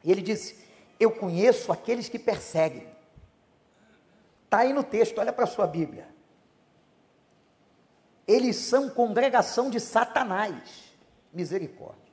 E 0.04 0.12
ele 0.12 0.22
disse: 0.22 0.58
Eu 1.00 1.12
conheço 1.12 1.72
aqueles 1.72 2.10
que 2.10 2.20
perseguem. 2.20 2.88
Está 4.46 4.60
aí 4.60 4.74
no 4.74 4.84
texto, 4.84 5.18
olha 5.18 5.32
para 5.32 5.46
a 5.46 5.48
sua 5.48 5.66
Bíblia. 5.66 6.08
Eles 8.28 8.58
são 8.58 8.90
congregação 8.90 9.70
de 9.70 9.80
Satanás. 9.80 10.92
Misericórdia. 11.34 12.12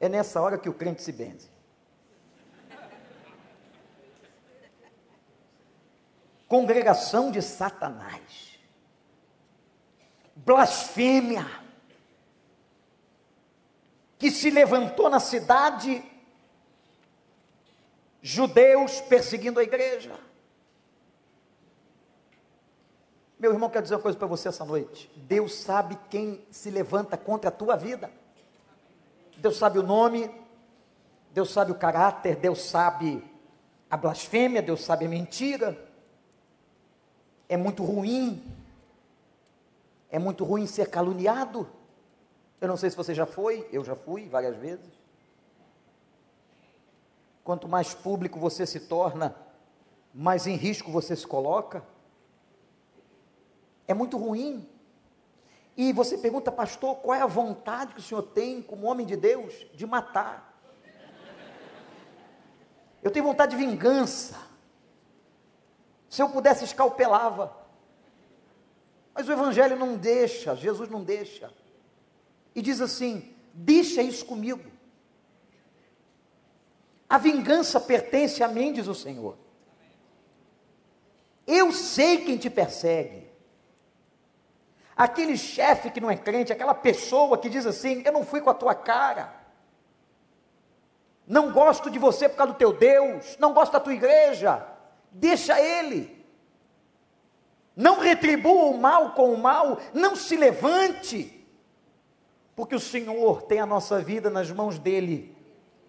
É 0.00 0.08
nessa 0.08 0.40
hora 0.40 0.58
que 0.58 0.68
o 0.68 0.74
crente 0.74 1.02
se 1.02 1.12
benze. 1.12 1.51
Congregação 6.52 7.30
de 7.30 7.40
Satanás 7.40 8.58
blasfêmia, 10.36 11.46
que 14.18 14.30
se 14.30 14.50
levantou 14.50 15.08
na 15.08 15.18
cidade, 15.18 16.04
judeus 18.20 19.00
perseguindo 19.00 19.60
a 19.60 19.62
igreja. 19.62 20.12
Meu 23.38 23.52
irmão, 23.52 23.70
quero 23.70 23.84
dizer 23.84 23.94
uma 23.94 24.02
coisa 24.02 24.18
para 24.18 24.26
você 24.26 24.48
essa 24.48 24.66
noite. 24.66 25.10
Deus 25.26 25.54
sabe 25.54 25.98
quem 26.10 26.46
se 26.50 26.68
levanta 26.68 27.16
contra 27.16 27.48
a 27.48 27.50
tua 27.50 27.76
vida. 27.76 28.12
Deus 29.38 29.56
sabe 29.56 29.78
o 29.78 29.82
nome, 29.82 30.30
Deus 31.30 31.50
sabe 31.50 31.72
o 31.72 31.76
caráter, 31.76 32.36
Deus 32.36 32.60
sabe 32.60 33.24
a 33.90 33.96
blasfêmia, 33.96 34.60
Deus 34.60 34.84
sabe 34.84 35.06
a 35.06 35.08
mentira. 35.08 35.91
É 37.52 37.56
muito 37.56 37.84
ruim 37.84 38.42
é 40.12 40.18
muito 40.18 40.44
ruim 40.44 40.66
ser 40.66 40.90
caluniado. 40.90 41.66
Eu 42.60 42.68
não 42.68 42.76
sei 42.76 42.90
se 42.90 42.96
você 42.96 43.14
já 43.14 43.24
foi, 43.24 43.66
eu 43.72 43.82
já 43.82 43.96
fui 43.96 44.28
várias 44.28 44.54
vezes. 44.58 44.92
Quanto 47.42 47.66
mais 47.66 47.94
público 47.94 48.38
você 48.38 48.66
se 48.66 48.78
torna, 48.78 49.34
mais 50.12 50.46
em 50.46 50.54
risco 50.54 50.92
você 50.92 51.16
se 51.16 51.26
coloca. 51.26 51.82
É 53.88 53.94
muito 53.94 54.18
ruim. 54.18 54.68
E 55.78 55.94
você 55.94 56.18
pergunta, 56.18 56.52
pastor, 56.52 56.96
qual 56.96 57.16
é 57.16 57.22
a 57.22 57.26
vontade 57.26 57.94
que 57.94 58.00
o 58.00 58.02
senhor 58.02 58.22
tem, 58.22 58.60
como 58.60 58.86
homem 58.86 59.06
de 59.06 59.16
Deus, 59.16 59.66
de 59.74 59.86
matar? 59.86 60.60
Eu 63.02 63.10
tenho 63.10 63.24
vontade 63.24 63.56
de 63.56 63.64
vingança. 63.64 64.36
Se 66.12 66.20
eu 66.20 66.28
pudesse, 66.28 66.62
escalpelava. 66.62 67.56
Mas 69.14 69.26
o 69.26 69.32
Evangelho 69.32 69.78
não 69.78 69.96
deixa, 69.96 70.54
Jesus 70.54 70.90
não 70.90 71.02
deixa. 71.02 71.50
E 72.54 72.60
diz 72.60 72.82
assim: 72.82 73.34
deixa 73.54 74.02
isso 74.02 74.26
comigo. 74.26 74.70
A 77.08 77.16
vingança 77.16 77.80
pertence 77.80 78.42
a 78.42 78.48
mim, 78.48 78.74
diz 78.74 78.88
o 78.88 78.94
Senhor. 78.94 79.38
Eu 81.46 81.72
sei 81.72 82.18
quem 82.26 82.36
te 82.36 82.50
persegue. 82.50 83.26
Aquele 84.94 85.38
chefe 85.38 85.90
que 85.90 85.98
não 85.98 86.10
é 86.10 86.16
crente, 86.18 86.52
aquela 86.52 86.74
pessoa 86.74 87.38
que 87.38 87.48
diz 87.48 87.64
assim: 87.64 88.02
Eu 88.04 88.12
não 88.12 88.22
fui 88.22 88.42
com 88.42 88.50
a 88.50 88.54
tua 88.54 88.74
cara. 88.74 89.34
Não 91.26 91.52
gosto 91.52 91.88
de 91.88 91.98
você 91.98 92.28
por 92.28 92.36
causa 92.36 92.52
do 92.52 92.58
teu 92.58 92.74
Deus. 92.74 93.38
Não 93.38 93.54
gosto 93.54 93.72
da 93.72 93.80
tua 93.80 93.94
igreja. 93.94 94.71
Deixa 95.12 95.60
ele. 95.60 96.24
Não 97.76 98.00
retribua 98.00 98.66
o 98.66 98.78
mal 98.78 99.12
com 99.12 99.32
o 99.32 99.38
mal, 99.38 99.78
não 99.94 100.14
se 100.14 100.36
levante, 100.36 101.46
porque 102.54 102.74
o 102.74 102.80
Senhor 102.80 103.42
tem 103.42 103.60
a 103.60 103.66
nossa 103.66 104.00
vida 104.00 104.28
nas 104.28 104.50
mãos 104.50 104.78
dele, 104.78 105.34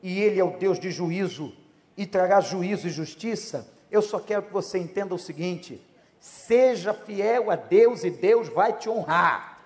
e 0.01 0.21
ele 0.21 0.39
é 0.39 0.43
o 0.43 0.57
Deus 0.57 0.79
de 0.79 0.91
juízo, 0.91 1.53
e 1.97 2.05
trará 2.05 2.39
juízo 2.39 2.87
e 2.87 2.91
justiça. 2.91 3.69
Eu 3.91 4.01
só 4.01 4.19
quero 4.19 4.43
que 4.43 4.53
você 4.53 4.77
entenda 4.77 5.13
o 5.13 5.19
seguinte: 5.19 5.85
seja 6.19 6.93
fiel 6.93 7.51
a 7.51 7.55
Deus 7.55 8.03
e 8.03 8.09
Deus 8.09 8.47
vai 8.47 8.73
te 8.73 8.89
honrar. 8.89 9.59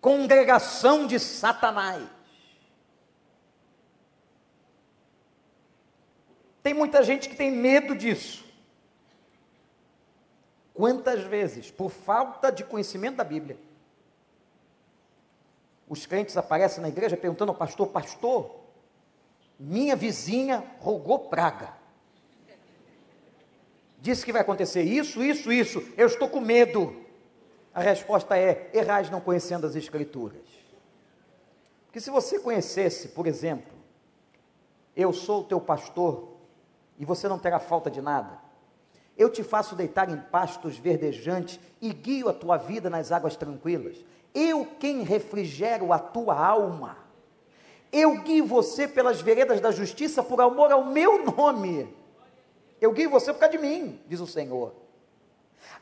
Congregação 0.00 1.06
de 1.06 1.18
Satanás. 1.18 2.15
Tem 6.66 6.74
muita 6.74 7.00
gente 7.04 7.28
que 7.28 7.36
tem 7.36 7.48
medo 7.48 7.94
disso. 7.94 8.44
Quantas 10.74 11.22
vezes, 11.22 11.70
por 11.70 11.92
falta 11.92 12.50
de 12.50 12.64
conhecimento 12.64 13.18
da 13.18 13.22
Bíblia, 13.22 13.56
os 15.88 16.06
crentes 16.06 16.36
aparecem 16.36 16.82
na 16.82 16.88
igreja 16.88 17.16
perguntando 17.16 17.52
ao 17.52 17.56
pastor: 17.56 17.86
Pastor, 17.86 18.56
minha 19.60 19.94
vizinha 19.94 20.64
rogou 20.80 21.28
praga. 21.28 21.72
Disse 24.00 24.24
que 24.24 24.32
vai 24.32 24.42
acontecer 24.42 24.82
isso, 24.82 25.22
isso, 25.22 25.52
isso. 25.52 25.80
Eu 25.96 26.08
estou 26.08 26.28
com 26.28 26.40
medo. 26.40 27.00
A 27.72 27.80
resposta 27.80 28.36
é: 28.36 28.72
errais 28.74 29.08
não 29.08 29.20
conhecendo 29.20 29.68
as 29.68 29.76
Escrituras. 29.76 30.42
Porque 31.86 32.00
se 32.00 32.10
você 32.10 32.40
conhecesse, 32.40 33.10
por 33.10 33.28
exemplo, 33.28 33.72
eu 34.96 35.12
sou 35.12 35.42
o 35.42 35.44
teu 35.44 35.60
pastor 35.60 36.34
e 36.98 37.04
você 37.04 37.28
não 37.28 37.38
terá 37.38 37.58
falta 37.58 37.90
de 37.90 38.00
nada. 38.00 38.38
Eu 39.16 39.30
te 39.30 39.42
faço 39.42 39.74
deitar 39.74 40.10
em 40.10 40.16
pastos 40.16 40.76
verdejantes 40.76 41.58
e 41.80 41.92
guio 41.92 42.28
a 42.28 42.32
tua 42.32 42.56
vida 42.56 42.90
nas 42.90 43.10
águas 43.10 43.36
tranquilas. 43.36 44.04
Eu 44.34 44.66
quem 44.78 45.02
refrigero 45.02 45.92
a 45.92 45.98
tua 45.98 46.34
alma. 46.38 46.98
Eu 47.90 48.22
guio 48.22 48.44
você 48.44 48.86
pelas 48.86 49.22
veredas 49.22 49.60
da 49.60 49.70
justiça 49.70 50.22
por 50.22 50.40
amor 50.40 50.70
ao 50.70 50.84
meu 50.84 51.24
nome. 51.24 51.94
Eu 52.78 52.92
guio 52.92 53.08
você 53.08 53.32
por 53.32 53.40
causa 53.40 53.56
de 53.56 53.62
mim, 53.62 53.98
diz 54.06 54.20
o 54.20 54.26
Senhor. 54.26 54.74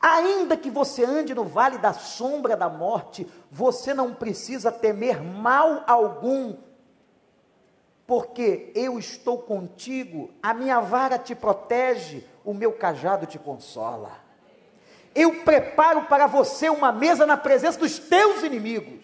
Ainda 0.01 0.55
que 0.55 0.69
você 0.69 1.03
ande 1.03 1.33
no 1.33 1.43
vale 1.43 1.77
da 1.77 1.93
sombra 1.93 2.55
da 2.55 2.69
morte, 2.69 3.27
você 3.51 3.93
não 3.93 4.13
precisa 4.13 4.71
temer 4.71 5.21
mal 5.21 5.83
algum, 5.87 6.55
porque 8.07 8.71
eu 8.75 8.99
estou 8.99 9.39
contigo, 9.39 10.29
a 10.41 10.53
minha 10.53 10.79
vara 10.79 11.17
te 11.17 11.33
protege, 11.33 12.23
o 12.43 12.53
meu 12.53 12.71
cajado 12.73 13.25
te 13.25 13.39
consola. 13.39 14.11
Eu 15.13 15.43
preparo 15.43 16.03
para 16.03 16.27
você 16.27 16.69
uma 16.69 16.91
mesa 16.91 17.25
na 17.25 17.37
presença 17.37 17.79
dos 17.79 17.97
teus 17.97 18.43
inimigos. 18.43 19.03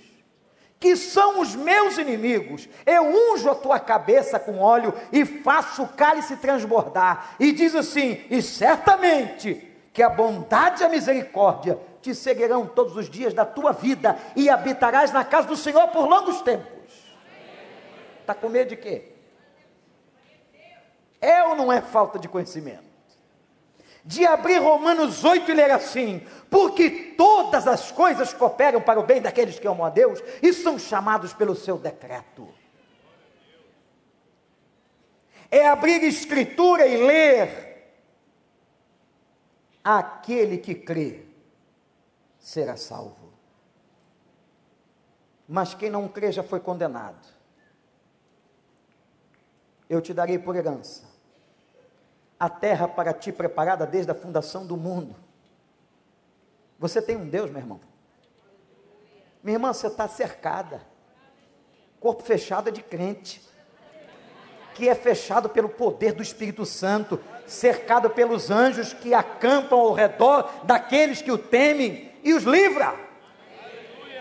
que 0.80 0.96
são 0.96 1.40
os 1.40 1.56
meus 1.56 2.00
inimigos, 2.00 2.68
eu 2.88 3.04
unjo 3.04 3.52
a 3.52 3.54
tua 3.54 3.80
cabeça 3.80 4.40
com 4.40 4.58
óleo 4.58 4.92
e 5.12 5.24
faço 5.24 5.84
o 5.84 5.88
cálice 5.88 6.38
transbordar. 6.38 7.36
E 7.40 7.52
diz 7.52 7.76
assim: 7.76 8.20
e 8.32 8.42
certamente 8.42 9.72
que 9.94 10.02
a 10.02 10.10
bondade 10.10 10.82
e 10.82 10.86
a 10.86 10.90
misericórdia 10.90 11.78
te 12.02 12.16
seguirão 12.16 12.66
todos 12.66 12.98
os 12.98 13.08
dias 13.08 13.32
da 13.32 13.46
tua 13.46 13.72
vida 13.72 14.18
e 14.36 14.50
habitarás 14.50 15.12
na 15.12 15.24
casa 15.24 15.48
do 15.48 15.56
Senhor 15.56 15.88
por 15.90 16.08
longos 16.08 16.42
tempos. 16.42 16.81
Está 18.32 18.40
com 18.40 18.48
medo 18.48 18.70
de 18.70 18.78
quê? 18.78 19.10
É 21.20 21.44
ou 21.44 21.54
não 21.54 21.72
é 21.72 21.82
falta 21.82 22.18
de 22.18 22.30
conhecimento? 22.30 22.90
De 24.06 24.26
abrir 24.26 24.58
Romanos 24.60 25.26
8 25.26 25.52
e 25.52 25.54
ler 25.54 25.70
assim: 25.70 26.26
porque 26.50 27.14
todas 27.18 27.68
as 27.68 27.92
coisas 27.92 28.34
cooperam 28.34 28.82
para 28.82 29.02
o 29.02 29.04
bem 29.04 29.22
daqueles 29.22 29.60
que 29.60 29.68
amam 29.68 29.86
a 29.86 29.90
Deus 29.90 30.24
e 30.42 30.54
são 30.54 30.80
chamados 30.80 31.34
pelo 31.34 31.56
seu 31.56 31.78
decreto. 31.78 32.48
É 35.52 35.68
abrir 35.68 36.02
Escritura 36.04 36.88
e 36.88 37.06
ler. 37.06 37.70
Aquele 39.84 40.58
que 40.58 40.74
crê 40.74 41.26
será 42.40 42.78
salvo. 42.78 43.34
Mas 45.50 45.74
quem 45.74 45.90
não 45.90 46.08
crê 46.08 46.32
já 46.32 46.44
foi 46.44 46.62
condenado. 46.62 47.31
Eu 49.92 50.00
te 50.00 50.14
darei 50.14 50.40
por 50.40 50.56
herança 50.56 51.04
a 52.40 52.48
terra 52.48 52.88
para 52.88 53.12
ti 53.14 53.30
preparada 53.30 53.86
desde 53.86 54.10
a 54.10 54.16
fundação 54.16 54.66
do 54.66 54.78
mundo. 54.78 55.14
Você 56.80 57.02
tem 57.02 57.18
um 57.18 57.28
Deus, 57.28 57.52
meu 57.52 57.60
irmão. 57.60 57.80
Minha 59.44 59.58
irmã, 59.58 59.74
você 59.74 59.88
está 59.88 60.08
cercada. 60.08 60.82
Corpo 62.00 62.24
fechado 62.24 62.70
é 62.70 62.72
de 62.72 62.82
crente. 62.82 63.48
Que 64.74 64.88
é 64.88 64.96
fechado 64.96 65.50
pelo 65.50 65.68
poder 65.68 66.14
do 66.14 66.24
Espírito 66.24 66.66
Santo, 66.66 67.20
cercado 67.46 68.10
pelos 68.10 68.50
anjos 68.50 68.94
que 68.94 69.14
acampam 69.14 69.78
ao 69.78 69.94
redor 69.94 70.50
daqueles 70.64 71.22
que 71.22 71.34
o 71.34 71.38
temem 71.38 72.14
e 72.24 72.34
os 72.34 72.44
livra. 72.44 72.96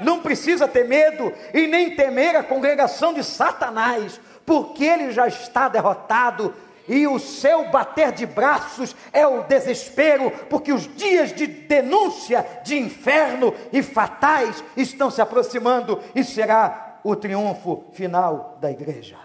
Não 0.01 0.21
precisa 0.21 0.67
ter 0.67 0.89
medo 0.89 1.33
e 1.55 1.67
nem 1.67 1.95
temer 1.95 2.35
a 2.35 2.43
congregação 2.43 3.15
de 3.15 3.23
Satanás, 3.23 4.21
porque 4.45 4.85
ele 4.85 5.13
já 5.13 5.27
está 5.29 5.69
derrotado 5.69 6.55
e 6.89 7.07
o 7.07 7.21
seu 7.21 7.71
bater 7.71 8.11
de 8.11 8.27
braços 8.27 8.97
é 9.13 9.25
o 9.27 9.45
desespero, 9.45 10.31
porque 10.49 10.73
os 10.73 10.93
dias 10.97 11.33
de 11.33 11.47
denúncia, 11.47 12.45
de 12.65 12.77
inferno 12.77 13.55
e 13.73 13.81
fatais 13.83 14.65
estão 14.77 15.11
se 15.11 15.23
aproximando 15.23 16.03
e 16.15 16.25
será 16.25 16.99
o 17.05 17.15
triunfo 17.15 17.85
final 17.93 18.59
da 18.61 18.71
igreja. 18.71 19.17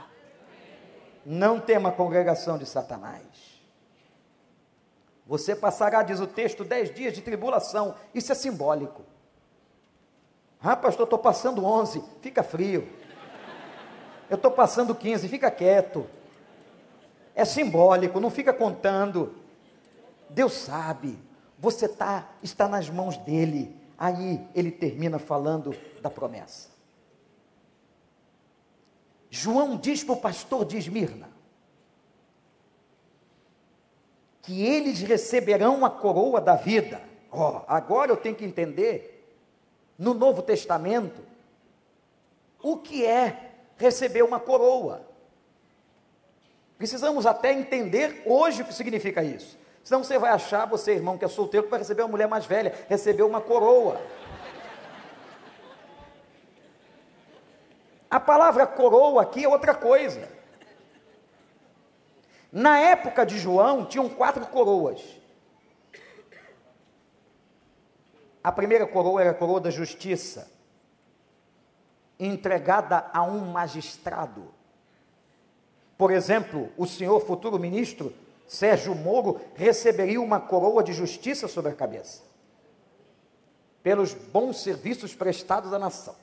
Não 1.25 1.59
tema 1.59 1.89
a 1.89 1.91
congregação 1.91 2.57
de 2.57 2.67
Satanás. 2.67 3.23
Você 5.25 5.55
passará, 5.55 6.03
diz 6.03 6.19
o 6.19 6.27
texto, 6.27 6.63
dez 6.63 6.93
dias 6.93 7.13
de 7.13 7.21
tribulação. 7.21 7.95
Isso 8.13 8.31
é 8.31 8.35
simbólico. 8.35 9.01
Ah, 10.61 10.75
pastor, 10.75 11.05
estou 11.05 11.17
passando 11.17 11.65
onze. 11.65 12.03
Fica 12.21 12.43
frio. 12.43 12.87
Eu 14.29 14.35
estou 14.35 14.51
passando 14.51 14.95
quinze. 14.95 15.27
Fica 15.27 15.51
quieto. 15.51 16.07
É 17.33 17.43
simbólico, 17.43 18.19
não 18.19 18.29
fica 18.29 18.53
contando. 18.53 19.35
Deus 20.29 20.53
sabe. 20.53 21.17
Você 21.59 21.87
tá, 21.87 22.29
está 22.41 22.67
nas 22.67 22.89
mãos 22.89 23.17
dele. 23.17 23.75
Aí 23.97 24.45
ele 24.53 24.71
termina 24.71 25.19
falando 25.19 25.75
da 26.01 26.09
promessa. 26.09 26.69
João 29.29 29.75
diz 29.75 30.03
para 30.03 30.13
o 30.13 30.21
pastor 30.21 30.65
de 30.65 30.77
Esmirna 30.77 31.29
que 34.41 34.63
eles 34.63 35.01
receberão 35.01 35.83
a 35.83 35.89
coroa 35.89 36.39
da 36.39 36.55
vida. 36.55 37.01
Ó, 37.31 37.57
oh, 37.57 37.61
agora 37.67 38.11
eu 38.11 38.17
tenho 38.17 38.35
que 38.35 38.45
entender 38.45 39.35
no 39.97 40.13
Novo 40.13 40.41
Testamento 40.41 41.21
o 42.61 42.77
que 42.77 43.05
é 43.05 43.44
receber 43.77 44.23
uma 44.23 44.39
coroa. 44.39 45.07
Precisamos 46.77 47.25
até 47.25 47.53
entender 47.53 48.23
hoje 48.25 48.61
o 48.61 48.65
que 48.65 48.73
significa 48.73 49.23
isso. 49.23 49.57
Senão 49.83 50.03
você 50.03 50.17
vai 50.17 50.31
achar, 50.31 50.65
você 50.65 50.93
irmão 50.93 51.17
que 51.17 51.25
é 51.25 51.27
solteiro, 51.27 51.65
que 51.65 51.69
vai 51.69 51.79
receber 51.79 52.01
uma 52.01 52.09
mulher 52.09 52.27
mais 52.27 52.45
velha, 52.45 52.73
receber 52.89 53.23
uma 53.23 53.39
coroa. 53.39 54.01
A 58.09 58.19
palavra 58.19 58.65
coroa 58.65 59.21
aqui 59.21 59.43
é 59.43 59.47
outra 59.47 59.75
coisa. 59.75 60.27
Na 62.51 62.79
época 62.79 63.25
de 63.25 63.37
João, 63.37 63.85
tinham 63.85 64.07
quatro 64.07 64.45
coroas. 64.47 65.01
A 68.43 68.51
primeira 68.51 68.87
coroa 68.87 69.21
era 69.21 69.31
a 69.31 69.33
coroa 69.33 69.59
da 69.59 69.69
justiça, 69.69 70.49
entregada 72.19 73.09
a 73.13 73.23
um 73.23 73.51
magistrado. 73.51 74.53
Por 75.97 76.11
exemplo, 76.11 76.69
o 76.77 76.85
senhor 76.85 77.19
futuro 77.21 77.59
ministro 77.59 78.13
Sérgio 78.47 78.93
Moro 78.93 79.41
receberia 79.55 80.21
uma 80.21 80.39
coroa 80.39 80.83
de 80.83 80.93
justiça 80.93 81.47
sobre 81.47 81.71
a 81.71 81.75
cabeça, 81.75 82.21
pelos 83.81 84.13
bons 84.13 84.61
serviços 84.61 85.15
prestados 85.15 85.73
à 85.73 85.79
nação. 85.79 86.15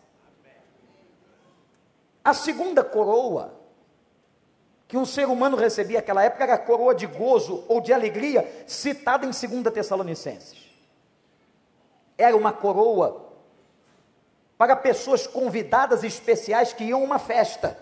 A 2.24 2.32
segunda 2.32 2.84
coroa 2.84 3.60
que 4.86 4.96
um 4.98 5.06
ser 5.06 5.26
humano 5.26 5.56
recebia 5.56 6.00
naquela 6.00 6.22
época 6.22 6.44
era 6.44 6.54
a 6.54 6.58
coroa 6.58 6.94
de 6.94 7.06
gozo 7.06 7.64
ou 7.66 7.80
de 7.80 7.94
alegria, 7.94 8.64
citada 8.66 9.24
em 9.24 9.30
2 9.30 9.72
Tessalonicenses. 9.72 10.70
Era 12.18 12.36
uma 12.36 12.52
coroa 12.52 13.31
para 14.62 14.76
pessoas 14.76 15.26
convidadas 15.26 16.04
especiais 16.04 16.72
que 16.72 16.84
iam 16.84 17.00
a 17.00 17.04
uma 17.04 17.18
festa 17.18 17.76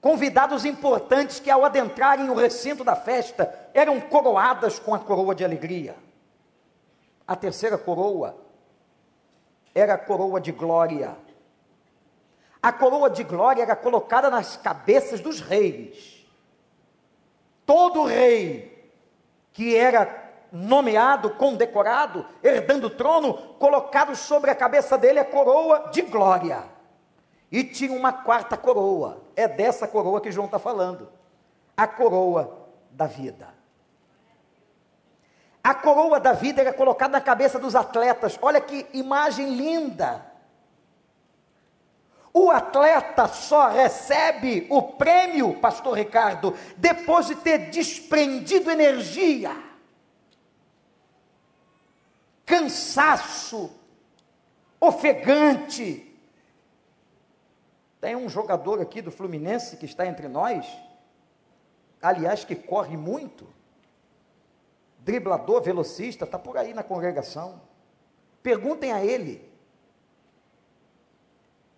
convidados 0.00 0.64
importantes 0.64 1.38
que, 1.38 1.48
ao 1.48 1.64
adentrarem 1.64 2.28
o 2.28 2.34
recinto 2.34 2.82
da 2.82 2.96
festa, 2.96 3.70
eram 3.72 4.00
coroadas 4.00 4.80
com 4.80 4.92
a 4.92 4.98
coroa 4.98 5.32
de 5.32 5.44
alegria. 5.44 5.94
A 7.24 7.36
terceira 7.36 7.78
coroa 7.78 8.36
era 9.72 9.94
a 9.94 9.98
coroa 9.98 10.40
de 10.40 10.50
glória. 10.50 11.16
A 12.60 12.72
coroa 12.72 13.08
de 13.08 13.22
glória 13.22 13.62
era 13.62 13.76
colocada 13.76 14.28
nas 14.28 14.56
cabeças 14.56 15.20
dos 15.20 15.40
reis. 15.40 16.26
Todo 17.64 18.04
rei 18.04 18.92
que 19.52 19.76
era 19.76 20.23
nomeado, 20.54 21.30
condecorado, 21.30 22.24
herdando 22.40 22.86
o 22.86 22.90
trono, 22.90 23.34
colocado 23.58 24.14
sobre 24.14 24.52
a 24.52 24.54
cabeça 24.54 24.96
dele 24.96 25.18
a 25.18 25.24
coroa 25.24 25.90
de 25.90 26.00
glória. 26.02 26.62
E 27.50 27.64
tinha 27.64 27.92
uma 27.92 28.12
quarta 28.12 28.56
coroa. 28.56 29.22
É 29.34 29.48
dessa 29.48 29.88
coroa 29.88 30.20
que 30.20 30.30
João 30.30 30.46
está 30.46 30.58
falando. 30.58 31.08
A 31.76 31.88
coroa 31.88 32.68
da 32.90 33.06
vida. 33.06 33.48
A 35.62 35.74
coroa 35.74 36.20
da 36.20 36.32
vida 36.32 36.60
era 36.60 36.72
colocada 36.72 37.12
na 37.12 37.20
cabeça 37.20 37.58
dos 37.58 37.74
atletas. 37.74 38.38
Olha 38.40 38.60
que 38.60 38.86
imagem 38.92 39.54
linda. 39.56 40.24
O 42.32 42.50
atleta 42.50 43.26
só 43.28 43.68
recebe 43.68 44.66
o 44.68 44.82
prêmio, 44.82 45.60
pastor 45.60 45.94
Ricardo, 45.94 46.54
depois 46.76 47.26
de 47.26 47.36
ter 47.36 47.70
desprendido 47.70 48.70
energia, 48.70 49.56
cansaço, 52.44 53.70
ofegante, 54.80 56.14
tem 58.00 58.14
um 58.14 58.28
jogador 58.28 58.80
aqui 58.80 59.00
do 59.00 59.10
Fluminense 59.10 59.76
que 59.76 59.86
está 59.86 60.06
entre 60.06 60.28
nós, 60.28 60.66
aliás, 62.02 62.44
que 62.44 62.54
corre 62.54 62.96
muito, 62.96 63.46
driblador, 64.98 65.62
velocista, 65.62 66.24
está 66.24 66.38
por 66.38 66.56
aí 66.58 66.74
na 66.74 66.82
congregação. 66.82 67.62
Perguntem 68.42 68.92
a 68.92 69.04
ele 69.04 69.50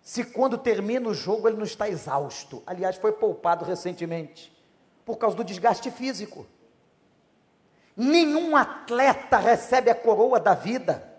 se 0.07 0.23
quando 0.23 0.57
termina 0.57 1.09
o 1.09 1.13
jogo 1.13 1.49
ele 1.49 1.57
não 1.57 1.65
está 1.65 1.89
exausto. 1.89 2.63
Aliás, 2.65 2.95
foi 2.95 3.11
poupado 3.11 3.65
recentemente 3.65 4.55
por 5.05 5.17
causa 5.17 5.35
do 5.35 5.43
desgaste 5.43 5.91
físico. 5.91 6.45
Nenhum 7.97 8.55
atleta 8.55 9.37
recebe 9.37 9.89
a 9.89 9.95
coroa 9.95 10.39
da 10.39 10.53
vida 10.53 11.17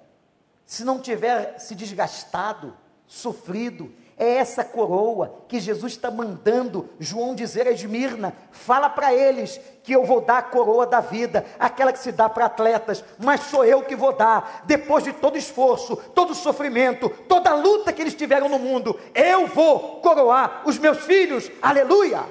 se 0.64 0.84
não 0.84 1.00
tiver 1.00 1.58
se 1.58 1.74
desgastado, 1.74 2.76
sofrido 3.06 3.90
É 4.18 4.34
essa 4.34 4.62
coroa 4.62 5.44
que 5.48 5.60
Jesus 5.60 5.92
está 5.92 6.10
mandando 6.10 6.90
João 6.98 7.34
dizer 7.34 7.66
a 7.66 7.70
Esmirna: 7.70 8.34
fala 8.50 8.90
para 8.90 9.14
eles 9.14 9.60
que 9.82 9.92
eu 9.92 10.04
vou 10.04 10.20
dar 10.20 10.38
a 10.38 10.42
coroa 10.42 10.86
da 10.86 11.00
vida, 11.00 11.46
aquela 11.58 11.92
que 11.92 12.00
se 12.00 12.12
dá 12.12 12.28
para 12.28 12.46
atletas, 12.46 13.02
mas 13.18 13.40
sou 13.42 13.64
eu 13.64 13.82
que 13.82 13.96
vou 13.96 14.12
dar, 14.12 14.64
depois 14.66 15.04
de 15.04 15.12
todo 15.12 15.38
esforço, 15.38 15.96
todo 16.14 16.34
sofrimento, 16.34 17.08
toda 17.28 17.54
luta 17.54 17.92
que 17.92 18.02
eles 18.02 18.14
tiveram 18.14 18.48
no 18.48 18.58
mundo, 18.58 18.98
eu 19.14 19.46
vou 19.46 20.00
coroar 20.00 20.62
os 20.66 20.78
meus 20.78 20.98
filhos, 20.98 21.50
aleluia! 21.62 22.18
aleluia. 22.18 22.30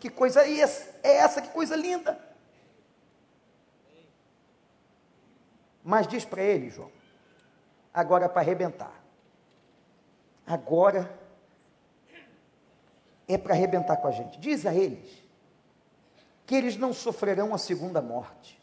Que 0.00 0.08
coisa 0.08 0.42
é 0.44 1.16
essa, 1.16 1.40
que 1.40 1.50
coisa 1.50 1.76
linda! 1.76 2.29
Mas 5.90 6.06
diz 6.06 6.24
para 6.24 6.40
ele, 6.40 6.70
João, 6.70 6.88
agora 7.92 8.26
é 8.26 8.28
para 8.28 8.42
arrebentar. 8.42 8.94
Agora 10.46 11.12
é 13.26 13.36
para 13.36 13.54
arrebentar 13.54 13.96
com 13.96 14.06
a 14.06 14.12
gente. 14.12 14.38
Diz 14.38 14.64
a 14.66 14.72
eles 14.72 15.20
que 16.46 16.54
eles 16.54 16.76
não 16.76 16.92
sofrerão 16.92 17.52
a 17.52 17.58
segunda 17.58 18.00
morte. 18.00 18.56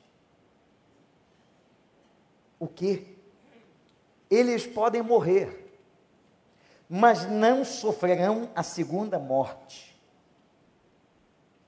O 2.57 2.65
que? 2.65 3.17
Eles 4.29 4.65
podem 4.65 5.01
morrer, 5.01 5.77
mas 6.87 7.25
não 7.29 7.65
sofrerão 7.65 8.49
a 8.55 8.63
segunda 8.63 9.19
morte. 9.19 9.99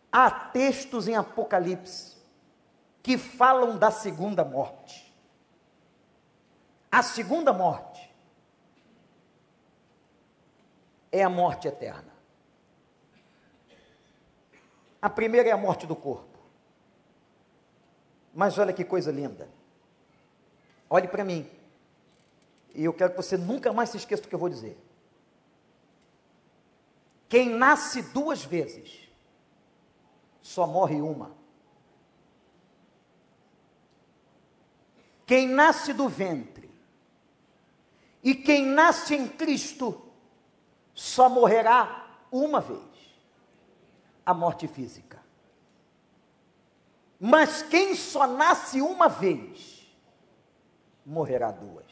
Há 0.09 0.31
textos 0.31 1.09
em 1.09 1.17
Apocalipse 1.17 2.15
que 3.03 3.17
falam 3.17 3.77
da 3.77 3.91
segunda 3.91 4.45
morte. 4.45 5.08
A 6.91 7.03
segunda 7.03 7.53
morte 7.53 8.09
é 11.11 11.23
a 11.23 11.29
morte 11.29 11.67
eterna. 11.67 12.13
A 15.01 15.09
primeira 15.09 15.49
é 15.49 15.51
a 15.51 15.57
morte 15.57 15.87
do 15.87 15.95
corpo. 15.95 16.37
Mas 18.33 18.57
olha 18.57 18.73
que 18.73 18.83
coisa 18.83 19.11
linda. 19.11 19.49
Olhe 20.89 21.07
para 21.07 21.23
mim. 21.23 21.49
E 22.73 22.83
eu 22.83 22.93
quero 22.93 23.11
que 23.11 23.17
você 23.17 23.37
nunca 23.37 23.71
mais 23.71 23.89
se 23.89 23.97
esqueça 23.97 24.23
do 24.23 24.29
que 24.29 24.35
eu 24.35 24.39
vou 24.39 24.49
dizer. 24.49 24.77
Quem 27.27 27.49
nasce 27.49 28.01
duas 28.01 28.43
vezes, 28.43 29.07
só 30.41 30.65
morre 30.65 31.01
uma. 31.01 31.37
Quem 35.25 35.47
nasce 35.47 35.93
do 35.93 36.09
ventre, 36.09 36.68
e 38.23 38.35
quem 38.35 38.65
nasce 38.65 39.15
em 39.15 39.27
Cristo 39.27 40.01
só 40.93 41.29
morrerá 41.29 42.07
uma 42.31 42.59
vez 42.59 42.81
a 44.25 44.33
morte 44.33 44.67
física. 44.67 45.19
Mas 47.19 47.61
quem 47.63 47.95
só 47.95 48.27
nasce 48.27 48.81
uma 48.81 49.09
vez 49.09 49.89
morrerá 51.05 51.51
duas. 51.51 51.85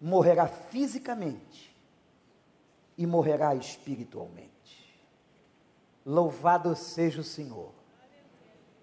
Morrerá 0.00 0.46
fisicamente 0.46 1.76
e 2.96 3.06
morrerá 3.06 3.54
espiritualmente. 3.54 4.48
Louvado 6.04 6.74
seja 6.74 7.20
o 7.20 7.24
Senhor, 7.24 7.72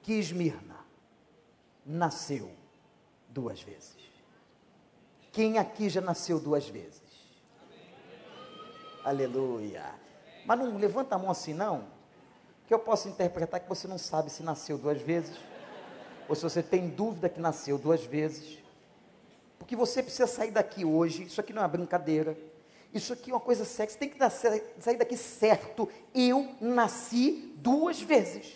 que 0.04 0.14
Esmirna 0.14 0.86
nasceu 1.86 2.52
duas 3.30 3.62
vezes. 3.62 4.05
Quem 5.36 5.58
aqui 5.58 5.90
já 5.90 6.00
nasceu 6.00 6.40
duas 6.40 6.66
vezes? 6.70 7.02
Aleluia. 9.04 9.84
Mas 10.46 10.58
não 10.58 10.78
levanta 10.78 11.16
a 11.16 11.18
mão 11.18 11.30
assim, 11.30 11.54
não. 11.54 11.84
Que 12.66 12.74
eu 12.74 12.80
posso 12.80 13.10
interpretar 13.10 13.60
que 13.60 13.68
você 13.68 13.86
não 13.86 13.98
sabe 13.98 14.30
se 14.30 14.42
nasceu 14.42 14.78
duas 14.78 15.02
vezes. 15.02 15.36
Ou 16.30 16.36
se 16.36 16.42
você 16.42 16.64
tem 16.64 16.88
dúvida 16.88 17.28
que 17.28 17.42
nasceu 17.42 17.78
duas 17.78 18.06
vezes. 18.06 18.60
Porque 19.60 19.76
você 19.76 20.02
precisa 20.02 20.26
sair 20.26 20.52
daqui 20.52 20.86
hoje. 20.86 21.24
Isso 21.24 21.42
aqui 21.42 21.52
não 21.52 21.66
é 21.66 21.68
brincadeira. 21.68 22.38
Isso 22.94 23.12
aqui 23.12 23.30
é 23.30 23.34
uma 23.34 23.42
coisa 23.42 23.66
séria. 23.66 23.92
Você 23.92 24.00
tem 24.00 24.08
que 24.08 24.18
sair 24.80 24.98
daqui 24.98 25.18
certo. 25.18 25.90
Eu 26.14 26.56
nasci 26.62 27.54
duas 27.58 28.02
vezes. 28.02 28.56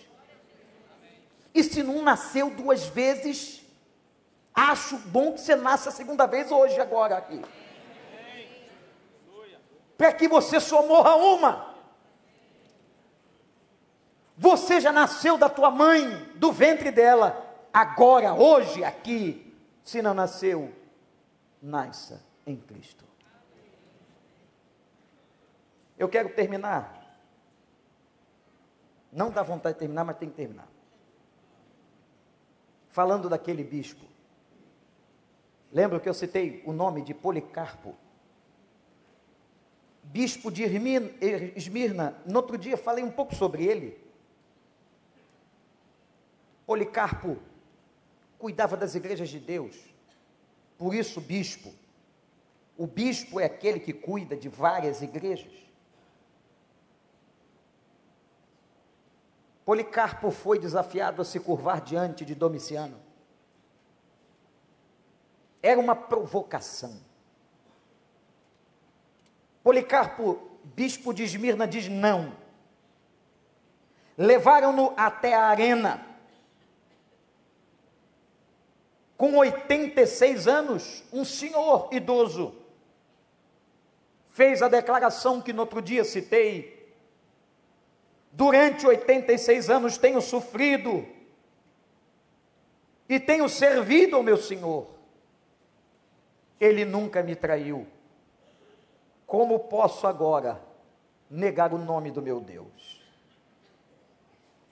E 1.53 1.61
se 1.61 1.83
não 1.83 2.01
nasceu 2.01 2.49
duas 2.49 2.85
vezes, 2.87 3.65
Acho 4.53 4.97
bom 4.97 5.33
que 5.33 5.41
você 5.41 5.55
nasça 5.55 5.89
a 5.89 5.91
segunda 5.91 6.25
vez 6.25 6.51
hoje, 6.51 6.79
agora 6.79 7.17
aqui. 7.17 7.41
Para 9.97 10.13
que 10.13 10.27
você 10.27 10.59
só 10.59 10.85
morra 10.85 11.15
uma. 11.15 11.75
Você 14.37 14.79
já 14.79 14.91
nasceu 14.91 15.37
da 15.37 15.49
tua 15.49 15.69
mãe, 15.69 16.07
do 16.35 16.51
ventre 16.51 16.91
dela. 16.91 17.45
Agora, 17.73 18.33
hoje, 18.33 18.83
aqui. 18.83 19.45
Se 19.83 20.01
não 20.01 20.13
nasceu, 20.13 20.73
nasça 21.61 22.23
em 22.45 22.55
Cristo. 22.55 23.03
Eu 25.97 26.07
quero 26.07 26.29
terminar. 26.29 26.95
Não 29.11 29.29
dá 29.31 29.43
vontade 29.43 29.73
de 29.73 29.79
terminar, 29.79 30.05
mas 30.05 30.17
tem 30.17 30.29
que 30.29 30.35
terminar. 30.35 30.67
Falando 32.89 33.27
daquele 33.27 33.63
bispo 33.63 34.05
Lembra 35.71 35.99
que 35.99 36.09
eu 36.09 36.13
citei 36.13 36.63
o 36.65 36.73
nome 36.73 37.01
de 37.01 37.13
Policarpo? 37.13 37.95
Bispo 40.03 40.51
de 40.51 40.63
Esmirna, 41.55 42.17
no 42.25 42.37
outro 42.37 42.57
dia 42.57 42.75
falei 42.75 43.03
um 43.03 43.11
pouco 43.11 43.35
sobre 43.35 43.65
ele. 43.65 43.97
Policarpo 46.65 47.37
cuidava 48.37 48.75
das 48.75 48.95
igrejas 48.95 49.29
de 49.29 49.39
Deus, 49.39 49.75
por 50.79 50.95
isso, 50.95 51.19
bispo. 51.19 51.73
O 52.77 52.87
bispo 52.87 53.37
é 53.37 53.45
aquele 53.45 53.81
que 53.81 53.91
cuida 53.91 54.37
de 54.37 54.47
várias 54.47 55.01
igrejas. 55.01 55.51
Policarpo 59.65 60.31
foi 60.31 60.57
desafiado 60.57 61.21
a 61.21 61.25
se 61.25 61.37
curvar 61.39 61.81
diante 61.81 62.23
de 62.23 62.33
Domiciano. 62.33 63.08
Era 65.61 65.79
uma 65.79 65.95
provocação. 65.95 66.99
Policarpo, 69.63 70.39
bispo 70.63 71.13
de 71.13 71.23
Esmirna, 71.23 71.67
diz 71.67 71.87
não. 71.87 72.35
Levaram-no 74.17 74.93
até 74.97 75.33
a 75.33 75.43
arena. 75.43 76.05
Com 79.17 79.37
86 79.37 80.47
anos, 80.47 81.03
um 81.11 81.25
senhor 81.25 81.89
idoso 81.91 82.55
fez 84.39 84.61
a 84.61 84.69
declaração 84.69 85.41
que 85.41 85.51
no 85.51 85.63
outro 85.63 85.81
dia 85.81 86.05
citei. 86.05 86.95
Durante 88.31 88.87
86 88.87 89.69
anos 89.69 89.97
tenho 89.97 90.21
sofrido 90.21 91.05
e 93.09 93.19
tenho 93.19 93.49
servido 93.49 94.15
ao 94.15 94.23
meu 94.23 94.37
Senhor. 94.37 94.87
Ele 96.59 96.85
nunca 96.85 97.23
me 97.23 97.35
traiu. 97.35 97.87
Como 99.25 99.59
posso 99.59 100.07
agora 100.07 100.61
negar 101.29 101.73
o 101.73 101.77
nome 101.77 102.11
do 102.11 102.21
meu 102.21 102.41
Deus? 102.41 102.99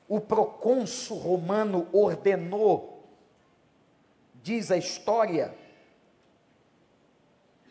O 0.07 0.19
procônsul 0.19 1.17
romano 1.17 1.87
ordenou, 1.91 3.03
diz 4.41 4.71
a 4.71 4.77
história, 4.77 5.53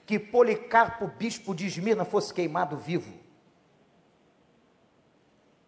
que 0.07 0.19
Policarpo, 0.21 1.09
bispo 1.09 1.55
de 1.55 1.67
Esmirna, 1.67 2.05
fosse 2.05 2.33
queimado 2.33 2.77
vivo. 2.77 3.13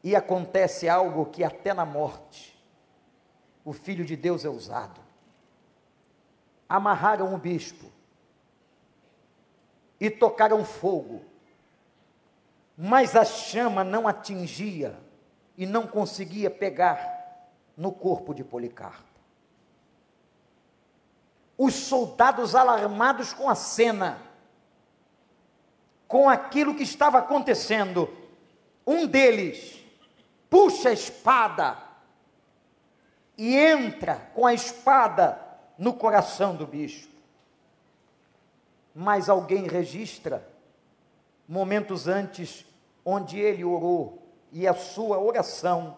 E 0.05 0.15
acontece 0.15 0.89
algo 0.89 1.27
que 1.27 1.43
até 1.43 1.75
na 1.75 1.85
morte 1.85 2.57
o 3.65 3.73
Filho 3.73 4.05
de 4.05 4.15
Deus 4.15 4.45
é 4.45 4.49
usado. 4.49 5.01
Amarraram 6.69 7.35
o 7.35 7.39
bispo, 7.39 7.91
e 10.01 10.09
tocaram 10.11 10.65
fogo, 10.65 11.23
mas 12.77 13.17
a 13.17 13.25
chama 13.25 13.83
não 13.83 14.07
atingia 14.07 14.97
e 15.57 15.67
não 15.67 15.87
conseguia 15.87 16.49
pegar 16.49 17.51
no 17.77 17.91
corpo 17.91 18.33
de 18.33 18.45
Policarpo. 18.45 19.03
Os 21.57 21.75
soldados 21.75 22.55
alarmados 22.55 23.33
com 23.33 23.51
a 23.51 23.57
cena, 23.57 24.23
com 26.07 26.29
aquilo 26.29 26.77
que 26.77 26.85
estava 26.85 27.19
acontecendo, 27.19 28.09
um 28.87 29.07
deles 29.07 29.85
puxa 30.49 30.91
a 30.91 30.93
espada 30.93 31.77
e 33.37 33.57
entra 33.57 34.31
com 34.35 34.47
a 34.47 34.55
espada 34.55 35.41
no 35.77 35.93
coração 35.93 36.55
do 36.55 36.67
bicho 36.67 37.18
mas 39.01 39.29
alguém 39.29 39.69
registra 39.69 40.45
momentos 41.47 42.09
antes 42.09 42.67
onde 43.05 43.39
ele 43.39 43.65
orou 43.65 44.27
e 44.51 44.67
a 44.67 44.75
sua 44.75 45.21
oração 45.21 45.97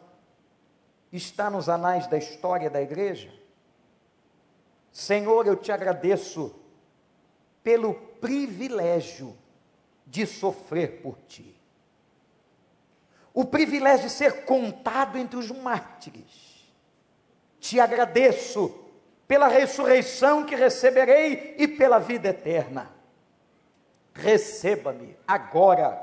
está 1.10 1.48
nos 1.48 1.70
anais 1.70 2.06
da 2.08 2.18
história 2.18 2.68
da 2.68 2.82
igreja? 2.82 3.32
Senhor, 4.92 5.46
eu 5.46 5.56
te 5.56 5.72
agradeço 5.72 6.54
pelo 7.62 7.94
privilégio 7.94 9.34
de 10.06 10.26
sofrer 10.26 11.00
por 11.00 11.16
ti. 11.26 11.58
O 13.32 13.46
privilégio 13.46 14.08
de 14.08 14.12
ser 14.12 14.44
contado 14.44 15.16
entre 15.16 15.38
os 15.38 15.50
mártires. 15.50 16.70
Te 17.58 17.80
agradeço 17.80 18.79
pela 19.30 19.46
ressurreição 19.46 20.44
que 20.44 20.56
receberei 20.56 21.54
e 21.56 21.68
pela 21.68 22.00
vida 22.00 22.30
eterna. 22.30 22.90
Receba-me 24.12 25.16
agora 25.24 25.96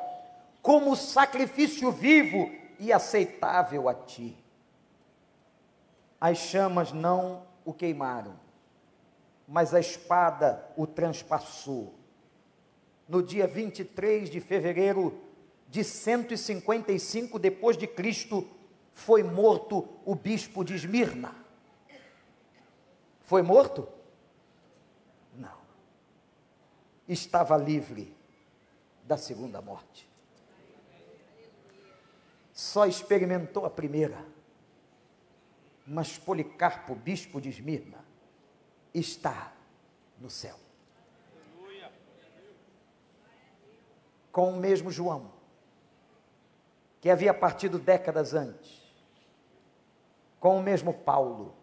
como 0.61 0.95
sacrifício 0.95 1.91
vivo 1.91 2.49
e 2.79 2.93
aceitável 2.93 3.89
a 3.89 3.93
ti. 3.93 4.41
As 6.21 6.37
chamas 6.37 6.93
não 6.93 7.43
o 7.65 7.73
queimaram, 7.73 8.39
mas 9.45 9.73
a 9.73 9.79
espada 9.81 10.65
o 10.77 10.87
transpassou. 10.87 11.95
No 13.09 13.21
dia 13.21 13.45
23 13.45 14.29
de 14.29 14.39
fevereiro 14.39 15.19
de 15.67 15.83
155 15.83 17.37
depois 17.37 17.75
de 17.75 17.87
Cristo, 17.87 18.47
foi 18.93 19.21
morto 19.21 19.85
o 20.05 20.15
bispo 20.15 20.63
de 20.63 20.75
Esmirna. 20.75 21.46
Foi 23.27 23.41
morto? 23.41 23.89
Não. 25.35 25.59
Estava 27.05 27.57
livre 27.57 28.15
da 29.03 29.17
segunda 29.17 29.61
morte. 29.61 30.09
Só 32.53 32.85
experimentou 32.85 33.65
a 33.65 33.69
primeira. 33.69 34.25
Mas 35.85 36.17
Policarpo, 36.17 36.95
bispo 36.95 37.41
de 37.41 37.49
Esmirna, 37.49 37.99
está 38.93 39.53
no 40.19 40.29
céu. 40.29 40.57
Com 44.31 44.53
o 44.53 44.57
mesmo 44.57 44.89
João, 44.89 45.33
que 47.01 47.09
havia 47.09 47.33
partido 47.33 47.77
décadas 47.77 48.33
antes, 48.33 48.81
com 50.39 50.57
o 50.57 50.63
mesmo 50.63 50.93
Paulo, 50.93 51.53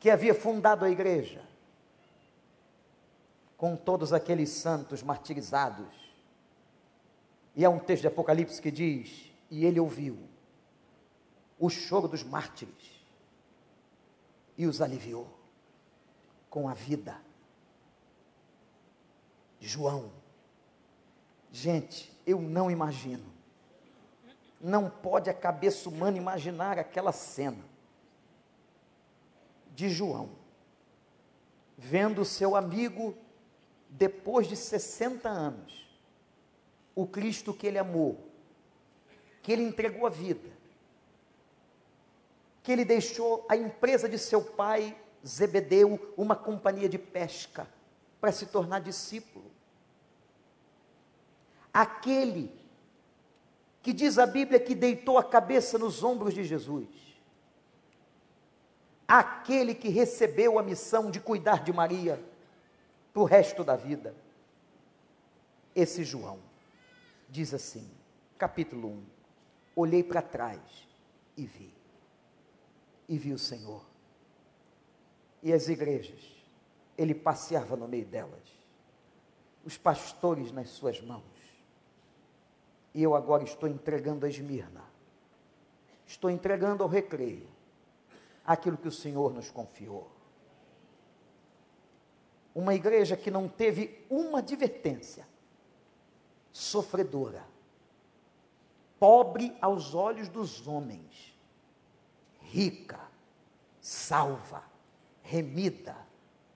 que 0.00 0.10
havia 0.10 0.34
fundado 0.34 0.84
a 0.84 0.90
igreja, 0.90 1.40
com 3.56 3.76
todos 3.76 4.12
aqueles 4.12 4.48
santos 4.48 5.02
martirizados. 5.02 5.94
E 7.54 7.64
há 7.64 7.70
um 7.70 7.78
texto 7.78 8.02
de 8.02 8.08
Apocalipse 8.08 8.60
que 8.60 8.70
diz: 8.70 9.30
E 9.48 9.64
ele 9.64 9.78
ouviu 9.78 10.18
o 11.58 11.68
choro 11.68 12.08
dos 12.08 12.24
mártires 12.24 13.04
e 14.58 14.66
os 14.66 14.80
aliviou 14.80 15.28
com 16.48 16.68
a 16.68 16.74
vida. 16.74 17.20
João, 19.60 20.10
gente, 21.52 22.10
eu 22.26 22.40
não 22.40 22.68
imagino 22.68 23.30
não 24.60 24.90
pode 24.90 25.30
a 25.30 25.34
cabeça 25.34 25.88
humana 25.88 26.18
imaginar 26.18 26.78
aquela 26.78 27.12
cena 27.12 27.69
de 29.80 29.88
João, 29.88 30.28
vendo 31.76 32.22
seu 32.22 32.54
amigo, 32.54 33.16
depois 33.88 34.46
de 34.46 34.54
60 34.54 35.26
anos, 35.26 35.88
o 36.94 37.06
Cristo 37.06 37.54
que 37.54 37.66
ele 37.66 37.78
amou, 37.78 38.28
que 39.42 39.50
ele 39.50 39.62
entregou 39.62 40.06
a 40.06 40.10
vida, 40.10 40.50
que 42.62 42.70
ele 42.70 42.84
deixou 42.84 43.46
a 43.48 43.56
empresa 43.56 44.06
de 44.06 44.18
seu 44.18 44.42
pai, 44.42 44.94
Zebedeu, 45.26 46.12
uma 46.14 46.36
companhia 46.36 46.88
de 46.88 46.98
pesca, 46.98 47.66
para 48.20 48.32
se 48.32 48.46
tornar 48.46 48.80
discípulo. 48.80 49.50
Aquele 51.72 52.52
que 53.82 53.94
diz 53.94 54.18
a 54.18 54.26
Bíblia 54.26 54.60
que 54.60 54.74
deitou 54.74 55.16
a 55.16 55.24
cabeça 55.24 55.78
nos 55.78 56.04
ombros 56.04 56.34
de 56.34 56.44
Jesus. 56.44 57.09
Aquele 59.10 59.74
que 59.74 59.88
recebeu 59.88 60.58
a 60.58 60.62
missão 60.62 61.10
de 61.10 61.20
cuidar 61.20 61.64
de 61.64 61.72
Maria 61.72 62.22
para 63.12 63.22
o 63.22 63.24
resto 63.24 63.64
da 63.64 63.74
vida. 63.74 64.14
Esse 65.74 66.04
João 66.04 66.38
diz 67.28 67.52
assim, 67.52 67.90
capítulo 68.38 68.88
1: 68.88 69.04
Olhei 69.74 70.04
para 70.04 70.22
trás 70.22 70.60
e 71.36 71.44
vi, 71.44 71.74
e 73.08 73.18
vi 73.18 73.32
o 73.32 73.38
Senhor. 73.38 73.84
E 75.42 75.52
as 75.52 75.68
igrejas, 75.68 76.20
ele 76.96 77.14
passeava 77.14 77.76
no 77.76 77.88
meio 77.88 78.06
delas, 78.06 78.60
os 79.64 79.76
pastores 79.76 80.52
nas 80.52 80.68
suas 80.68 81.00
mãos 81.00 81.40
e 82.94 83.02
eu 83.02 83.14
agora 83.14 83.44
estou 83.44 83.68
entregando 83.68 84.26
a 84.26 84.28
Esmirna. 84.28 84.82
Estou 86.06 86.30
entregando 86.30 86.82
ao 86.82 86.88
recreio 86.88 87.46
aquilo 88.52 88.76
que 88.76 88.88
o 88.88 88.92
Senhor 88.92 89.32
nos 89.32 89.48
confiou. 89.48 90.10
Uma 92.52 92.74
igreja 92.74 93.16
que 93.16 93.30
não 93.30 93.48
teve 93.48 94.04
uma 94.10 94.40
advertência, 94.40 95.24
sofredora, 96.50 97.46
pobre 98.98 99.56
aos 99.60 99.94
olhos 99.94 100.28
dos 100.28 100.66
homens, 100.66 101.38
rica, 102.40 102.98
salva, 103.80 104.64
remida 105.22 105.96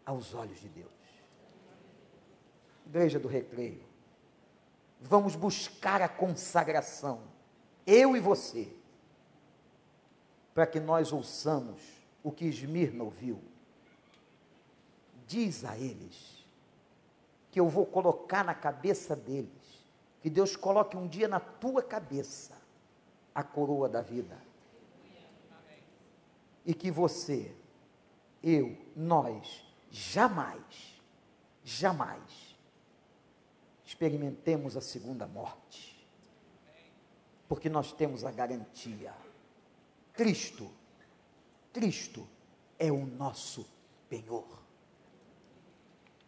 aos 0.04 0.34
olhos 0.34 0.58
de 0.58 0.68
Deus. 0.68 0.90
Igreja 2.86 3.20
do 3.20 3.28
Recreio, 3.28 3.84
vamos 5.00 5.36
buscar 5.36 6.02
a 6.02 6.08
consagração, 6.08 7.22
eu 7.86 8.16
e 8.16 8.20
você, 8.20 8.76
para 10.54 10.66
que 10.66 10.78
nós 10.78 11.12
ouçamos 11.12 11.82
o 12.22 12.30
que 12.30 12.44
Esmirna 12.44 13.02
ouviu. 13.02 13.42
Diz 15.26 15.64
a 15.64 15.76
eles 15.76 16.46
que 17.50 17.58
eu 17.58 17.68
vou 17.68 17.84
colocar 17.84 18.44
na 18.44 18.54
cabeça 18.54 19.14
deles, 19.16 19.84
que 20.20 20.30
Deus 20.30 20.56
coloque 20.56 20.96
um 20.96 21.06
dia 21.06 21.28
na 21.28 21.40
tua 21.40 21.82
cabeça 21.82 22.56
a 23.34 23.42
coroa 23.42 23.88
da 23.88 24.00
vida. 24.00 24.38
E 26.64 26.72
que 26.72 26.90
você, 26.90 27.54
eu, 28.42 28.76
nós, 28.96 29.64
jamais, 29.90 31.00
jamais 31.62 32.56
experimentemos 33.84 34.76
a 34.76 34.80
segunda 34.80 35.26
morte. 35.26 36.08
Porque 37.46 37.68
nós 37.68 37.92
temos 37.92 38.24
a 38.24 38.30
garantia. 38.30 39.14
Cristo, 40.14 40.70
Cristo 41.72 42.28
é 42.78 42.90
o 42.90 43.04
nosso 43.04 43.68
penhor. 44.08 44.46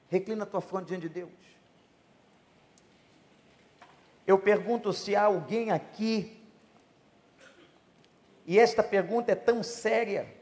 Reclina 0.09 0.43
a 0.43 0.47
tua 0.47 0.61
fronte 0.61 0.89
diante 0.89 1.09
de 1.09 1.09
Deus. 1.09 1.31
Eu 4.27 4.39
pergunto 4.39 4.93
se 4.93 5.15
há 5.15 5.25
alguém 5.25 5.71
aqui, 5.71 6.45
e 8.45 8.59
esta 8.59 8.83
pergunta 8.83 9.31
é 9.31 9.37
tão 9.37 9.63
séria, 9.63 10.37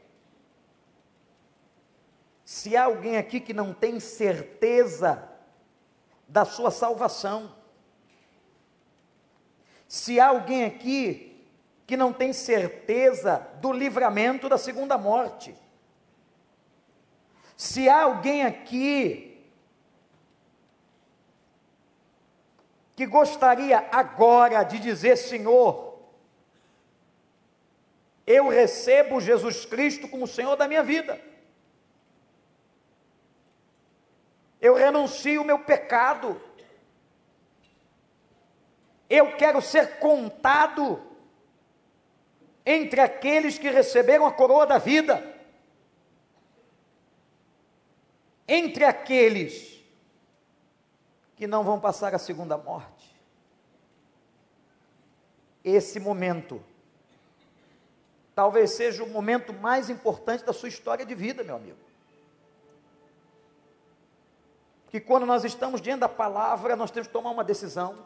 se 2.43 2.75
há 2.75 2.85
alguém 2.85 3.17
aqui 3.17 3.39
que 3.39 3.53
não 3.53 3.73
tem 3.73 3.99
certeza 3.99 5.31
da 6.27 6.45
sua 6.45 6.71
salvação. 6.71 7.55
Se 9.87 10.19
há 10.19 10.27
alguém 10.27 10.63
aqui 10.63 11.34
que 11.85 11.95
não 11.95 12.11
tem 12.11 12.33
certeza 12.33 13.47
do 13.61 13.71
livramento 13.71 14.49
da 14.49 14.57
segunda 14.57 14.97
morte, 14.97 15.55
se 17.55 17.87
há 17.87 18.03
alguém 18.03 18.43
aqui 18.43 19.45
que 22.95 23.05
gostaria 23.05 23.87
agora 23.91 24.63
de 24.63 24.79
dizer: 24.79 25.15
Senhor, 25.15 25.99
eu 28.25 28.49
recebo 28.49 29.21
Jesus 29.21 29.65
Cristo 29.65 30.07
como 30.07 30.27
Senhor 30.27 30.55
da 30.55 30.67
minha 30.67 30.83
vida. 30.83 31.21
eu 34.65 34.73
renuncio 34.73 35.43
o 35.43 35.45
meu 35.45 35.59
pecado, 35.59 36.41
eu 39.07 39.37
quero 39.37 39.61
ser 39.61 39.99
contado 39.99 40.99
entre 42.65 42.99
aqueles 42.99 43.57
que 43.57 43.69
receberam 43.69 44.25
a 44.25 44.31
coroa 44.31 44.65
da 44.65 44.77
vida, 44.77 45.23
entre 48.47 48.83
aqueles 48.83 49.83
que 51.35 51.45
não 51.45 51.63
vão 51.63 51.79
passar 51.79 52.15
a 52.15 52.19
segunda 52.19 52.57
morte. 52.57 53.15
Esse 55.63 55.99
momento 55.99 56.63
talvez 58.35 58.71
seja 58.71 59.03
o 59.03 59.09
momento 59.09 59.53
mais 59.53 59.89
importante 59.89 60.43
da 60.43 60.51
sua 60.51 60.67
história 60.67 61.05
de 61.05 61.15
vida, 61.15 61.43
meu 61.43 61.55
amigo. 61.55 61.77
Que 64.89 64.99
quando 64.99 65.25
nós 65.25 65.43
estamos 65.43 65.81
diante 65.81 66.01
da 66.01 66.09
palavra, 66.09 66.75
nós 66.75 66.91
temos 66.91 67.07
que 67.07 67.13
tomar 67.13 67.31
uma 67.31 67.43
decisão. 67.43 68.05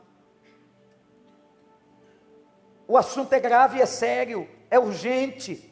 O 2.90 2.98
assunto 2.98 3.32
é 3.34 3.40
grave, 3.40 3.80
é 3.80 3.86
sério, 3.86 4.50
é 4.68 4.80
urgente. 4.80 5.72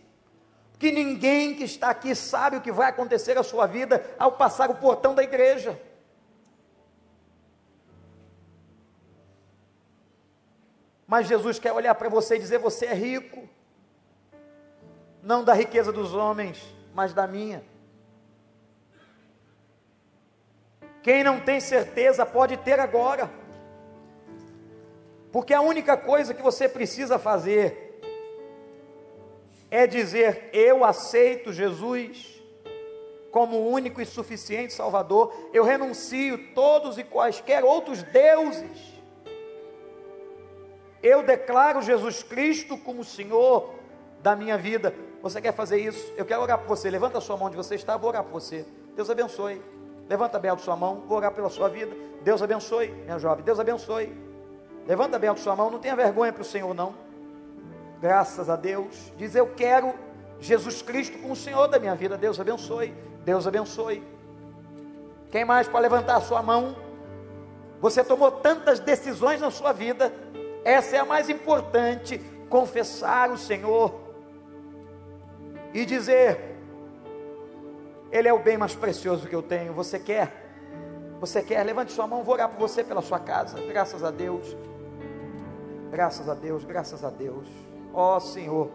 Que 0.77 0.91
ninguém 0.91 1.55
que 1.55 1.63
está 1.63 1.89
aqui 1.89 2.13
sabe 2.13 2.57
o 2.57 2.61
que 2.61 2.71
vai 2.71 2.87
acontecer 2.87 3.35
à 3.39 3.41
sua 3.41 3.65
vida 3.65 4.05
ao 4.19 4.33
passar 4.33 4.69
o 4.69 4.75
portão 4.75 5.15
da 5.15 5.23
igreja. 5.23 5.81
Mas 11.07 11.25
Jesus 11.25 11.57
quer 11.57 11.71
olhar 11.71 11.95
para 11.95 12.07
você 12.07 12.35
e 12.35 12.39
dizer: 12.39 12.59
Você 12.59 12.85
é 12.85 12.93
rico, 12.93 13.49
não 15.23 15.43
da 15.43 15.55
riqueza 15.55 15.91
dos 15.91 16.13
homens, 16.13 16.63
mas 16.93 17.15
da 17.15 17.25
minha. 17.25 17.63
Quem 21.01 21.23
não 21.23 21.39
tem 21.39 21.59
certeza 21.59 22.27
pode 22.27 22.57
ter 22.57 22.79
agora, 22.79 23.27
porque 25.31 25.53
a 25.53 25.61
única 25.61 25.95
coisa 25.97 26.33
que 26.33 26.41
você 26.41 26.67
precisa 26.67 27.19
fazer 27.19 27.99
é 29.69 29.85
dizer: 29.85 30.49
Eu 30.53 30.83
aceito 30.83 31.51
Jesus 31.53 32.41
como 33.31 33.69
único 33.69 34.01
e 34.01 34.05
suficiente 34.05 34.73
Salvador, 34.73 35.33
eu 35.53 35.63
renuncio 35.63 36.53
todos 36.55 36.97
e 36.97 37.03
quaisquer 37.03 37.63
outros 37.63 38.01
deuses 38.01 38.97
eu 41.01 41.23
declaro 41.23 41.81
Jesus 41.81 42.23
Cristo 42.23 42.77
como 42.77 43.03
Senhor 43.03 43.75
da 44.21 44.35
minha 44.35 44.57
vida. 44.57 44.93
Você 45.21 45.39
quer 45.39 45.53
fazer 45.53 45.79
isso? 45.79 46.13
Eu 46.17 46.25
quero 46.25 46.41
orar 46.41 46.59
por 46.59 46.67
você. 46.67 46.89
Levanta 46.89 47.17
a 47.17 47.21
sua 47.21 47.37
mão 47.37 47.47
onde 47.47 47.55
você 47.55 47.75
está, 47.75 47.95
vou 47.97 48.09
orar 48.09 48.23
por 48.23 48.33
você. 48.33 48.65
Deus 48.95 49.09
abençoe. 49.09 49.61
Levanta 50.09 50.39
bem 50.39 50.49
a 50.49 50.57
sua 50.57 50.75
mão, 50.75 51.03
vou 51.07 51.17
orar 51.17 51.31
pela 51.31 51.49
sua 51.49 51.69
vida. 51.69 51.95
Deus 52.23 52.41
abençoe, 52.41 52.89
minha 52.89 53.19
jovem. 53.19 53.43
Deus 53.43 53.59
abençoe. 53.59 54.26
Levanta 54.87 55.19
bem 55.19 55.29
a 55.29 55.35
sua 55.35 55.55
mão, 55.55 55.69
não 55.69 55.79
tenha 55.79 55.95
vergonha 55.95 56.33
para 56.33 56.41
o 56.41 56.45
Senhor, 56.45 56.73
não. 56.73 56.95
Graças 58.01 58.49
a 58.49 58.55
Deus. 58.55 59.11
Diz: 59.17 59.35
Eu 59.35 59.47
quero 59.47 59.93
Jesus 60.39 60.81
Cristo 60.81 61.17
como 61.19 61.35
Senhor 61.35 61.67
da 61.67 61.77
minha 61.77 61.93
vida. 61.93 62.17
Deus 62.17 62.39
abençoe. 62.39 62.95
Deus 63.23 63.45
abençoe. 63.45 64.03
Quem 65.29 65.43
mais 65.43 65.67
para 65.67 65.81
levantar 65.81 66.15
a 66.15 66.21
sua 66.21 66.41
mão? 66.41 66.75
Você 67.81 68.03
tomou 68.03 68.31
tantas 68.31 68.79
decisões 68.79 69.41
na 69.41 69.51
sua 69.51 69.71
vida 69.71 70.11
essa 70.67 70.97
é 70.97 70.99
a 70.99 71.05
mais 71.05 71.29
importante, 71.29 72.17
confessar 72.49 73.31
o 73.31 73.37
Senhor 73.37 74.01
e 75.73 75.85
dizer: 75.85 76.57
Ele 78.11 78.27
é 78.27 78.33
o 78.33 78.39
bem 78.39 78.57
mais 78.57 78.75
precioso 78.75 79.29
que 79.29 79.33
eu 79.33 79.41
tenho. 79.41 79.71
Você 79.71 79.97
quer? 79.97 80.29
Você 81.21 81.41
quer? 81.41 81.63
Levante 81.63 81.93
sua 81.93 82.05
mão, 82.05 82.21
vou 82.21 82.33
orar 82.33 82.49
por 82.49 82.59
você 82.59 82.83
pela 82.83 83.01
sua 83.01 83.17
casa. 83.17 83.57
Graças 83.61 84.03
a 84.03 84.11
Deus. 84.11 84.57
Graças 85.91 86.27
a 86.29 86.33
Deus, 86.33 86.63
graças 86.63 87.03
a 87.03 87.09
Deus. 87.09 87.47
Ó 87.93 88.17
oh, 88.17 88.19
Senhor. 88.19 88.69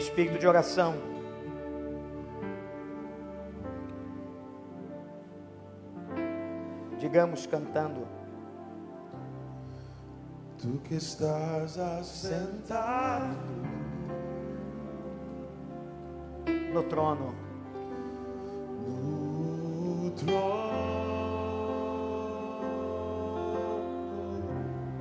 espírito 0.00 0.38
de 0.38 0.46
oração. 0.46 0.94
Digamos 6.98 7.46
cantando. 7.46 8.06
Tu 10.58 10.78
que 10.80 10.96
estás 10.96 11.78
assentado 11.78 13.36
no 16.72 16.82
trono. 16.84 17.34
No 18.86 20.10
trono. 20.12 20.70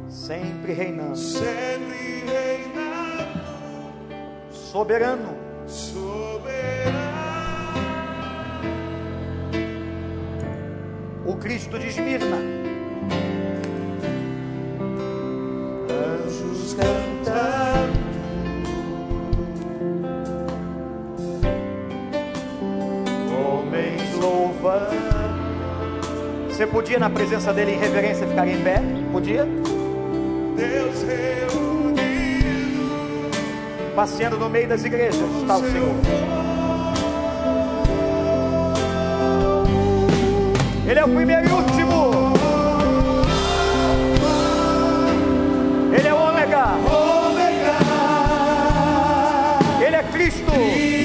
Sempre 0.08 0.74
reinando. 0.74 1.16
Sempre 1.16 2.24
reinando 2.26 2.80
soberano. 4.70 5.36
Soberano. 5.68 7.00
O 11.26 11.36
Cristo 11.38 11.78
de 11.80 11.88
Esmirna. 11.88 12.69
Você 26.60 26.68
podia 26.68 27.00
na 27.00 27.10
presença 27.10 27.54
dele 27.54 27.72
em 27.72 27.80
reverência 27.80 28.28
ficar 28.28 28.46
em 28.46 28.62
pé? 28.62 28.82
Podia? 29.14 29.48
Deus 30.58 31.04
reuniu 31.04 31.96
passeando 33.96 34.38
no 34.38 34.50
meio 34.50 34.68
das 34.68 34.84
igrejas, 34.84 35.16
está 35.40 35.56
o 35.56 35.62
Senhor. 35.62 35.96
Ele 40.86 41.00
é 41.00 41.06
o 41.06 41.08
primeiro 41.08 41.48
e 41.48 41.50
último. 41.54 42.34
Ele 45.98 46.08
é 46.10 46.14
o 46.14 46.18
ômega. 46.18 46.66
Ele 49.82 49.96
é 49.96 50.04
Cristo. 50.12 50.99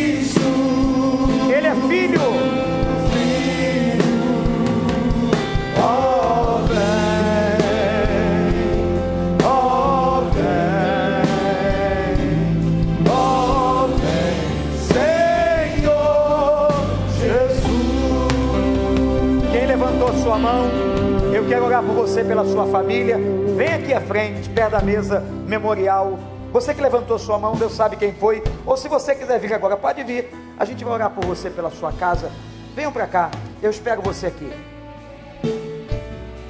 Família. 22.74 23.16
Vem 23.56 23.72
aqui 23.72 23.94
à 23.94 24.00
frente, 24.00 24.48
perto 24.48 24.72
da 24.72 24.80
mesa 24.80 25.20
memorial. 25.46 26.18
Você 26.52 26.74
que 26.74 26.80
levantou 26.80 27.18
sua 27.18 27.38
mão, 27.38 27.54
Deus 27.54 27.72
sabe 27.72 27.96
quem 27.96 28.12
foi. 28.12 28.42
Ou 28.66 28.76
se 28.76 28.88
você 28.88 29.14
quiser 29.14 29.38
vir 29.38 29.54
agora, 29.54 29.76
pode 29.76 30.02
vir. 30.02 30.28
A 30.58 30.64
gente 30.64 30.84
vai 30.84 30.94
orar 30.94 31.10
por 31.10 31.24
você, 31.24 31.48
pela 31.50 31.70
sua 31.70 31.92
casa. 31.92 32.30
Venham 32.74 32.90
para 32.90 33.06
cá. 33.06 33.30
Eu 33.62 33.70
espero 33.70 34.02
você 34.02 34.26
aqui. 34.26 34.52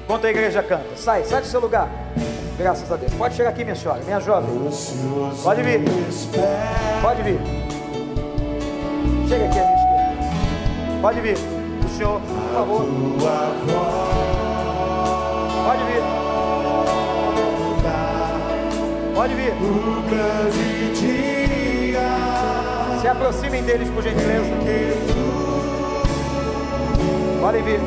Enquanto 0.03 0.25
a 0.25 0.29
igreja 0.29 0.63
canta, 0.63 0.95
sai, 0.95 1.23
sai 1.25 1.41
do 1.41 1.47
seu 1.47 1.59
lugar. 1.59 1.89
Graças 2.57 2.91
a 2.91 2.95
Deus. 2.95 3.13
Pode 3.13 3.35
chegar 3.35 3.49
aqui, 3.49 3.63
minha 3.63 3.75
senhora, 3.75 4.01
minha 4.03 4.19
jovem. 4.19 4.49
Pode 5.43 5.61
vir. 5.61 5.81
Pode 7.01 7.21
vir. 7.21 7.39
Chega 9.27 9.45
aqui 9.45 9.59
à 9.59 9.63
minha 9.63 9.75
esquerda. 9.75 11.01
Pode 11.01 11.21
vir 11.21 11.65
senhor, 11.95 12.19
por 12.21 12.53
favor. 12.53 12.85
Pode 15.65 15.83
vir. 15.85 16.14
Pode 19.15 19.33
vir. 19.33 19.53
Se 22.99 23.07
aproximem 23.07 23.63
deles, 23.63 23.87
por 23.89 24.03
gentileza. 24.03 24.53
Podem 27.39 27.63
vir. 27.63 27.79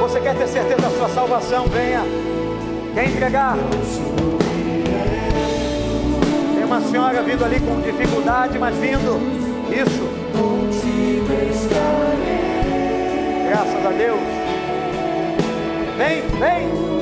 Você 0.00 0.20
quer 0.20 0.34
ter 0.34 0.48
certeza 0.48 0.82
da 0.82 0.90
sua 0.90 1.08
salvação? 1.10 1.66
Venha. 1.68 2.02
Quer 2.92 3.06
entregar? 3.10 3.56
Tem 6.56 6.64
uma 6.64 6.80
senhora 6.80 7.22
vindo 7.22 7.44
ali 7.44 7.60
com 7.60 7.80
dificuldade, 7.80 8.58
mas 8.58 8.74
vindo. 8.76 9.20
Isso. 9.70 10.12
Graças 13.48 13.86
a 13.86 13.90
Deus. 13.90 14.20
Vem, 15.96 16.22
vem. 16.40 17.01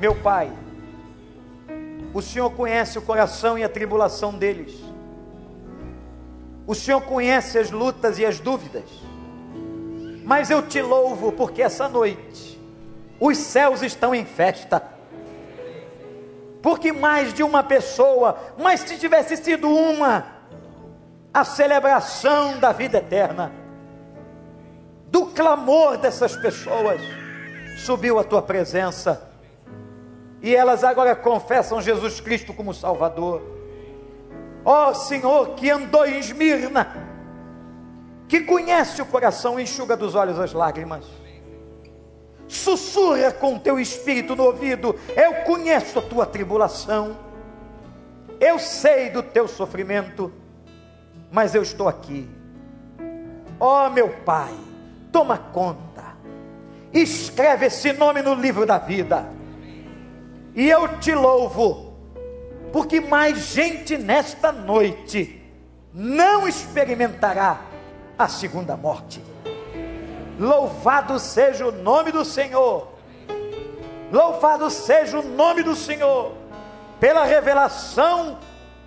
Meu 0.00 0.14
Pai, 0.14 0.52
o 2.12 2.20
Senhor 2.20 2.50
conhece 2.50 2.98
o 2.98 3.02
coração 3.02 3.58
e 3.58 3.64
a 3.64 3.68
tribulação 3.68 4.32
deles. 4.32 4.74
O 6.66 6.74
Senhor 6.74 7.00
conhece 7.02 7.58
as 7.58 7.70
lutas 7.70 8.18
e 8.18 8.26
as 8.26 8.40
dúvidas. 8.40 8.84
Mas 10.24 10.50
eu 10.50 10.60
te 10.62 10.82
louvo 10.82 11.30
porque 11.30 11.62
essa 11.62 11.88
noite 11.88 12.60
os 13.20 13.38
céus 13.38 13.82
estão 13.82 14.14
em 14.14 14.24
festa. 14.24 14.82
Porque 16.60 16.92
mais 16.92 17.32
de 17.32 17.42
uma 17.42 17.62
pessoa, 17.62 18.36
mas 18.58 18.80
se 18.80 18.98
tivesse 18.98 19.36
sido 19.36 19.68
uma, 19.68 20.26
a 21.32 21.44
celebração 21.44 22.58
da 22.58 22.72
vida 22.72 22.98
eterna 22.98 23.52
do 25.08 25.26
clamor 25.26 25.96
dessas 25.96 26.36
pessoas, 26.36 27.00
subiu 27.76 28.18
a 28.18 28.24
tua 28.24 28.42
presença. 28.42 29.30
E 30.42 30.54
elas 30.54 30.82
agora 30.82 31.14
confessam 31.14 31.80
Jesus 31.80 32.20
Cristo 32.20 32.52
como 32.52 32.74
Salvador. 32.74 33.42
Ó 34.64 34.92
Senhor, 34.94 35.54
que 35.54 35.70
andou 35.70 36.04
em 36.04 36.18
Esmirna, 36.18 36.96
que 38.26 38.40
conhece 38.40 39.00
o 39.00 39.06
coração, 39.06 39.60
enxuga 39.60 39.96
dos 39.96 40.14
olhos 40.14 40.40
as 40.40 40.52
lágrimas. 40.52 41.04
Sussurra 42.48 43.32
com 43.32 43.58
teu 43.58 43.78
espírito 43.78 44.34
no 44.34 44.44
ouvido: 44.44 44.94
Eu 45.14 45.44
conheço 45.44 45.98
a 45.98 46.02
tua 46.02 46.26
tribulação, 46.26 47.16
eu 48.40 48.58
sei 48.58 49.10
do 49.10 49.22
teu 49.22 49.46
sofrimento, 49.48 50.32
mas 51.30 51.54
eu 51.54 51.62
estou 51.62 51.88
aqui. 51.88 52.28
Ó 53.58 53.88
meu 53.88 54.08
Pai, 54.24 54.54
toma 55.10 55.38
conta, 55.38 55.95
escreve 56.92 57.66
esse 57.66 57.92
nome 57.92 58.22
no 58.22 58.34
livro 58.34 58.64
da 58.64 58.78
vida, 58.78 59.28
e 60.54 60.68
eu 60.68 60.98
te 60.98 61.14
louvo, 61.14 61.94
porque 62.72 63.00
mais 63.00 63.38
gente 63.38 63.96
nesta 63.96 64.50
noite 64.50 65.42
não 65.92 66.46
experimentará 66.48 67.60
a 68.18 68.28
segunda 68.28 68.76
morte. 68.76 69.22
Louvado 70.38 71.18
seja 71.18 71.66
o 71.66 71.72
nome 71.72 72.12
do 72.12 72.24
Senhor, 72.24 72.88
louvado 74.12 74.70
seja 74.70 75.18
o 75.18 75.22
nome 75.22 75.62
do 75.62 75.74
Senhor, 75.74 76.34
pela 77.00 77.24
revelação 77.24 78.38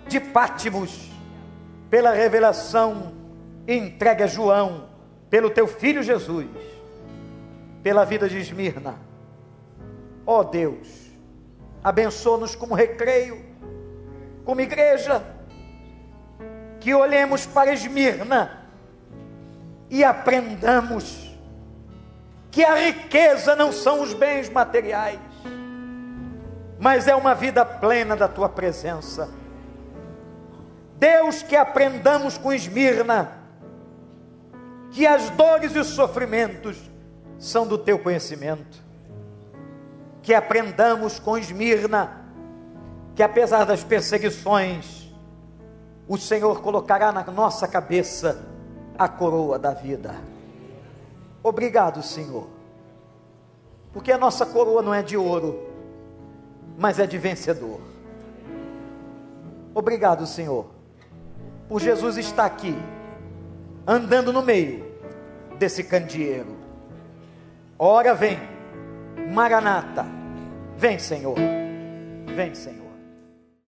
de 0.06 0.18
Pátimos, 0.18 1.10
pela 1.88 2.12
revelação 2.12 3.12
entregue 3.66 4.24
a 4.24 4.26
João, 4.26 4.88
pelo 5.28 5.50
teu 5.50 5.66
filho 5.66 6.02
Jesus, 6.02 6.46
pela 7.82 8.04
vida 8.04 8.28
de 8.28 8.38
Esmirna. 8.38 8.96
Ó 10.26 10.42
Deus, 10.42 11.10
abençoa-nos 11.82 12.54
como 12.54 12.74
recreio, 12.74 13.44
como 14.44 14.60
igreja, 14.60 15.22
que 16.78 16.94
olhemos 16.94 17.46
para 17.46 17.72
Esmirna 17.72 18.66
e 19.88 20.04
aprendamos 20.04 21.30
que 22.50 22.64
a 22.64 22.74
riqueza 22.74 23.54
não 23.54 23.72
são 23.72 24.02
os 24.02 24.12
bens 24.12 24.48
materiais, 24.48 25.20
mas 26.78 27.06
é 27.06 27.14
uma 27.14 27.34
vida 27.34 27.64
plena 27.64 28.16
da 28.16 28.26
tua 28.26 28.48
presença. 28.48 29.28
Deus, 30.96 31.42
que 31.42 31.56
aprendamos 31.56 32.36
com 32.36 32.52
Esmirna, 32.52 33.38
que 34.90 35.06
as 35.06 35.30
dores 35.30 35.74
e 35.74 35.78
os 35.78 35.88
sofrimentos 35.88 36.89
são 37.40 37.66
do 37.66 37.78
teu 37.78 37.98
conhecimento. 37.98 38.78
Que 40.22 40.34
aprendamos 40.34 41.18
com 41.18 41.38
Esmirna, 41.38 42.24
que 43.16 43.22
apesar 43.22 43.64
das 43.64 43.82
perseguições, 43.82 45.08
o 46.06 46.18
Senhor 46.18 46.60
colocará 46.60 47.10
na 47.10 47.24
nossa 47.24 47.66
cabeça 47.66 48.46
a 48.98 49.08
coroa 49.08 49.58
da 49.58 49.72
vida. 49.72 50.14
Obrigado, 51.42 52.02
Senhor, 52.02 52.46
porque 53.94 54.12
a 54.12 54.18
nossa 54.18 54.44
coroa 54.44 54.82
não 54.82 54.92
é 54.92 55.02
de 55.02 55.16
ouro, 55.16 55.66
mas 56.76 56.98
é 56.98 57.06
de 57.06 57.16
vencedor. 57.16 57.80
Obrigado, 59.74 60.26
Senhor, 60.26 60.66
por 61.66 61.80
Jesus 61.80 62.18
estar 62.18 62.44
aqui, 62.44 62.76
andando 63.86 64.32
no 64.32 64.42
meio 64.42 64.84
desse 65.58 65.82
candeeiro. 65.82 66.59
Ora 67.82 68.14
vem, 68.14 68.38
Maranata, 69.32 70.04
vem, 70.76 70.98
Senhor, 70.98 71.34
vem, 72.36 72.54
Senhor. 72.54 72.79